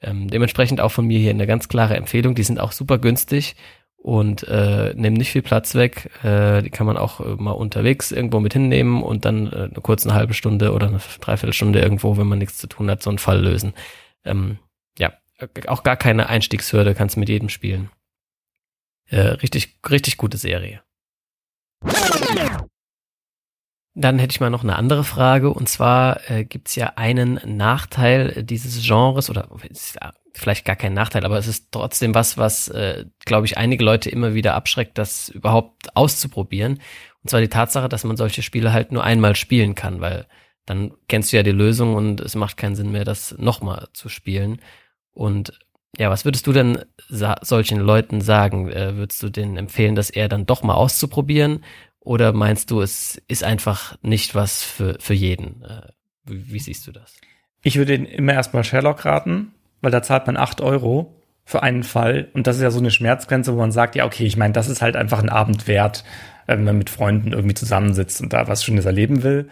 [0.00, 2.34] Ähm, dementsprechend auch von mir hier eine ganz klare Empfehlung.
[2.34, 3.54] Die sind auch super günstig
[4.04, 6.10] und äh, nehmen nicht viel Platz weg.
[6.22, 9.80] Äh, die kann man auch äh, mal unterwegs irgendwo mit hinnehmen und dann äh, eine
[9.82, 13.08] kurze eine halbe Stunde oder eine Dreiviertelstunde irgendwo, wenn man nichts zu tun hat, so
[13.08, 13.72] einen Fall lösen.
[14.26, 14.58] Ähm,
[14.98, 15.14] ja,
[15.68, 17.88] auch gar keine Einstiegshürde, kannst mit jedem spielen.
[19.06, 20.82] Äh, richtig, richtig gute Serie.
[23.94, 27.40] Dann hätte ich mal noch eine andere Frage und zwar äh, gibt es ja einen
[27.56, 29.98] Nachteil dieses Genres oder ist
[30.34, 34.10] vielleicht gar kein Nachteil, aber es ist trotzdem was, was äh, glaube ich einige Leute
[34.10, 36.80] immer wieder abschreckt, das überhaupt auszuprobieren.
[37.22, 40.26] Und zwar die Tatsache, dass man solche Spiele halt nur einmal spielen kann, weil
[40.66, 44.08] dann kennst du ja die Lösung und es macht keinen Sinn mehr, das nochmal zu
[44.08, 44.60] spielen.
[45.12, 45.58] Und
[45.96, 48.68] ja, was würdest du denn solchen Leuten sagen?
[48.70, 51.64] Äh, würdest du denen empfehlen, das eher dann doch mal auszuprobieren?
[52.00, 55.62] Oder meinst du, es ist einfach nicht was für, für jeden?
[55.62, 55.88] Äh,
[56.24, 57.14] wie, wie siehst du das?
[57.62, 59.53] Ich würde immer erstmal Sherlock raten,
[59.84, 61.14] weil da zahlt man acht Euro
[61.44, 62.28] für einen Fall.
[62.32, 64.68] Und das ist ja so eine Schmerzgrenze, wo man sagt, ja, okay, ich meine, das
[64.68, 66.04] ist halt einfach ein Abend wert,
[66.46, 69.48] äh, wenn man mit Freunden irgendwie zusammensitzt und da was Schönes erleben will.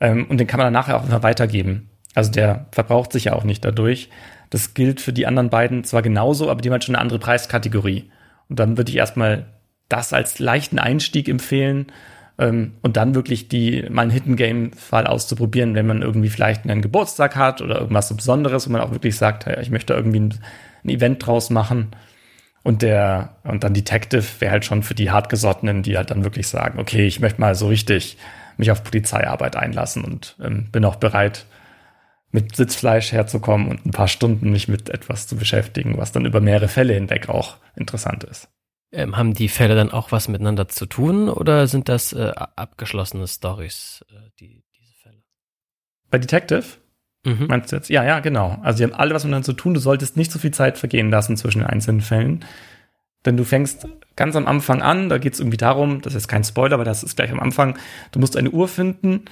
[0.00, 1.90] Ähm, und den kann man dann nachher auch immer weitergeben.
[2.14, 4.10] Also der verbraucht sich ja auch nicht dadurch.
[4.50, 7.18] Das gilt für die anderen beiden zwar genauso, aber die haben halt schon eine andere
[7.18, 8.10] Preiskategorie.
[8.48, 9.46] Und dann würde ich erstmal
[9.88, 11.86] das als leichten Einstieg empfehlen
[12.38, 16.64] ähm, und dann wirklich die mal einen Hidden Game Fall auszuprobieren, wenn man irgendwie vielleicht
[16.64, 19.94] einen Geburtstag hat oder irgendwas so Besonderes, wo man auch wirklich sagt, hey, ich möchte
[19.94, 20.34] irgendwie ein,
[20.84, 21.88] ein Event draus machen.
[22.62, 26.48] Und der, und dann Detective wäre halt schon für die Hartgesottenen, die halt dann wirklich
[26.48, 28.16] sagen, okay, ich möchte mal so richtig
[28.56, 31.46] mich auf Polizeiarbeit einlassen und ähm, bin auch bereit,
[32.30, 36.40] mit Sitzfleisch herzukommen und ein paar Stunden mich mit etwas zu beschäftigen, was dann über
[36.40, 38.48] mehrere Fälle hinweg auch interessant ist.
[38.94, 43.26] Ähm, haben die Fälle dann auch was miteinander zu tun oder sind das äh, abgeschlossene
[43.26, 45.22] Stories, äh, die, diese Fälle?
[46.10, 46.64] Bei Detective?
[47.24, 47.46] Mhm.
[47.48, 47.90] Meinst du jetzt?
[47.90, 48.58] Ja, ja, genau.
[48.62, 49.74] Also die haben alle was miteinander zu tun.
[49.74, 52.44] Du solltest nicht so viel Zeit vergehen lassen zwischen den einzelnen Fällen.
[53.24, 56.44] Denn du fängst ganz am Anfang an, da geht es irgendwie darum, das ist kein
[56.44, 57.78] Spoiler, aber das ist gleich am Anfang,
[58.12, 59.24] du musst eine Uhr finden,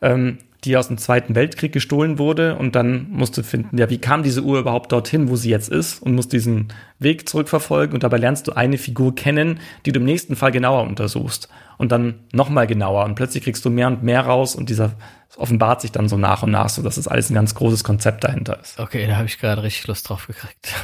[0.00, 3.98] ähm, die aus dem Zweiten Weltkrieg gestohlen wurde und dann musst du finden, ja, wie
[3.98, 8.02] kam diese Uhr überhaupt dorthin, wo sie jetzt ist und musst diesen Weg zurückverfolgen und
[8.02, 11.48] dabei lernst du eine Figur kennen, die du im nächsten Fall genauer untersuchst
[11.78, 14.92] und dann nochmal genauer und plötzlich kriegst du mehr und mehr raus und dieser
[15.36, 17.84] offenbart sich dann so nach und nach, so dass es das alles ein ganz großes
[17.84, 18.78] Konzept dahinter ist.
[18.78, 20.74] Okay, da habe ich gerade richtig Lust drauf gekriegt.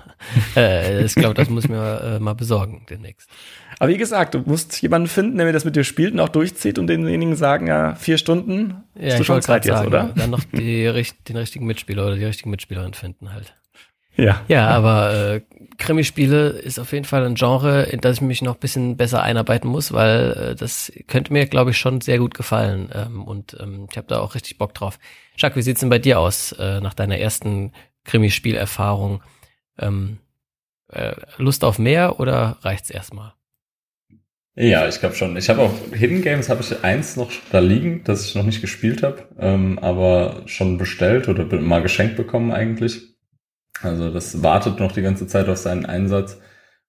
[0.56, 3.28] äh, ich glaube, das muss ich mir äh, mal besorgen demnächst.
[3.78, 6.28] Aber wie gesagt, du musst jemanden finden, der mir das mit dir spielt und auch
[6.28, 10.12] durchzieht und denjenigen sagen, ja, vier Stunden, ja, hast du schon Zeit jetzt, sagen, oder?
[10.14, 10.84] Dann noch die,
[11.28, 13.54] den richtigen Mitspieler oder die richtige Mitspielerin finden halt.
[14.16, 14.42] Ja.
[14.48, 15.40] Ja, aber äh,
[15.78, 19.68] Krimispiele ist auf jeden Fall ein Genre, in das ich mich noch bisschen besser einarbeiten
[19.68, 22.90] muss, weil äh, das könnte mir, glaube ich, schon sehr gut gefallen.
[22.94, 24.98] Ähm, und ähm, ich habe da auch richtig Bock drauf.
[25.36, 27.72] Jacques, wie sieht's denn bei dir aus äh, nach deiner ersten
[28.04, 29.22] Krimispielerfahrung?
[29.78, 30.18] Ähm,
[30.88, 33.34] äh, Lust auf mehr oder reicht's erstmal?
[34.56, 35.36] Ja, ich glaube schon.
[35.36, 38.60] Ich habe auch Hidden Games habe ich eins noch da liegen, das ich noch nicht
[38.60, 43.13] gespielt habe, ähm, aber schon bestellt oder mal geschenkt bekommen eigentlich.
[43.84, 46.38] Also das wartet noch die ganze Zeit auf seinen Einsatz.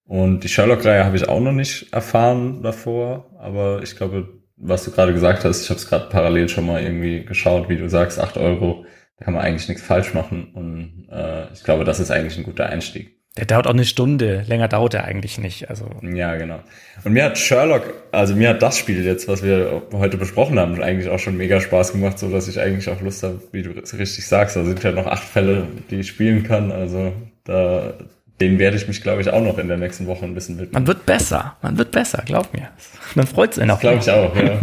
[0.04, 4.92] Und die Sherlock-Reihe habe ich auch noch nicht erfahren davor, aber ich glaube, was du
[4.92, 8.20] gerade gesagt hast, ich habe es gerade parallel schon mal irgendwie geschaut, wie du sagst,
[8.20, 8.86] acht Euro,
[9.18, 12.44] da kann man eigentlich nichts falsch machen und äh, ich glaube, das ist eigentlich ein
[12.44, 13.15] guter Einstieg.
[13.36, 14.44] Der dauert auch eine Stunde.
[14.46, 15.68] Länger dauert er eigentlich nicht.
[15.68, 15.90] Also.
[16.02, 16.60] Ja, genau.
[17.04, 20.80] Und mir hat Sherlock, also mir hat das Spiel jetzt, was wir heute besprochen haben,
[20.82, 23.70] eigentlich auch schon mega Spaß gemacht, so dass ich eigentlich auch Lust habe, wie du
[23.70, 24.56] richtig sagst.
[24.56, 26.72] Da sind ja noch acht Fälle, die ich spielen kann.
[26.72, 27.12] Also
[27.44, 27.92] da,
[28.40, 30.72] den werde ich mich, glaube ich, auch noch in der nächsten Woche ein bisschen widmen.
[30.72, 31.56] Man wird besser.
[31.60, 32.70] Man wird besser, glaub mir.
[33.14, 33.80] Man freut sich auch.
[33.80, 34.60] Glaube ich auch, ja.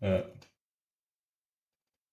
[0.08, 0.22] ja.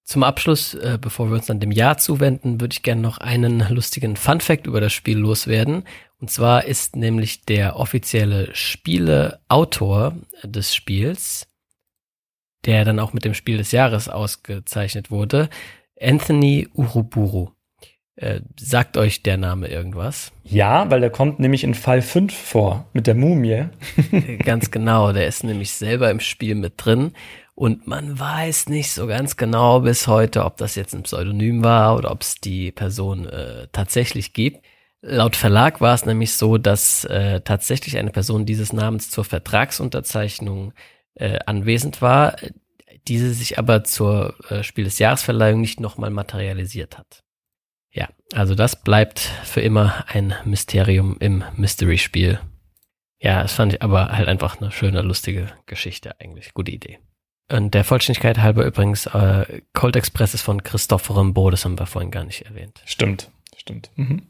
[0.04, 3.66] Zum Abschluss, äh, bevor wir uns dann dem Jahr zuwenden, würde ich gerne noch einen
[3.70, 5.86] lustigen Fun Fact über das Spiel loswerden.
[6.20, 11.48] Und zwar ist nämlich der offizielle Spieleautor des Spiels,
[12.66, 15.50] der dann auch mit dem Spiel des Jahres ausgezeichnet wurde,
[16.00, 17.52] Anthony Uruburu.
[18.16, 20.32] Äh, sagt euch der Name irgendwas?
[20.44, 23.66] Ja, weil der kommt nämlich in Fall 5 vor mit der Mumie.
[24.46, 27.14] ganz genau, der ist nämlich selber im Spiel mit drin
[27.56, 31.96] und man weiß nicht so ganz genau bis heute, ob das jetzt ein Pseudonym war
[31.96, 34.66] oder ob es die Person äh, tatsächlich gibt.
[35.02, 40.74] Laut Verlag war es nämlich so, dass äh, tatsächlich eine Person dieses Namens zur Vertragsunterzeichnung
[41.16, 42.38] äh, anwesend war,
[43.08, 47.24] diese sich aber zur äh, Spiel des Jahresverleihung nicht nochmal materialisiert hat.
[47.92, 52.40] Ja, also das bleibt für immer ein Mysterium im Mystery-Spiel.
[53.20, 56.54] Ja, das fand ich aber halt einfach eine schöne, lustige Geschichte eigentlich.
[56.54, 57.00] Gute Idee.
[57.52, 61.86] Und der Vollständigkeit halber übrigens, äh, Cold Express ist von Christopher Rimbaud, das haben wir
[61.86, 62.82] vorhin gar nicht erwähnt.
[62.86, 63.92] Stimmt, stimmt.
[63.96, 64.24] Mhm.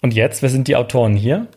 [0.00, 1.48] Und jetzt, wer sind die Autoren hier?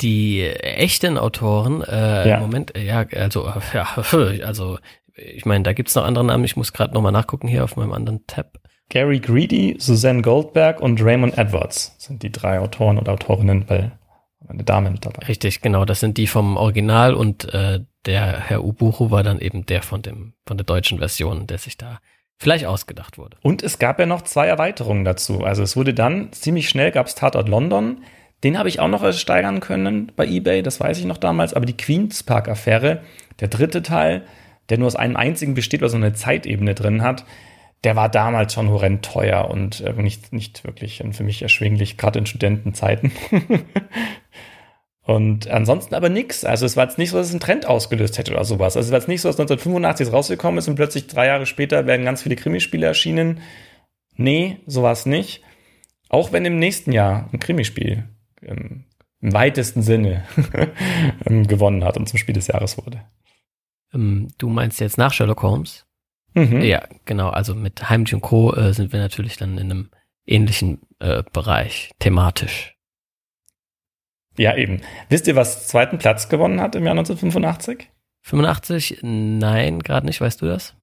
[0.00, 2.40] Die echten Autoren, äh, ja.
[2.40, 3.88] Moment, ja, also, ja,
[4.44, 4.78] also,
[5.14, 7.92] ich meine, da gibt's noch andere Namen, ich muss gerade nochmal nachgucken hier auf meinem
[7.92, 8.60] anderen Tab.
[8.90, 13.97] Gary Greedy, Suzanne Goldberg und Raymond Edwards sind die drei Autoren und Autorinnen, weil
[14.48, 15.26] eine Dame mit dabei.
[15.26, 19.66] Richtig, genau, das sind die vom Original und äh, der Herr Ubuchu war dann eben
[19.66, 22.00] der von dem von der deutschen Version, der sich da
[22.38, 23.36] vielleicht ausgedacht wurde.
[23.42, 25.44] Und es gab ja noch zwei Erweiterungen dazu.
[25.44, 28.02] Also es wurde dann ziemlich schnell gab es Tatort London.
[28.44, 31.54] Den habe ich auch noch steigern können bei eBay, das weiß ich noch damals.
[31.54, 33.02] Aber die Queens Park Affäre,
[33.40, 34.24] der dritte Teil,
[34.68, 37.24] der nur aus einem einzigen besteht, was so eine Zeitebene drin hat,
[37.84, 42.18] der war damals schon horrend teuer und äh, nicht, nicht wirklich für mich erschwinglich, gerade
[42.18, 43.12] in Studentenzeiten.
[45.08, 46.44] Und ansonsten aber nix.
[46.44, 48.76] Also es war jetzt nicht so, dass es einen Trend ausgelöst hätte oder sowas.
[48.76, 51.86] Also es war jetzt nicht so, dass 1985 rausgekommen ist und plötzlich drei Jahre später
[51.86, 53.40] werden ganz viele Krimispiele erschienen.
[54.16, 55.42] Nee, so war es nicht.
[56.10, 58.04] Auch wenn im nächsten Jahr ein Krimispiel
[58.42, 58.84] ähm,
[59.22, 60.24] im weitesten Sinne
[61.26, 63.00] ähm, gewonnen hat und zum Spiel des Jahres wurde.
[63.94, 65.86] Ähm, du meinst jetzt nach Sherlock Holmes?
[66.34, 66.60] Mhm.
[66.60, 67.30] Ja, genau.
[67.30, 68.54] Also mit Heimlich und Co.
[68.54, 69.90] Äh, sind wir natürlich dann in einem
[70.26, 72.77] ähnlichen äh, Bereich, thematisch.
[74.38, 74.80] Ja, eben.
[75.08, 77.90] Wisst ihr, was zweiten Platz gewonnen hat im Jahr 1985?
[78.22, 78.98] 85?
[79.02, 80.20] Nein, gerade nicht.
[80.20, 80.74] Weißt du das?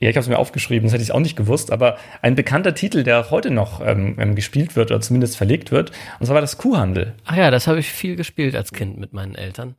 [0.00, 2.74] Ja, ich habe es mir aufgeschrieben, das hätte ich auch nicht gewusst, aber ein bekannter
[2.74, 6.36] Titel, der auch heute noch ähm, ähm, gespielt wird oder zumindest verlegt wird, und zwar
[6.36, 7.12] war das Kuhhandel.
[7.26, 9.74] Ach ja, das habe ich viel gespielt als Kind mit meinen Eltern.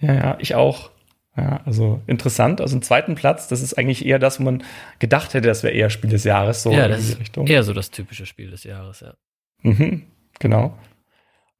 [0.00, 0.92] Ja, ja, ich auch.
[1.36, 2.60] Ja, also interessant.
[2.60, 4.62] Also einen zweiten Platz, das ist eigentlich eher das, wo man
[5.00, 7.46] gedacht hätte, das wäre eher Spiel des Jahres, so ja, das in die Richtung.
[7.48, 9.14] Eher so das typische Spiel des Jahres, ja.
[9.62, 10.04] Mhm,
[10.38, 10.76] genau.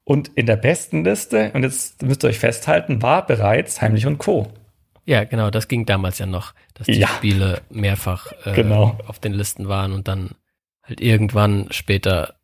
[0.08, 4.16] Und in der besten Liste, und jetzt müsst ihr euch festhalten, war bereits Heimlich und
[4.16, 4.50] Co.
[5.04, 7.08] Ja, genau, das ging damals ja noch, dass die ja.
[7.08, 8.96] Spiele mehrfach äh, genau.
[9.06, 10.30] auf den Listen waren und dann
[10.82, 12.36] halt irgendwann später,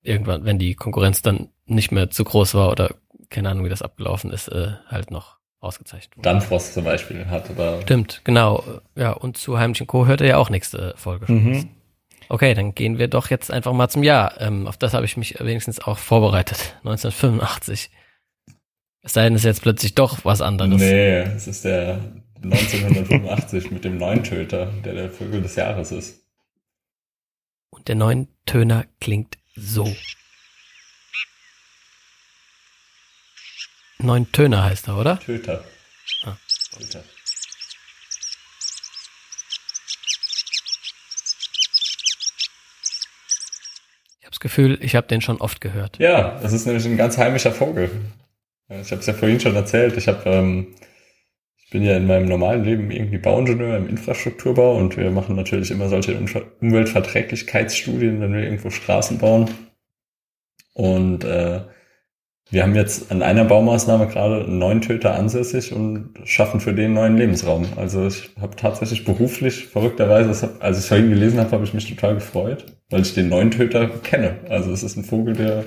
[0.00, 2.94] irgendwann, wenn die Konkurrenz dann nicht mehr zu groß war oder
[3.30, 6.22] keine Ahnung, wie das abgelaufen ist, äh, halt noch ausgezeichnet wurde.
[6.22, 7.82] Danfrost zum Beispiel hat aber.
[7.82, 8.62] Stimmt, genau.
[8.94, 10.06] Ja, und zu Heimlich und Co.
[10.06, 11.32] hörte ja auch nächste Folge.
[11.32, 11.68] Mhm.
[12.28, 14.40] Okay, dann gehen wir doch jetzt einfach mal zum Jahr.
[14.40, 16.76] Ähm, auf das habe ich mich wenigstens auch vorbereitet.
[16.84, 17.90] 1985.
[19.02, 20.80] Es sei denn, es ist jetzt plötzlich doch was anderes.
[20.80, 22.00] Nee, es ist der
[22.42, 26.24] 1985 mit dem Neuntöter, der der Vögel des Jahres ist.
[27.70, 29.90] Und der Neuntöner klingt so.
[33.98, 35.18] Neuntöner heißt er, oder?
[35.18, 35.64] Töter.
[36.24, 36.36] Ah.
[36.72, 37.02] Töter.
[44.30, 45.98] Das Gefühl, ich habe den schon oft gehört.
[45.98, 47.90] Ja, das ist nämlich ein ganz heimischer Vogel.
[48.68, 49.96] Ich habe es ja vorhin schon erzählt.
[49.96, 50.74] Ich habe, ähm,
[51.56, 55.70] ich bin ja in meinem normalen Leben irgendwie Bauingenieur im Infrastrukturbau und wir machen natürlich
[55.70, 56.18] immer solche
[56.60, 59.50] Umweltverträglichkeitsstudien, wenn wir irgendwo Straßen bauen.
[60.74, 61.62] Und äh,
[62.50, 66.94] wir haben jetzt an einer Baumaßnahme gerade einen neuen Töter ansässig und schaffen für den
[66.94, 67.66] neuen Lebensraum.
[67.76, 72.14] Also ich habe tatsächlich beruflich, verrückterweise, als ich vorhin gelesen habe, habe ich mich total
[72.14, 74.38] gefreut, weil ich den neuen Töter kenne.
[74.48, 75.64] Also es ist ein Vogel, der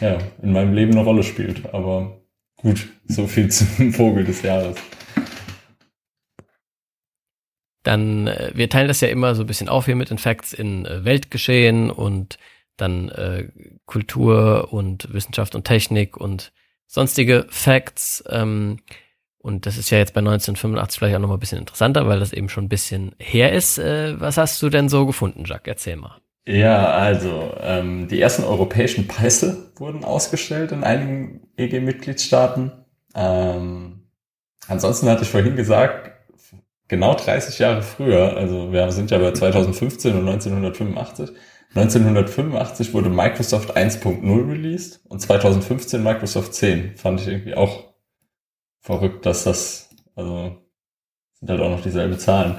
[0.00, 1.74] ja, in meinem Leben eine Rolle spielt.
[1.74, 2.20] Aber
[2.56, 4.76] gut, so viel zum Vogel des Jahres.
[7.82, 10.52] Dann, äh, wir teilen das ja immer so ein bisschen auf hier mit den Facts
[10.52, 12.38] in äh, Weltgeschehen und
[12.76, 13.48] dann äh,
[13.86, 16.52] Kultur und Wissenschaft und Technik und
[16.86, 18.22] sonstige Facts.
[18.28, 18.78] Ähm,
[19.38, 22.32] und das ist ja jetzt bei 1985 vielleicht auch nochmal ein bisschen interessanter, weil das
[22.32, 23.78] eben schon ein bisschen her ist.
[23.78, 25.66] Äh, was hast du denn so gefunden, Jacques?
[25.66, 26.21] Erzähl mal.
[26.44, 32.72] Ja, also ähm, die ersten europäischen Pässe wurden ausgestellt in einigen EG-Mitgliedstaaten.
[33.14, 34.08] Ähm,
[34.66, 36.10] ansonsten hatte ich vorhin gesagt,
[36.88, 41.30] genau 30 Jahre früher, also wir sind ja bei 2015 und 1985,
[41.74, 46.96] 1985 wurde Microsoft 1.0 released und 2015 Microsoft 10.
[46.96, 47.94] Fand ich irgendwie auch
[48.80, 50.56] verrückt, dass das, also
[51.32, 52.56] sind halt auch noch dieselbe Zahlen.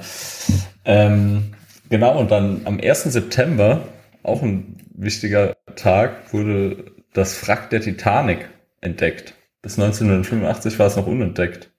[0.85, 1.53] Ähm,
[1.89, 3.03] genau, und dann am 1.
[3.03, 3.87] September,
[4.23, 8.49] auch ein wichtiger Tag, wurde das Wrack der Titanic
[8.81, 9.33] entdeckt.
[9.61, 11.71] Bis 1985 war es noch unentdeckt.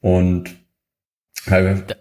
[0.00, 0.54] Und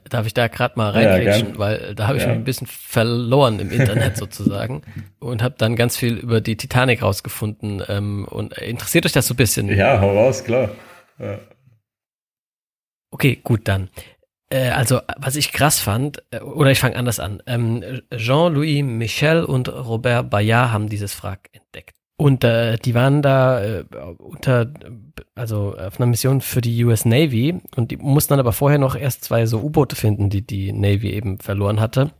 [0.10, 2.30] Darf ich da gerade mal reinkriegen, ja, weil da habe ich ja.
[2.30, 4.84] mich ein bisschen verloren im Internet sozusagen
[5.20, 7.82] und habe dann ganz viel über die Titanic rausgefunden.
[7.88, 9.68] Ähm, und interessiert euch das so ein bisschen?
[9.70, 10.70] Ja, hau raus, klar.
[11.18, 11.40] Ja.
[13.10, 13.90] Okay, gut dann.
[14.52, 17.41] Äh, also, was ich krass fand, äh, oder ich fange anders an.
[17.48, 17.84] Ähm,
[18.15, 21.95] Jean-Louis Michel und Robert Bayard haben dieses Wrack entdeckt.
[22.18, 23.86] Und äh, die waren da äh,
[24.18, 24.72] unter,
[25.34, 28.95] also auf einer Mission für die US Navy und die mussten dann aber vorher noch
[28.95, 32.11] erst zwei so U-Boote finden, die die Navy eben verloren hatte.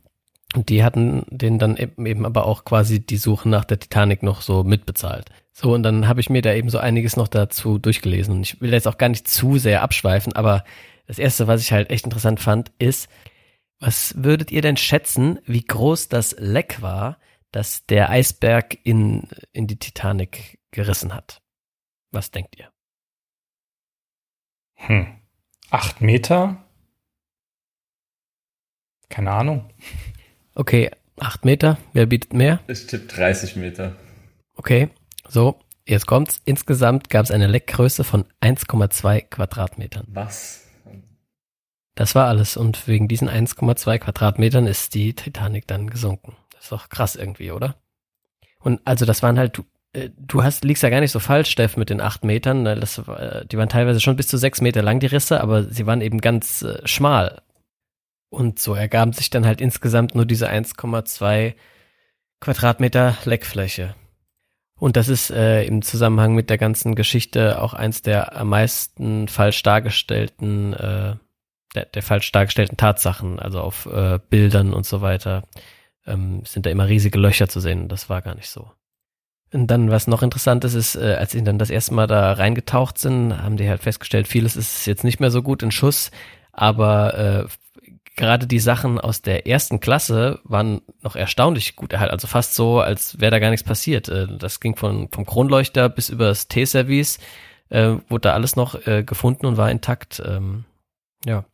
[0.54, 4.22] Und die hatten denen dann eben, eben aber auch quasi die Suche nach der Titanic
[4.22, 5.30] noch so mitbezahlt.
[5.52, 8.34] So, und dann habe ich mir da eben so einiges noch dazu durchgelesen.
[8.34, 10.64] Und ich will jetzt auch gar nicht zu sehr abschweifen, aber
[11.12, 13.06] das Erste, was ich halt echt interessant fand, ist,
[13.78, 17.18] was würdet ihr denn schätzen, wie groß das Leck war,
[17.50, 21.42] dass der Eisberg in, in die Titanic gerissen hat.
[22.12, 22.72] Was denkt ihr?
[24.76, 25.20] Hm.
[25.68, 26.64] Acht Meter?
[29.10, 29.70] Keine Ahnung.
[30.54, 30.90] Okay,
[31.20, 31.76] acht Meter.
[31.92, 32.60] Wer bietet mehr?
[32.68, 33.96] Ich tippe 30 Meter.
[34.54, 34.88] Okay,
[35.28, 36.40] so, jetzt kommt's.
[36.46, 40.06] Insgesamt gab es eine Leckgröße von 1,2 Quadratmetern.
[40.08, 40.71] Was?
[41.94, 46.36] Das war alles und wegen diesen 1,2 Quadratmetern ist die Titanic dann gesunken.
[46.58, 47.76] Ist doch krass irgendwie, oder?
[48.60, 50.10] Und also das waren halt, du, äh,
[50.42, 52.62] hast, liegst ja gar nicht so falsch, Steff, mit den acht Metern.
[52.62, 52.76] Ne?
[52.76, 55.86] Das, äh, die waren teilweise schon bis zu sechs Meter lang, die Risse, aber sie
[55.86, 57.42] waren eben ganz äh, schmal.
[58.30, 61.54] Und so ergaben sich dann halt insgesamt nur diese 1,2
[62.40, 63.94] Quadratmeter Leckfläche.
[64.78, 69.28] Und das ist äh, im Zusammenhang mit der ganzen Geschichte auch eins der am meisten
[69.28, 71.16] falsch dargestellten, äh,
[71.74, 75.44] der, der falsch dargestellten Tatsachen, also auf äh, Bildern und so weiter
[76.06, 77.88] ähm, sind da immer riesige Löcher zu sehen.
[77.88, 78.70] Das war gar nicht so.
[79.52, 82.32] Und dann, was noch interessant ist, ist, äh, als sie dann das erste Mal da
[82.32, 86.10] reingetaucht sind, haben die halt festgestellt, vieles ist jetzt nicht mehr so gut in Schuss,
[86.52, 87.46] aber äh,
[88.16, 92.12] gerade die Sachen aus der ersten Klasse waren noch erstaunlich gut erhalten.
[92.12, 94.08] Also fast so, als wäre da gar nichts passiert.
[94.08, 97.18] Äh, das ging von, vom Kronleuchter bis über das T-Service,
[97.68, 100.22] äh, wurde da alles noch äh, gefunden und war intakt.
[100.24, 100.64] Ähm,
[101.26, 101.44] ja.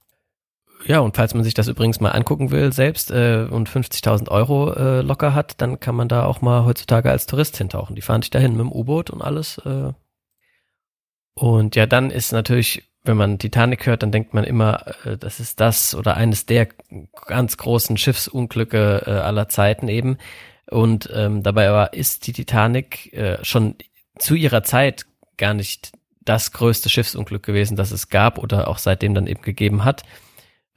[0.88, 4.72] Ja, und falls man sich das übrigens mal angucken will selbst äh, und 50.000 Euro
[4.72, 7.94] äh, locker hat, dann kann man da auch mal heutzutage als Tourist hintauchen.
[7.94, 9.58] Die fahren sich dahin mit dem U-Boot und alles.
[9.58, 9.92] Äh.
[11.34, 15.40] Und ja, dann ist natürlich, wenn man Titanic hört, dann denkt man immer, äh, das
[15.40, 16.68] ist das oder eines der
[17.26, 20.16] ganz großen Schiffsunglücke äh, aller Zeiten eben.
[20.70, 23.74] Und ähm, dabei aber ist die Titanic äh, schon
[24.18, 25.04] zu ihrer Zeit
[25.36, 25.92] gar nicht
[26.22, 30.02] das größte Schiffsunglück gewesen, das es gab oder auch seitdem dann eben gegeben hat.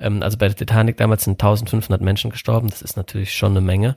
[0.01, 3.61] Ähm, also bei der Titanic damals sind 1500 Menschen gestorben, das ist natürlich schon eine
[3.61, 3.95] Menge.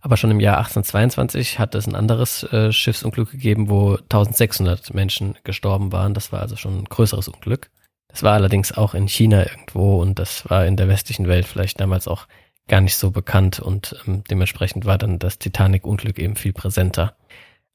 [0.00, 5.36] Aber schon im Jahr 1822 hat es ein anderes äh, Schiffsunglück gegeben, wo 1600 Menschen
[5.44, 6.12] gestorben waren.
[6.12, 7.70] Das war also schon ein größeres Unglück.
[8.08, 11.80] Das war allerdings auch in China irgendwo und das war in der westlichen Welt vielleicht
[11.80, 12.26] damals auch
[12.68, 17.16] gar nicht so bekannt und ähm, dementsprechend war dann das Titanic-Unglück eben viel präsenter.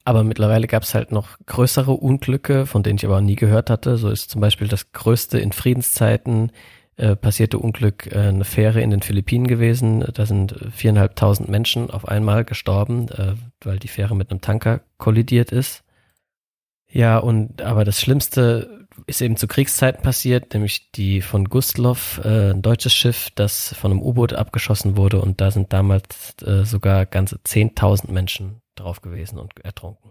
[0.04, 3.70] Aber mittlerweile gab es halt noch größere Unglücke, von denen ich aber auch nie gehört
[3.70, 3.98] hatte.
[3.98, 6.52] So ist zum Beispiel das größte in Friedenszeiten
[7.02, 10.06] äh, passierte Unglück äh, eine Fähre in den Philippinen gewesen.
[10.14, 15.52] Da sind viereinhalbtausend Menschen auf einmal gestorben, äh, weil die Fähre mit einem Tanker kollidiert
[15.52, 15.84] ist.
[16.88, 22.52] Ja, und aber das Schlimmste ist eben zu Kriegszeiten passiert, nämlich die von Gustloff, äh,
[22.52, 27.06] ein deutsches Schiff, das von einem U-Boot abgeschossen wurde und da sind damals äh, sogar
[27.06, 30.11] ganze 10.000 Menschen drauf gewesen und ertrunken.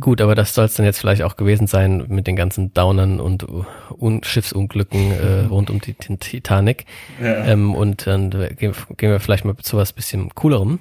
[0.00, 3.20] Gut, aber das soll es dann jetzt vielleicht auch gewesen sein mit den ganzen Downern
[3.20, 3.46] und
[3.98, 6.84] Un Schiffsunglücken äh, rund um die Titanic.
[7.20, 7.46] Ja.
[7.46, 10.80] Ähm, und dann gehen, gehen, wir vielleicht mal zu was bisschen coolerem.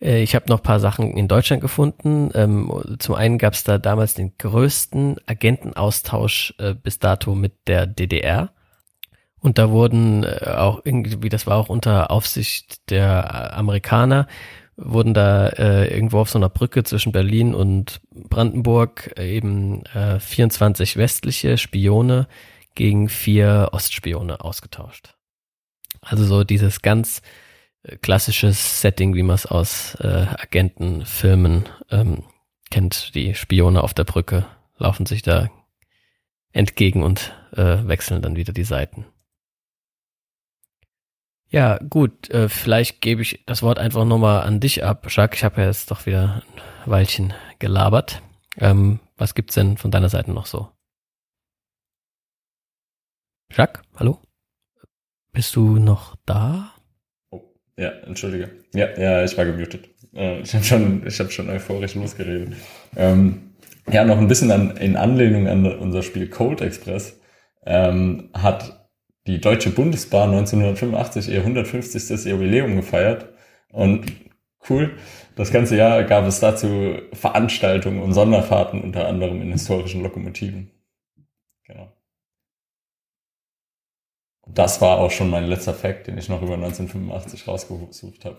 [0.00, 2.30] Äh, ich habe noch paar Sachen in Deutschland gefunden.
[2.34, 7.86] Ähm, zum einen gab es da damals den größten Agentenaustausch äh, bis dato mit der
[7.86, 8.50] DDR.
[9.40, 14.26] Und da wurden äh, auch irgendwie, das war auch unter Aufsicht der Amerikaner,
[14.82, 20.96] wurden da äh, irgendwo auf so einer Brücke zwischen Berlin und Brandenburg eben äh, 24
[20.96, 22.26] westliche Spione
[22.74, 25.14] gegen vier Ostspione ausgetauscht.
[26.00, 27.22] Also so dieses ganz
[27.82, 32.24] äh, klassisches Setting, wie man es aus äh, Agentenfilmen ähm,
[32.70, 33.14] kennt.
[33.14, 34.46] Die Spione auf der Brücke
[34.78, 35.50] laufen sich da
[36.52, 39.04] entgegen und äh, wechseln dann wieder die Seiten.
[41.52, 45.38] Ja, gut, äh, vielleicht gebe ich das Wort einfach nochmal an dich ab, Jacques.
[45.38, 46.42] Ich habe ja jetzt doch wieder
[46.86, 48.22] ein Weilchen gelabert.
[48.56, 50.68] Ähm, was gibt's denn von deiner Seite noch so?
[53.50, 54.20] Jacques, hallo?
[55.32, 56.72] Bist du noch da?
[57.30, 57.42] Oh,
[57.76, 58.64] Ja, entschuldige.
[58.72, 59.88] Ja, ja, ich war gemutet.
[60.14, 62.54] Äh, ich habe schon, ich schon euphorisch losgeredet.
[62.94, 63.56] Ähm,
[63.90, 67.20] ja, noch ein bisschen an, in Anlehnung an unser Spiel Cold Express
[67.66, 68.79] ähm, hat
[69.30, 72.24] die Deutsche Bundesbahn 1985 ihr 150.
[72.26, 73.28] Jubiläum gefeiert
[73.70, 74.12] und
[74.68, 74.96] cool.
[75.36, 80.70] Das ganze Jahr gab es dazu Veranstaltungen und Sonderfahrten, unter anderem in historischen Lokomotiven.
[81.66, 81.92] Genau.
[84.46, 88.38] Das war auch schon mein letzter Fact, den ich noch über 1985 rausgesucht habe.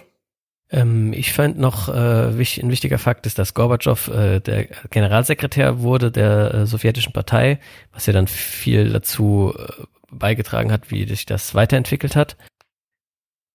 [0.70, 6.12] Ähm, ich fand noch äh, ein wichtiger Fakt ist, dass Gorbatschow äh, der Generalsekretär wurde
[6.12, 7.60] der äh, sowjetischen Partei,
[7.94, 12.38] was ja dann viel dazu äh, beigetragen hat, wie sich das weiterentwickelt hat.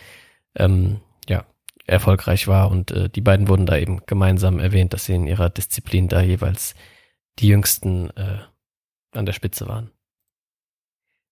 [0.55, 1.45] ähm, ja
[1.85, 5.49] erfolgreich war und äh, die beiden wurden da eben gemeinsam erwähnt, dass sie in ihrer
[5.49, 6.73] Disziplin da jeweils
[7.39, 8.39] die jüngsten äh,
[9.11, 9.91] an der Spitze waren.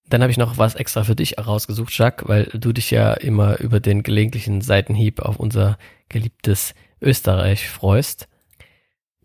[0.07, 3.59] Dann habe ich noch was extra für dich rausgesucht, Jacques, weil du dich ja immer
[3.59, 5.77] über den gelegentlichen Seitenhieb auf unser
[6.09, 8.27] geliebtes Österreich freust.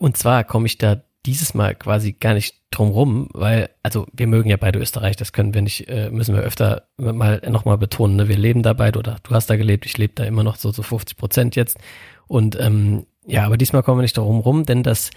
[0.00, 4.26] Und zwar komme ich da dieses Mal quasi gar nicht drum rum, weil, also wir
[4.26, 8.16] mögen ja beide Österreich, das können wir nicht, äh, müssen wir öfter mal nochmal betonen.
[8.16, 8.26] Ne?
[8.26, 10.70] Wir leben da beide oder du hast da gelebt, ich lebe da immer noch so
[10.70, 11.76] zu so 50 Prozent jetzt.
[12.28, 15.10] Und ähm, ja, aber diesmal kommen wir nicht drum rum, denn das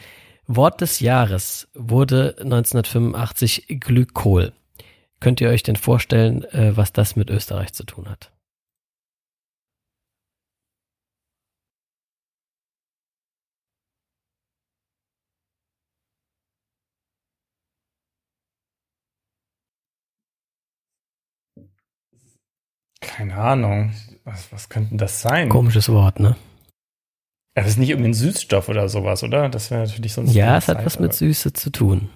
[0.48, 4.52] Wort des Jahres wurde 1985 Glykol.
[5.22, 8.33] Könnt ihr euch denn vorstellen, äh, was das mit Österreich zu tun hat?
[23.04, 23.94] Keine Ahnung.
[24.24, 25.50] Was, was könnte das sein?
[25.50, 26.36] Komisches Wort, ne?
[27.56, 29.50] Das ist nicht irgendwie ein Süßstoff oder sowas, oder?
[29.50, 30.34] Das wäre natürlich sonst.
[30.34, 32.10] Ja, es hat Zeit, was mit Süße zu tun.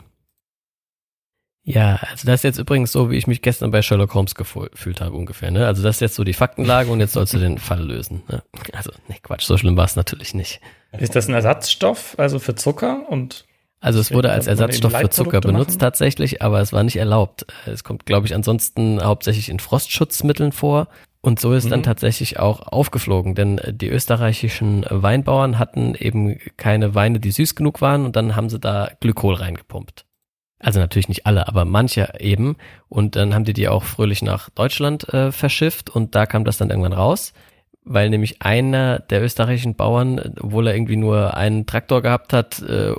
[1.64, 5.01] Ja, also das ist jetzt übrigens so, wie ich mich gestern bei Sherlock Holmes gefühlt
[5.01, 5.51] habe ungefähr.
[5.51, 5.68] Ne?
[5.68, 8.23] Also das ist jetzt so die Faktenlage und jetzt sollst du den Fall lösen.
[8.30, 8.41] Ne?
[8.72, 10.61] Also nee, Quatsch, so schlimm war es natürlich nicht.
[10.93, 13.47] Ist das ein Ersatzstoff, also für Zucker und
[13.79, 15.79] also es wurde als Ersatzstoff für Zucker benutzt machen?
[15.79, 17.45] tatsächlich, aber es war nicht erlaubt.
[17.65, 20.87] Es kommt, glaube ich, ansonsten hauptsächlich in Frostschutzmitteln vor.
[21.21, 21.69] Und so ist mhm.
[21.71, 27.81] dann tatsächlich auch aufgeflogen, denn die österreichischen Weinbauern hatten eben keine Weine, die süß genug
[27.81, 30.05] waren und dann haben sie da Glykol reingepumpt.
[30.59, 32.55] Also natürlich nicht alle, aber manche eben.
[32.87, 36.57] Und dann haben die die auch fröhlich nach Deutschland äh, verschifft und da kam das
[36.57, 37.33] dann irgendwann raus
[37.89, 42.93] weil nämlich einer der österreichischen Bauern, obwohl er irgendwie nur einen Traktor gehabt hat, äh,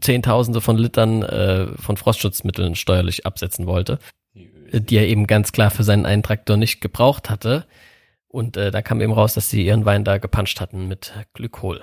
[0.00, 3.98] Zehntausende von Litern äh, von Frostschutzmitteln steuerlich absetzen wollte,
[4.34, 7.66] die er eben ganz klar für seinen einen Traktor nicht gebraucht hatte.
[8.28, 11.82] Und äh, da kam eben raus, dass sie ihren Wein da gepanscht hatten mit Glykol.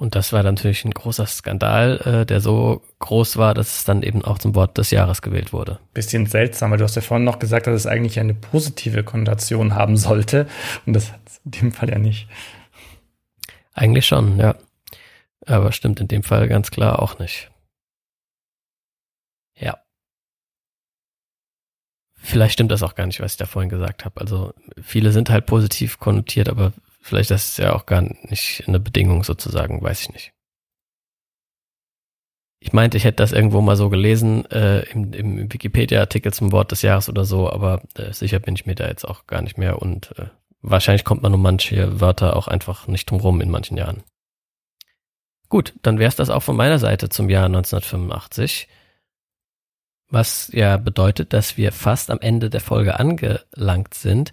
[0.00, 4.02] Und das war natürlich ein großer Skandal, äh, der so groß war, dass es dann
[4.02, 5.78] eben auch zum Wort des Jahres gewählt wurde.
[5.92, 9.74] Bisschen seltsam, weil du hast ja vorhin noch gesagt, dass es eigentlich eine positive Konnotation
[9.74, 10.48] haben sollte.
[10.86, 12.28] Und das hat es in dem Fall ja nicht.
[13.74, 14.54] Eigentlich schon, ja.
[15.44, 17.50] Aber stimmt in dem Fall ganz klar auch nicht.
[19.54, 19.76] Ja.
[22.14, 24.18] Vielleicht stimmt das auch gar nicht, was ich da vorhin gesagt habe.
[24.18, 28.78] Also viele sind halt positiv konnotiert, aber Vielleicht ist es ja auch gar nicht eine
[28.78, 30.32] Bedingung sozusagen, weiß ich nicht.
[32.62, 36.72] Ich meinte, ich hätte das irgendwo mal so gelesen äh, im, im Wikipedia-Artikel zum Wort
[36.72, 39.56] des Jahres oder so, aber äh, sicher bin ich mir da jetzt auch gar nicht
[39.56, 40.26] mehr und äh,
[40.60, 44.02] wahrscheinlich kommt man um manche Wörter auch einfach nicht drum rum in manchen Jahren.
[45.48, 48.68] Gut, dann wäre es das auch von meiner Seite zum Jahr 1985.
[50.08, 54.32] Was ja bedeutet, dass wir fast am Ende der Folge angelangt sind.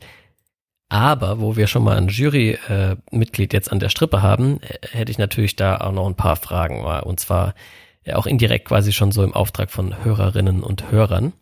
[0.90, 5.12] Aber wo wir schon mal ein Jurymitglied äh, jetzt an der Strippe haben, äh, hätte
[5.12, 6.86] ich natürlich da auch noch ein paar Fragen.
[6.86, 7.56] Und zwar
[8.06, 11.34] ja, auch indirekt quasi schon so im Auftrag von Hörerinnen und Hörern.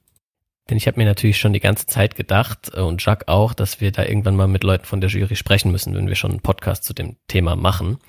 [0.67, 3.81] Denn ich habe mir natürlich schon die ganze Zeit gedacht, äh, und Jacques auch, dass
[3.81, 6.41] wir da irgendwann mal mit Leuten von der Jury sprechen müssen, wenn wir schon einen
[6.41, 7.99] Podcast zu dem Thema machen.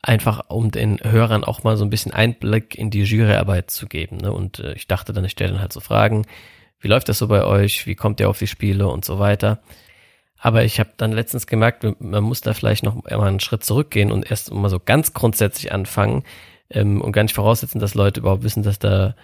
[0.00, 4.18] Einfach um den Hörern auch mal so ein bisschen Einblick in die Juryarbeit zu geben.
[4.18, 4.32] Ne?
[4.32, 6.24] Und äh, ich dachte dann, ich stelle dann halt so Fragen,
[6.86, 9.58] wie läuft das so bei euch, wie kommt ihr auf die Spiele und so weiter.
[10.38, 14.12] Aber ich habe dann letztens gemerkt, man muss da vielleicht noch mal einen Schritt zurückgehen
[14.12, 16.22] und erst mal so ganz grundsätzlich anfangen,
[16.70, 19.16] ähm, und gar nicht voraussetzen, dass Leute überhaupt wissen, dass da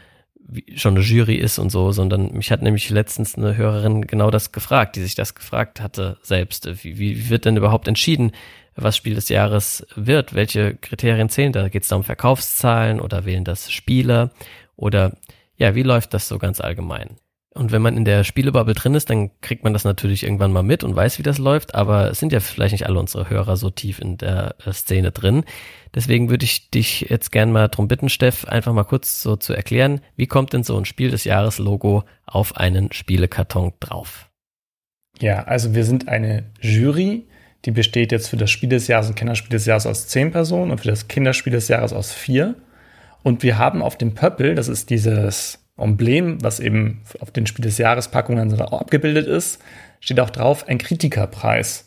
[0.74, 4.50] schon eine Jury ist und so, sondern mich hat nämlich letztens eine Hörerin genau das
[4.50, 6.82] gefragt, die sich das gefragt hatte selbst.
[6.82, 8.32] Wie, wie wird denn überhaupt entschieden,
[8.74, 10.34] was Spiel des Jahres wird?
[10.34, 11.68] Welche Kriterien zählen da?
[11.68, 14.32] Geht es da um Verkaufszahlen oder wählen das Spieler?
[14.74, 15.12] Oder
[15.56, 17.18] ja, wie läuft das so ganz allgemein?
[17.54, 20.62] Und wenn man in der Spielebubble drin ist, dann kriegt man das natürlich irgendwann mal
[20.62, 23.58] mit und weiß, wie das läuft, aber es sind ja vielleicht nicht alle unsere Hörer
[23.58, 25.44] so tief in der äh, Szene drin.
[25.94, 29.52] Deswegen würde ich dich jetzt gern mal drum bitten, Steff, einfach mal kurz so zu
[29.52, 34.30] erklären, wie kommt denn so ein Spiel des Jahres Logo auf einen Spielekarton drauf?
[35.20, 37.28] Ja, also wir sind eine Jury,
[37.66, 40.70] die besteht jetzt für das Spiel des Jahres und Kinderspiel des Jahres aus zehn Personen
[40.70, 42.54] und für das Kinderspiel des Jahres aus vier.
[43.22, 47.64] Und wir haben auf dem Pöppel, das ist dieses Emblem, was eben auf den Spiel
[47.64, 49.60] des Jahres Packungen abgebildet ist,
[50.00, 51.86] steht auch drauf ein Kritikerpreis.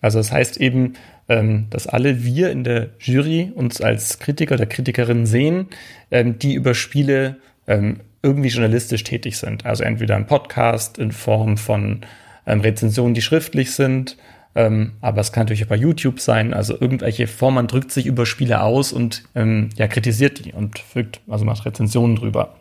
[0.00, 0.94] Also das heißt eben,
[1.28, 5.68] ähm, dass alle wir in der Jury uns als Kritiker oder Kritikerin sehen,
[6.10, 7.36] ähm, die über Spiele
[7.68, 9.64] ähm, irgendwie journalistisch tätig sind.
[9.64, 12.00] Also entweder ein Podcast in Form von
[12.46, 14.16] Rezensionen, die schriftlich sind,
[14.54, 18.26] aber es kann natürlich auch bei YouTube sein, also irgendwelche Form, man drückt sich über
[18.26, 22.56] Spiele aus und ja, kritisiert die und fügt, also macht Rezensionen drüber.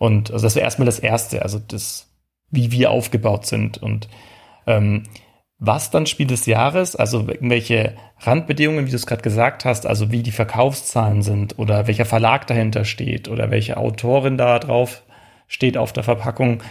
[0.00, 2.08] Und also das wäre erstmal das Erste, also das,
[2.48, 4.08] wie wir aufgebaut sind und
[4.66, 5.02] ähm,
[5.58, 10.10] was dann Spiel des Jahres, also irgendwelche Randbedingungen, wie du es gerade gesagt hast, also
[10.10, 15.02] wie die Verkaufszahlen sind oder welcher Verlag dahinter steht oder welche Autorin da drauf
[15.48, 16.62] steht auf der Verpackung,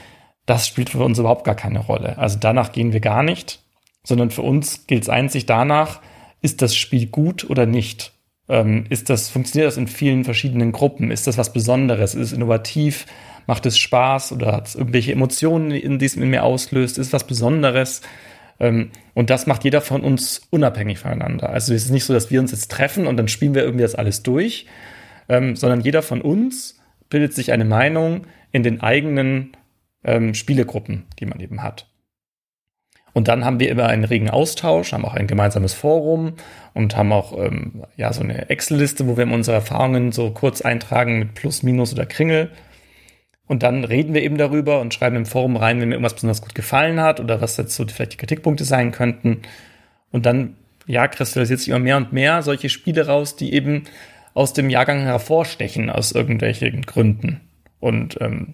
[0.48, 2.18] das spielt für uns überhaupt gar keine Rolle.
[2.18, 3.60] Also danach gehen wir gar nicht,
[4.04, 6.02] sondern für uns gilt es einzig danach,
[6.42, 8.12] ist das Spiel gut oder nicht?
[8.50, 11.12] Ähm, ist das, funktioniert das in vielen verschiedenen Gruppen?
[11.12, 12.16] Ist das was Besonderes?
[12.16, 13.06] Ist es innovativ?
[13.48, 16.98] Macht es Spaß oder hat es irgendwelche Emotionen, die es in mir auslöst?
[16.98, 18.02] Ist es was Besonderes?
[18.60, 21.50] Ähm, und das macht jeder von uns unabhängig voneinander.
[21.50, 23.84] Also es ist nicht so, dass wir uns jetzt treffen und dann spielen wir irgendwie
[23.84, 24.66] das alles durch,
[25.30, 29.52] ähm, sondern jeder von uns bildet sich eine Meinung in den eigenen
[30.04, 31.88] ähm, Spielegruppen, die man eben hat.
[33.14, 36.34] Und dann haben wir immer einen regen Austausch, haben auch ein gemeinsames Forum
[36.74, 41.20] und haben auch ähm, ja so eine Excel-Liste, wo wir unsere Erfahrungen so kurz eintragen
[41.20, 42.52] mit Plus, Minus oder Kringel.
[43.48, 46.42] Und dann reden wir eben darüber und schreiben im Forum rein, wenn mir irgendwas besonders
[46.42, 49.42] gut gefallen hat oder was jetzt so vielleicht die Kritikpunkte sein könnten.
[50.12, 50.56] Und dann,
[50.86, 53.86] ja, kristallisiert sich immer mehr und mehr solche Spiele raus, die eben
[54.36, 57.42] aus dem Jahrgang hervorstechen, aus irgendwelchen Gründen.
[57.80, 58.54] Und ähm,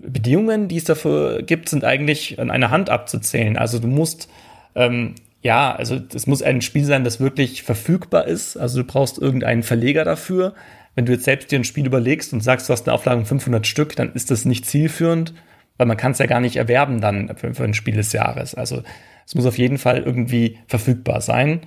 [0.00, 3.56] Bedingungen, die es dafür gibt, sind eigentlich an einer Hand abzuzählen.
[3.56, 4.28] Also du musst,
[4.74, 8.56] ähm, ja, also es muss ein Spiel sein, das wirklich verfügbar ist.
[8.56, 10.54] Also du brauchst irgendeinen Verleger dafür
[10.94, 13.38] wenn du jetzt selbst dir ein Spiel überlegst und sagst, du hast eine Auflage von
[13.38, 15.34] 500 Stück, dann ist das nicht zielführend,
[15.76, 18.54] weil man kann es ja gar nicht erwerben dann für, für ein Spiel des Jahres.
[18.54, 18.82] Also
[19.26, 21.60] es muss auf jeden Fall irgendwie verfügbar sein.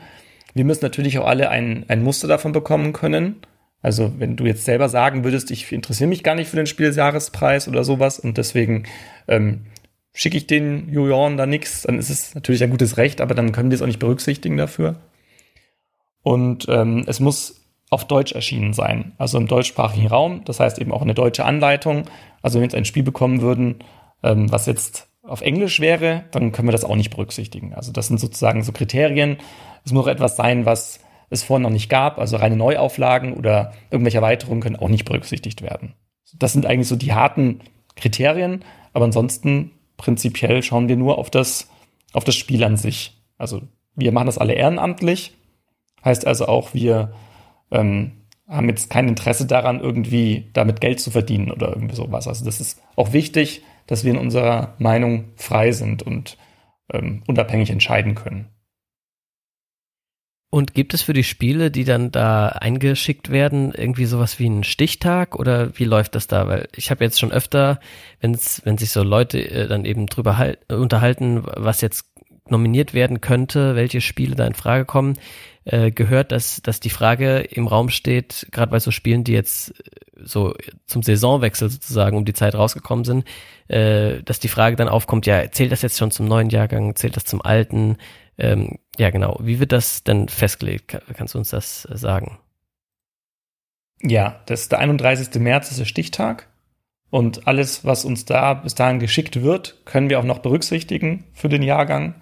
[0.54, 3.38] Wir müssen natürlich auch alle ein, ein Muster davon bekommen können.
[3.84, 6.88] Also wenn du jetzt selber sagen würdest, ich interessiere mich gar nicht für den Spiel
[6.88, 8.86] des Jahrespreis oder sowas und deswegen
[9.28, 9.66] ähm,
[10.14, 13.52] schicke ich den Julian da nichts, dann ist es natürlich ein gutes Recht, aber dann
[13.52, 14.96] können wir es auch nicht berücksichtigen dafür.
[16.22, 20.44] Und ähm, es muss auf Deutsch erschienen sein, also im deutschsprachigen Raum.
[20.46, 22.06] Das heißt eben auch eine deutsche Anleitung.
[22.42, 23.84] Also wenn wir jetzt ein Spiel bekommen würden,
[24.24, 27.74] ähm, was jetzt auf Englisch wäre, dann können wir das auch nicht berücksichtigen.
[27.74, 29.38] Also das sind sozusagen so Kriterien.
[29.84, 31.02] Es muss auch etwas sein, was
[31.34, 35.62] es vorher noch nicht gab, also reine Neuauflagen oder irgendwelche Erweiterungen können auch nicht berücksichtigt
[35.62, 35.94] werden.
[36.36, 37.60] Das sind eigentlich so die harten
[37.96, 41.70] Kriterien, aber ansonsten prinzipiell schauen wir nur auf das,
[42.14, 43.22] auf das Spiel an sich.
[43.38, 43.62] Also
[43.96, 45.36] wir machen das alle ehrenamtlich,
[46.04, 47.14] heißt also auch, wir
[47.72, 48.12] ähm,
[48.48, 52.28] haben jetzt kein Interesse daran, irgendwie damit Geld zu verdienen oder irgendwie sowas.
[52.28, 56.38] Also das ist auch wichtig, dass wir in unserer Meinung frei sind und
[56.92, 58.48] ähm, unabhängig entscheiden können.
[60.54, 64.64] Und gibt es für die Spiele, die dann da eingeschickt werden, irgendwie sowas wie einen
[64.64, 66.48] Stichtag oder wie läuft das da?
[66.48, 67.80] Weil ich habe jetzt schon öfter,
[68.22, 72.06] wenn's, wenn sich so Leute äh, dann eben drüber halt, unterhalten, was jetzt
[72.48, 75.18] nominiert werden könnte, welche Spiele da in Frage kommen,
[75.66, 79.74] äh, gehört, dass, dass die Frage im Raum steht, gerade bei so Spielen, die jetzt
[80.24, 80.54] so
[80.86, 83.26] zum Saisonwechsel sozusagen um die Zeit rausgekommen sind,
[83.70, 87.16] äh, dass die Frage dann aufkommt, ja, zählt das jetzt schon zum neuen Jahrgang, zählt
[87.18, 87.98] das zum alten?
[88.38, 89.38] Ähm, ja, genau.
[89.42, 91.00] Wie wird das denn festgelegt?
[91.16, 92.38] Kannst du uns das äh, sagen?
[94.02, 95.42] Ja, das ist der 31.
[95.42, 96.50] März ist der Stichtag.
[97.10, 101.48] Und alles, was uns da bis dahin geschickt wird, können wir auch noch berücksichtigen für
[101.48, 102.16] den Jahrgang.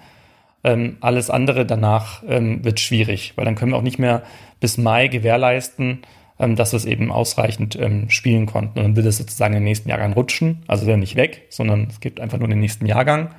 [0.64, 4.24] Ähm, alles andere danach ähm, wird schwierig, weil dann können wir auch nicht mehr
[4.60, 6.02] bis Mai gewährleisten,
[6.40, 8.80] ähm, dass wir es eben ausreichend ähm, spielen konnten.
[8.80, 10.64] Und dann wird es sozusagen den nächsten Jahrgang rutschen.
[10.68, 13.34] Also dann nicht weg, sondern es gibt einfach nur den nächsten Jahrgang.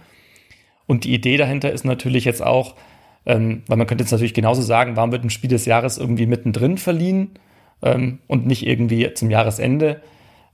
[0.86, 2.74] Und die Idee dahinter ist natürlich jetzt auch,
[3.26, 6.26] ähm, weil man könnte jetzt natürlich genauso sagen, warum wird ein Spiel des Jahres irgendwie
[6.26, 7.30] mittendrin verliehen
[7.82, 10.00] ähm, und nicht irgendwie zum Jahresende.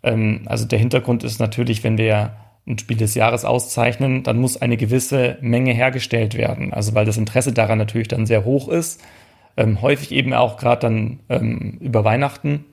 [0.02, 2.36] Ähm, also der Hintergrund ist natürlich, wenn wir
[2.66, 6.72] ein Spiel des Jahres auszeichnen, dann muss eine gewisse Menge hergestellt werden.
[6.72, 9.02] Also weil das Interesse daran natürlich dann sehr hoch ist.
[9.56, 12.66] Ähm, häufig eben auch gerade dann ähm, über Weihnachten.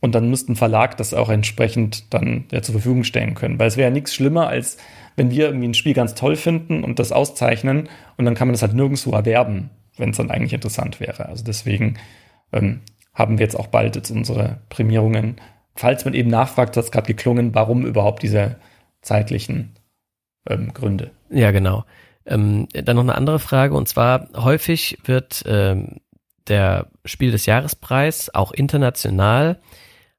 [0.00, 3.58] Und dann müsste ein Verlag das auch entsprechend dann ja, zur Verfügung stellen können.
[3.58, 4.78] Weil es wäre ja nichts schlimmer, als
[5.16, 8.54] wenn wir irgendwie ein Spiel ganz toll finden und das auszeichnen und dann kann man
[8.54, 11.26] das halt nirgendwo erwerben, wenn es dann eigentlich interessant wäre.
[11.26, 11.98] Also deswegen
[12.52, 12.80] ähm,
[13.14, 15.36] haben wir jetzt auch bald jetzt unsere Prämierungen.
[15.74, 18.56] Falls man eben nachfragt, hat es gerade geklungen, warum überhaupt diese
[19.02, 19.74] zeitlichen
[20.48, 21.10] ähm, Gründe.
[21.30, 21.84] Ja, genau.
[22.26, 25.96] Ähm, dann noch eine andere Frage und zwar häufig wird ähm,
[26.48, 29.60] der Spiel des Jahrespreis auch international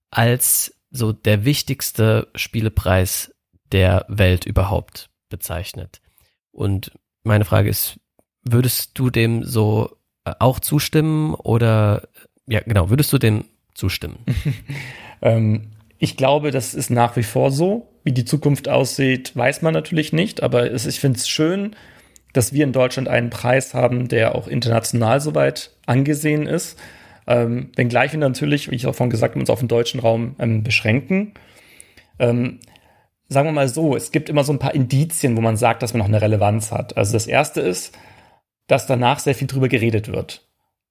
[0.09, 3.33] als so der wichtigste Spielepreis
[3.71, 6.01] der Welt überhaupt bezeichnet.
[6.51, 6.91] Und
[7.23, 7.99] meine Frage ist,
[8.43, 12.07] würdest du dem so äh, auch zustimmen oder
[12.47, 14.19] ja genau, würdest du dem zustimmen?
[15.21, 17.87] ähm, ich glaube, das ist nach wie vor so.
[18.03, 21.75] Wie die Zukunft aussieht, weiß man natürlich nicht, aber es, ich finde es schön,
[22.33, 26.79] dass wir in Deutschland einen Preis haben, der auch international soweit angesehen ist.
[27.27, 30.35] Ähm, wenngleich wir natürlich, wie ich auch vorhin gesagt habe, uns auf den deutschen Raum
[30.39, 31.33] ähm, beschränken.
[32.17, 32.59] Ähm,
[33.31, 35.93] sagen wir mal so, es gibt immer so ein paar Indizien, wo man sagt, dass
[35.93, 36.97] man noch eine Relevanz hat.
[36.97, 37.97] Also das erste ist,
[38.67, 40.45] dass danach sehr viel drüber geredet wird.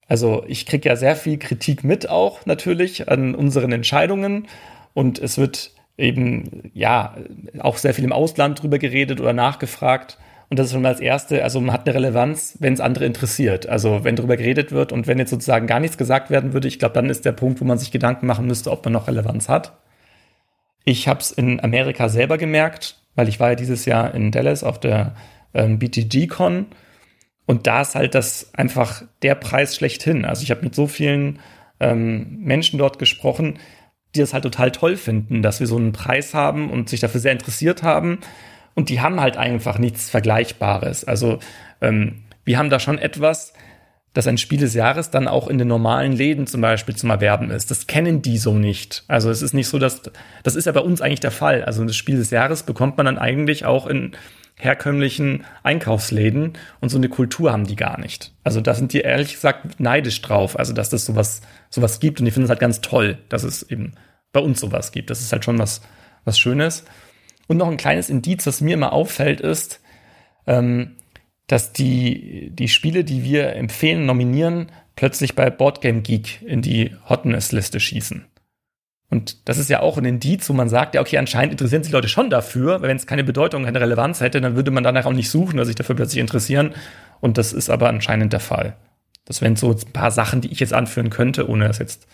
[0.08, 4.48] Also ich kriege ja sehr viel Kritik mit auch natürlich an unseren Entscheidungen
[4.94, 7.14] und es wird eben ja
[7.58, 10.18] auch sehr viel im Ausland drüber geredet oder nachgefragt.
[10.48, 13.04] Und das ist schon mal das Erste, also man hat eine Relevanz, wenn es andere
[13.04, 13.68] interessiert.
[13.68, 16.78] Also wenn darüber geredet wird und wenn jetzt sozusagen gar nichts gesagt werden würde, ich
[16.78, 19.50] glaube, dann ist der Punkt, wo man sich Gedanken machen müsste, ob man noch Relevanz
[19.50, 19.78] hat.
[20.84, 24.64] Ich habe es in Amerika selber gemerkt, weil ich war ja dieses Jahr in Dallas
[24.64, 25.14] auf der
[25.54, 26.66] ähm, BTG-Con
[27.46, 30.24] und da ist halt das einfach der Preis schlechthin.
[30.24, 31.40] Also ich habe mit so vielen
[31.80, 33.58] ähm, Menschen dort gesprochen,
[34.14, 37.20] die das halt total toll finden, dass wir so einen Preis haben und sich dafür
[37.20, 38.20] sehr interessiert haben.
[38.74, 41.04] Und die haben halt einfach nichts Vergleichbares.
[41.04, 41.40] Also
[41.80, 43.52] ähm, wir haben da schon etwas,
[44.12, 47.50] dass ein Spiel des Jahres dann auch in den normalen Läden zum Beispiel zum Erwerben
[47.50, 47.70] ist.
[47.70, 49.04] Das kennen die so nicht.
[49.06, 50.02] Also es ist nicht so, dass
[50.42, 51.64] das ist ja bei uns eigentlich der Fall.
[51.64, 54.12] Also das Spiel des Jahres bekommt man dann eigentlich auch in
[54.56, 58.32] herkömmlichen Einkaufsläden und so eine Kultur haben die gar nicht.
[58.44, 62.26] Also da sind die ehrlich gesagt neidisch drauf, also dass das sowas sowas gibt und
[62.26, 63.92] die finden es halt ganz toll, dass es eben
[64.32, 65.08] bei uns sowas gibt.
[65.08, 65.82] Das ist halt schon was
[66.24, 66.84] was Schönes.
[67.46, 69.80] Und noch ein kleines Indiz, was mir immer auffällt, ist,
[70.46, 70.96] ähm,
[71.50, 77.80] dass die, die Spiele, die wir empfehlen, nominieren, plötzlich bei Boardgame Geek in die Hotness-Liste
[77.80, 78.24] schießen.
[79.08, 81.92] Und das ist ja auch ein Indiz, wo man sagt, ja, okay, anscheinend interessieren sich
[81.92, 85.06] Leute schon dafür, weil wenn es keine Bedeutung, keine Relevanz hätte, dann würde man danach
[85.06, 86.74] auch nicht suchen oder sich dafür plötzlich interessieren.
[87.18, 88.76] Und das ist aber anscheinend der Fall.
[89.24, 92.06] Das wären so ein paar Sachen, die ich jetzt anführen könnte, ohne das jetzt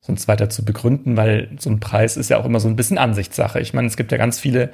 [0.00, 2.98] sonst weiter zu begründen, weil so ein Preis ist ja auch immer so ein bisschen
[2.98, 3.60] Ansichtssache.
[3.60, 4.72] Ich meine, es gibt ja ganz viele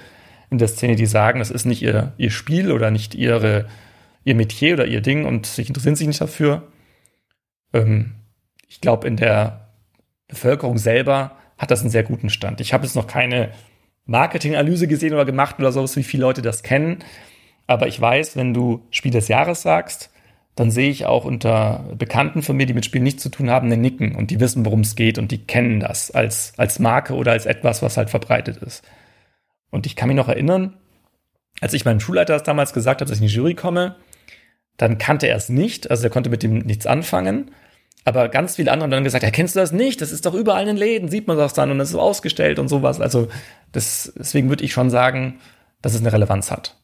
[0.53, 3.67] in der Szene, die sagen, das ist nicht ihr, ihr Spiel oder nicht ihre,
[4.25, 6.69] ihr Metier oder ihr Ding und sich interessieren sich nicht dafür.
[7.73, 8.13] Ähm,
[8.69, 9.71] ich glaube, in der
[10.29, 12.61] Bevölkerung selber hat das einen sehr guten Stand.
[12.61, 13.51] Ich habe jetzt noch keine
[14.07, 16.99] Marketinganalyse gesehen oder gemacht oder sowas, wie viele Leute das kennen.
[17.67, 20.11] Aber ich weiß, wenn du Spiel des Jahres sagst,
[20.55, 23.67] dann sehe ich auch unter Bekannten von mir, die mit Spielen nichts zu tun haben,
[23.67, 27.15] eine Nicken und die wissen, worum es geht und die kennen das als, als Marke
[27.15, 28.83] oder als etwas, was halt verbreitet ist.
[29.73, 30.77] Und ich kann mich noch erinnern,
[31.61, 33.97] als ich meinem Schulleiter das damals gesagt habe, dass ich in die Jury komme,
[34.77, 37.51] dann kannte er es nicht, also er konnte mit dem nichts anfangen.
[38.05, 40.01] Aber ganz viele andere haben dann gesagt, ja, kennst du das nicht?
[40.01, 42.59] Das ist doch überall in den Läden, sieht man das dann und das ist ausgestellt
[42.59, 43.01] und sowas.
[43.01, 43.29] Also
[43.71, 45.41] das, deswegen würde ich schon sagen,
[45.83, 46.77] dass es eine Relevanz hat.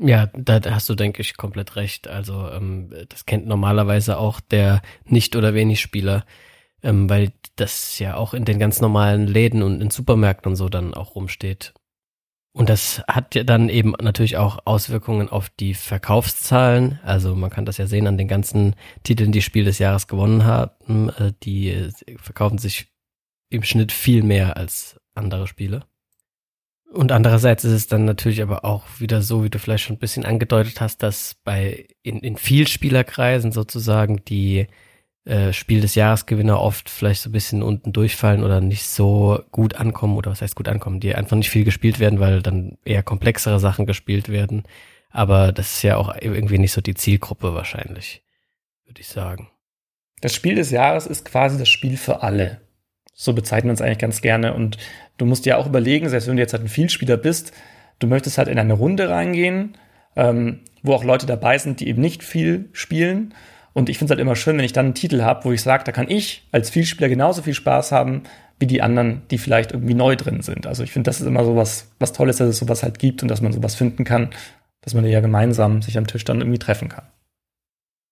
[0.00, 2.06] Ja, da hast du, denke ich, komplett recht.
[2.06, 6.24] Also ähm, das kennt normalerweise auch der nicht oder wenig Spieler,
[6.84, 10.68] ähm, weil das ja auch in den ganz normalen Läden und in Supermärkten und so
[10.68, 11.74] dann auch rumsteht.
[12.52, 16.98] Und das hat ja dann eben natürlich auch Auswirkungen auf die Verkaufszahlen.
[17.04, 20.44] Also man kann das ja sehen an den ganzen Titeln, die Spiel des Jahres gewonnen
[20.44, 21.10] haben.
[21.10, 22.88] Äh, die verkaufen sich
[23.50, 25.84] im Schnitt viel mehr als andere Spiele.
[26.90, 30.00] Und andererseits ist es dann natürlich aber auch wieder so, wie du vielleicht schon ein
[30.00, 34.66] bisschen angedeutet hast, dass bei in, in Vielspielerkreisen sozusagen die
[35.28, 39.76] äh, Spiel des Jahresgewinner oft vielleicht so ein bisschen unten durchfallen oder nicht so gut
[39.76, 43.02] ankommen oder was heißt gut ankommen, die einfach nicht viel gespielt werden, weil dann eher
[43.02, 44.62] komplexere Sachen gespielt werden.
[45.10, 48.22] Aber das ist ja auch irgendwie nicht so die Zielgruppe wahrscheinlich,
[48.86, 49.50] würde ich sagen.
[50.22, 52.62] Das Spiel des Jahres ist quasi das Spiel für alle.
[53.12, 54.54] So bezeichnen wir es eigentlich ganz gerne.
[54.54, 54.78] Und
[55.18, 57.52] du musst dir auch überlegen, selbst wenn du jetzt halt ein Vielspieler bist,
[57.98, 59.76] du möchtest halt in eine Runde reingehen,
[60.16, 63.34] ähm, wo auch Leute dabei sind, die eben nicht viel spielen.
[63.72, 65.62] Und ich finde es halt immer schön, wenn ich dann einen Titel habe, wo ich
[65.62, 68.22] sage, da kann ich als Vielspieler genauso viel Spaß haben,
[68.58, 70.66] wie die anderen, die vielleicht irgendwie neu drin sind.
[70.66, 73.22] Also ich finde, das ist immer so was, was Tolles, dass es sowas halt gibt
[73.22, 74.30] und dass man sowas finden kann,
[74.80, 77.06] dass man ja gemeinsam sich am Tisch dann irgendwie treffen kann.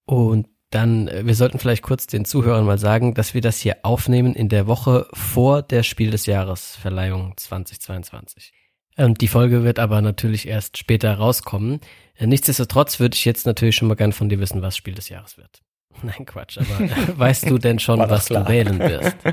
[0.07, 3.79] Und dann, äh, wir sollten vielleicht kurz den Zuhörern mal sagen, dass wir das hier
[3.83, 8.53] aufnehmen in der Woche vor der Spiel des Jahres Verleihung 2022.
[8.97, 11.81] Und die Folge wird aber natürlich erst später rauskommen.
[12.19, 15.37] Nichtsdestotrotz würde ich jetzt natürlich schon mal gern von dir wissen, was Spiel des Jahres
[15.37, 15.63] wird.
[16.03, 16.69] Nein, Quatsch, aber
[17.19, 18.45] weißt du denn schon, was klar.
[18.45, 19.17] du wählen wirst?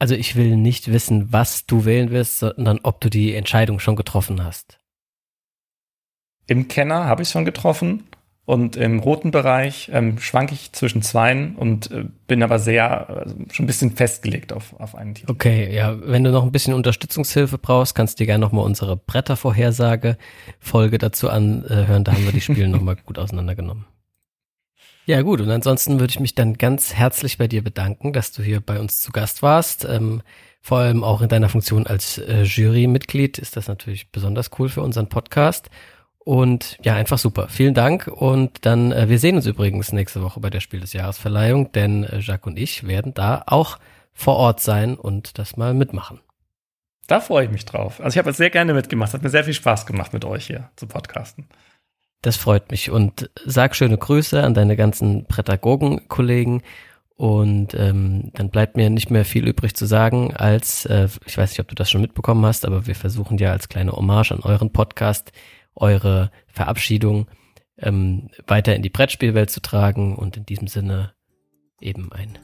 [0.00, 3.94] Also ich will nicht wissen, was du wählen wirst, sondern ob du die Entscheidung schon
[3.96, 4.78] getroffen hast.
[6.46, 8.02] Im Kenner habe ich schon getroffen
[8.46, 13.34] und im roten Bereich ähm, schwanke ich zwischen zweien und äh, bin aber sehr, also
[13.50, 15.30] schon ein bisschen festgelegt auf, auf einen Titel.
[15.30, 18.96] Okay, ja, wenn du noch ein bisschen Unterstützungshilfe brauchst, kannst du dir gerne nochmal unsere
[18.96, 20.18] Brettervorhersage
[20.60, 22.04] Folge dazu anhören.
[22.04, 23.86] Da haben wir die Spiele nochmal gut auseinandergenommen.
[25.06, 28.42] Ja gut, und ansonsten würde ich mich dann ganz herzlich bei dir bedanken, dass du
[28.42, 29.84] hier bei uns zu Gast warst.
[29.84, 30.22] Ähm,
[30.62, 34.80] vor allem auch in deiner Funktion als äh, Jurymitglied ist das natürlich besonders cool für
[34.80, 35.68] unseren Podcast.
[36.24, 37.48] Und ja, einfach super.
[37.48, 38.06] Vielen Dank.
[38.08, 42.04] Und dann, äh, wir sehen uns übrigens nächste Woche bei der Spiel des Jahresverleihung, denn
[42.04, 43.78] äh, Jacques und ich werden da auch
[44.14, 46.20] vor Ort sein und das mal mitmachen.
[47.06, 48.00] Da freue ich mich drauf.
[48.00, 49.08] Also ich habe es sehr gerne mitgemacht.
[49.08, 51.46] Es hat mir sehr viel Spaß gemacht mit euch hier zu podcasten.
[52.22, 52.90] Das freut mich.
[52.90, 56.62] Und sag schöne Grüße an deine ganzen Prädagogen-Kollegen.
[57.16, 61.50] Und ähm, dann bleibt mir nicht mehr viel übrig zu sagen, als, äh, ich weiß
[61.50, 64.40] nicht, ob du das schon mitbekommen hast, aber wir versuchen ja als kleine Hommage an
[64.40, 65.30] euren Podcast
[65.76, 67.26] eure Verabschiedung
[67.78, 71.14] ähm, weiter in die Brettspielwelt zu tragen und in diesem Sinne
[71.80, 72.38] eben ein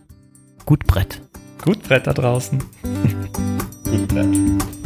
[0.66, 1.22] gut Brett.
[1.62, 2.58] Gut Brett da draußen.
[3.84, 4.79] gut Brett.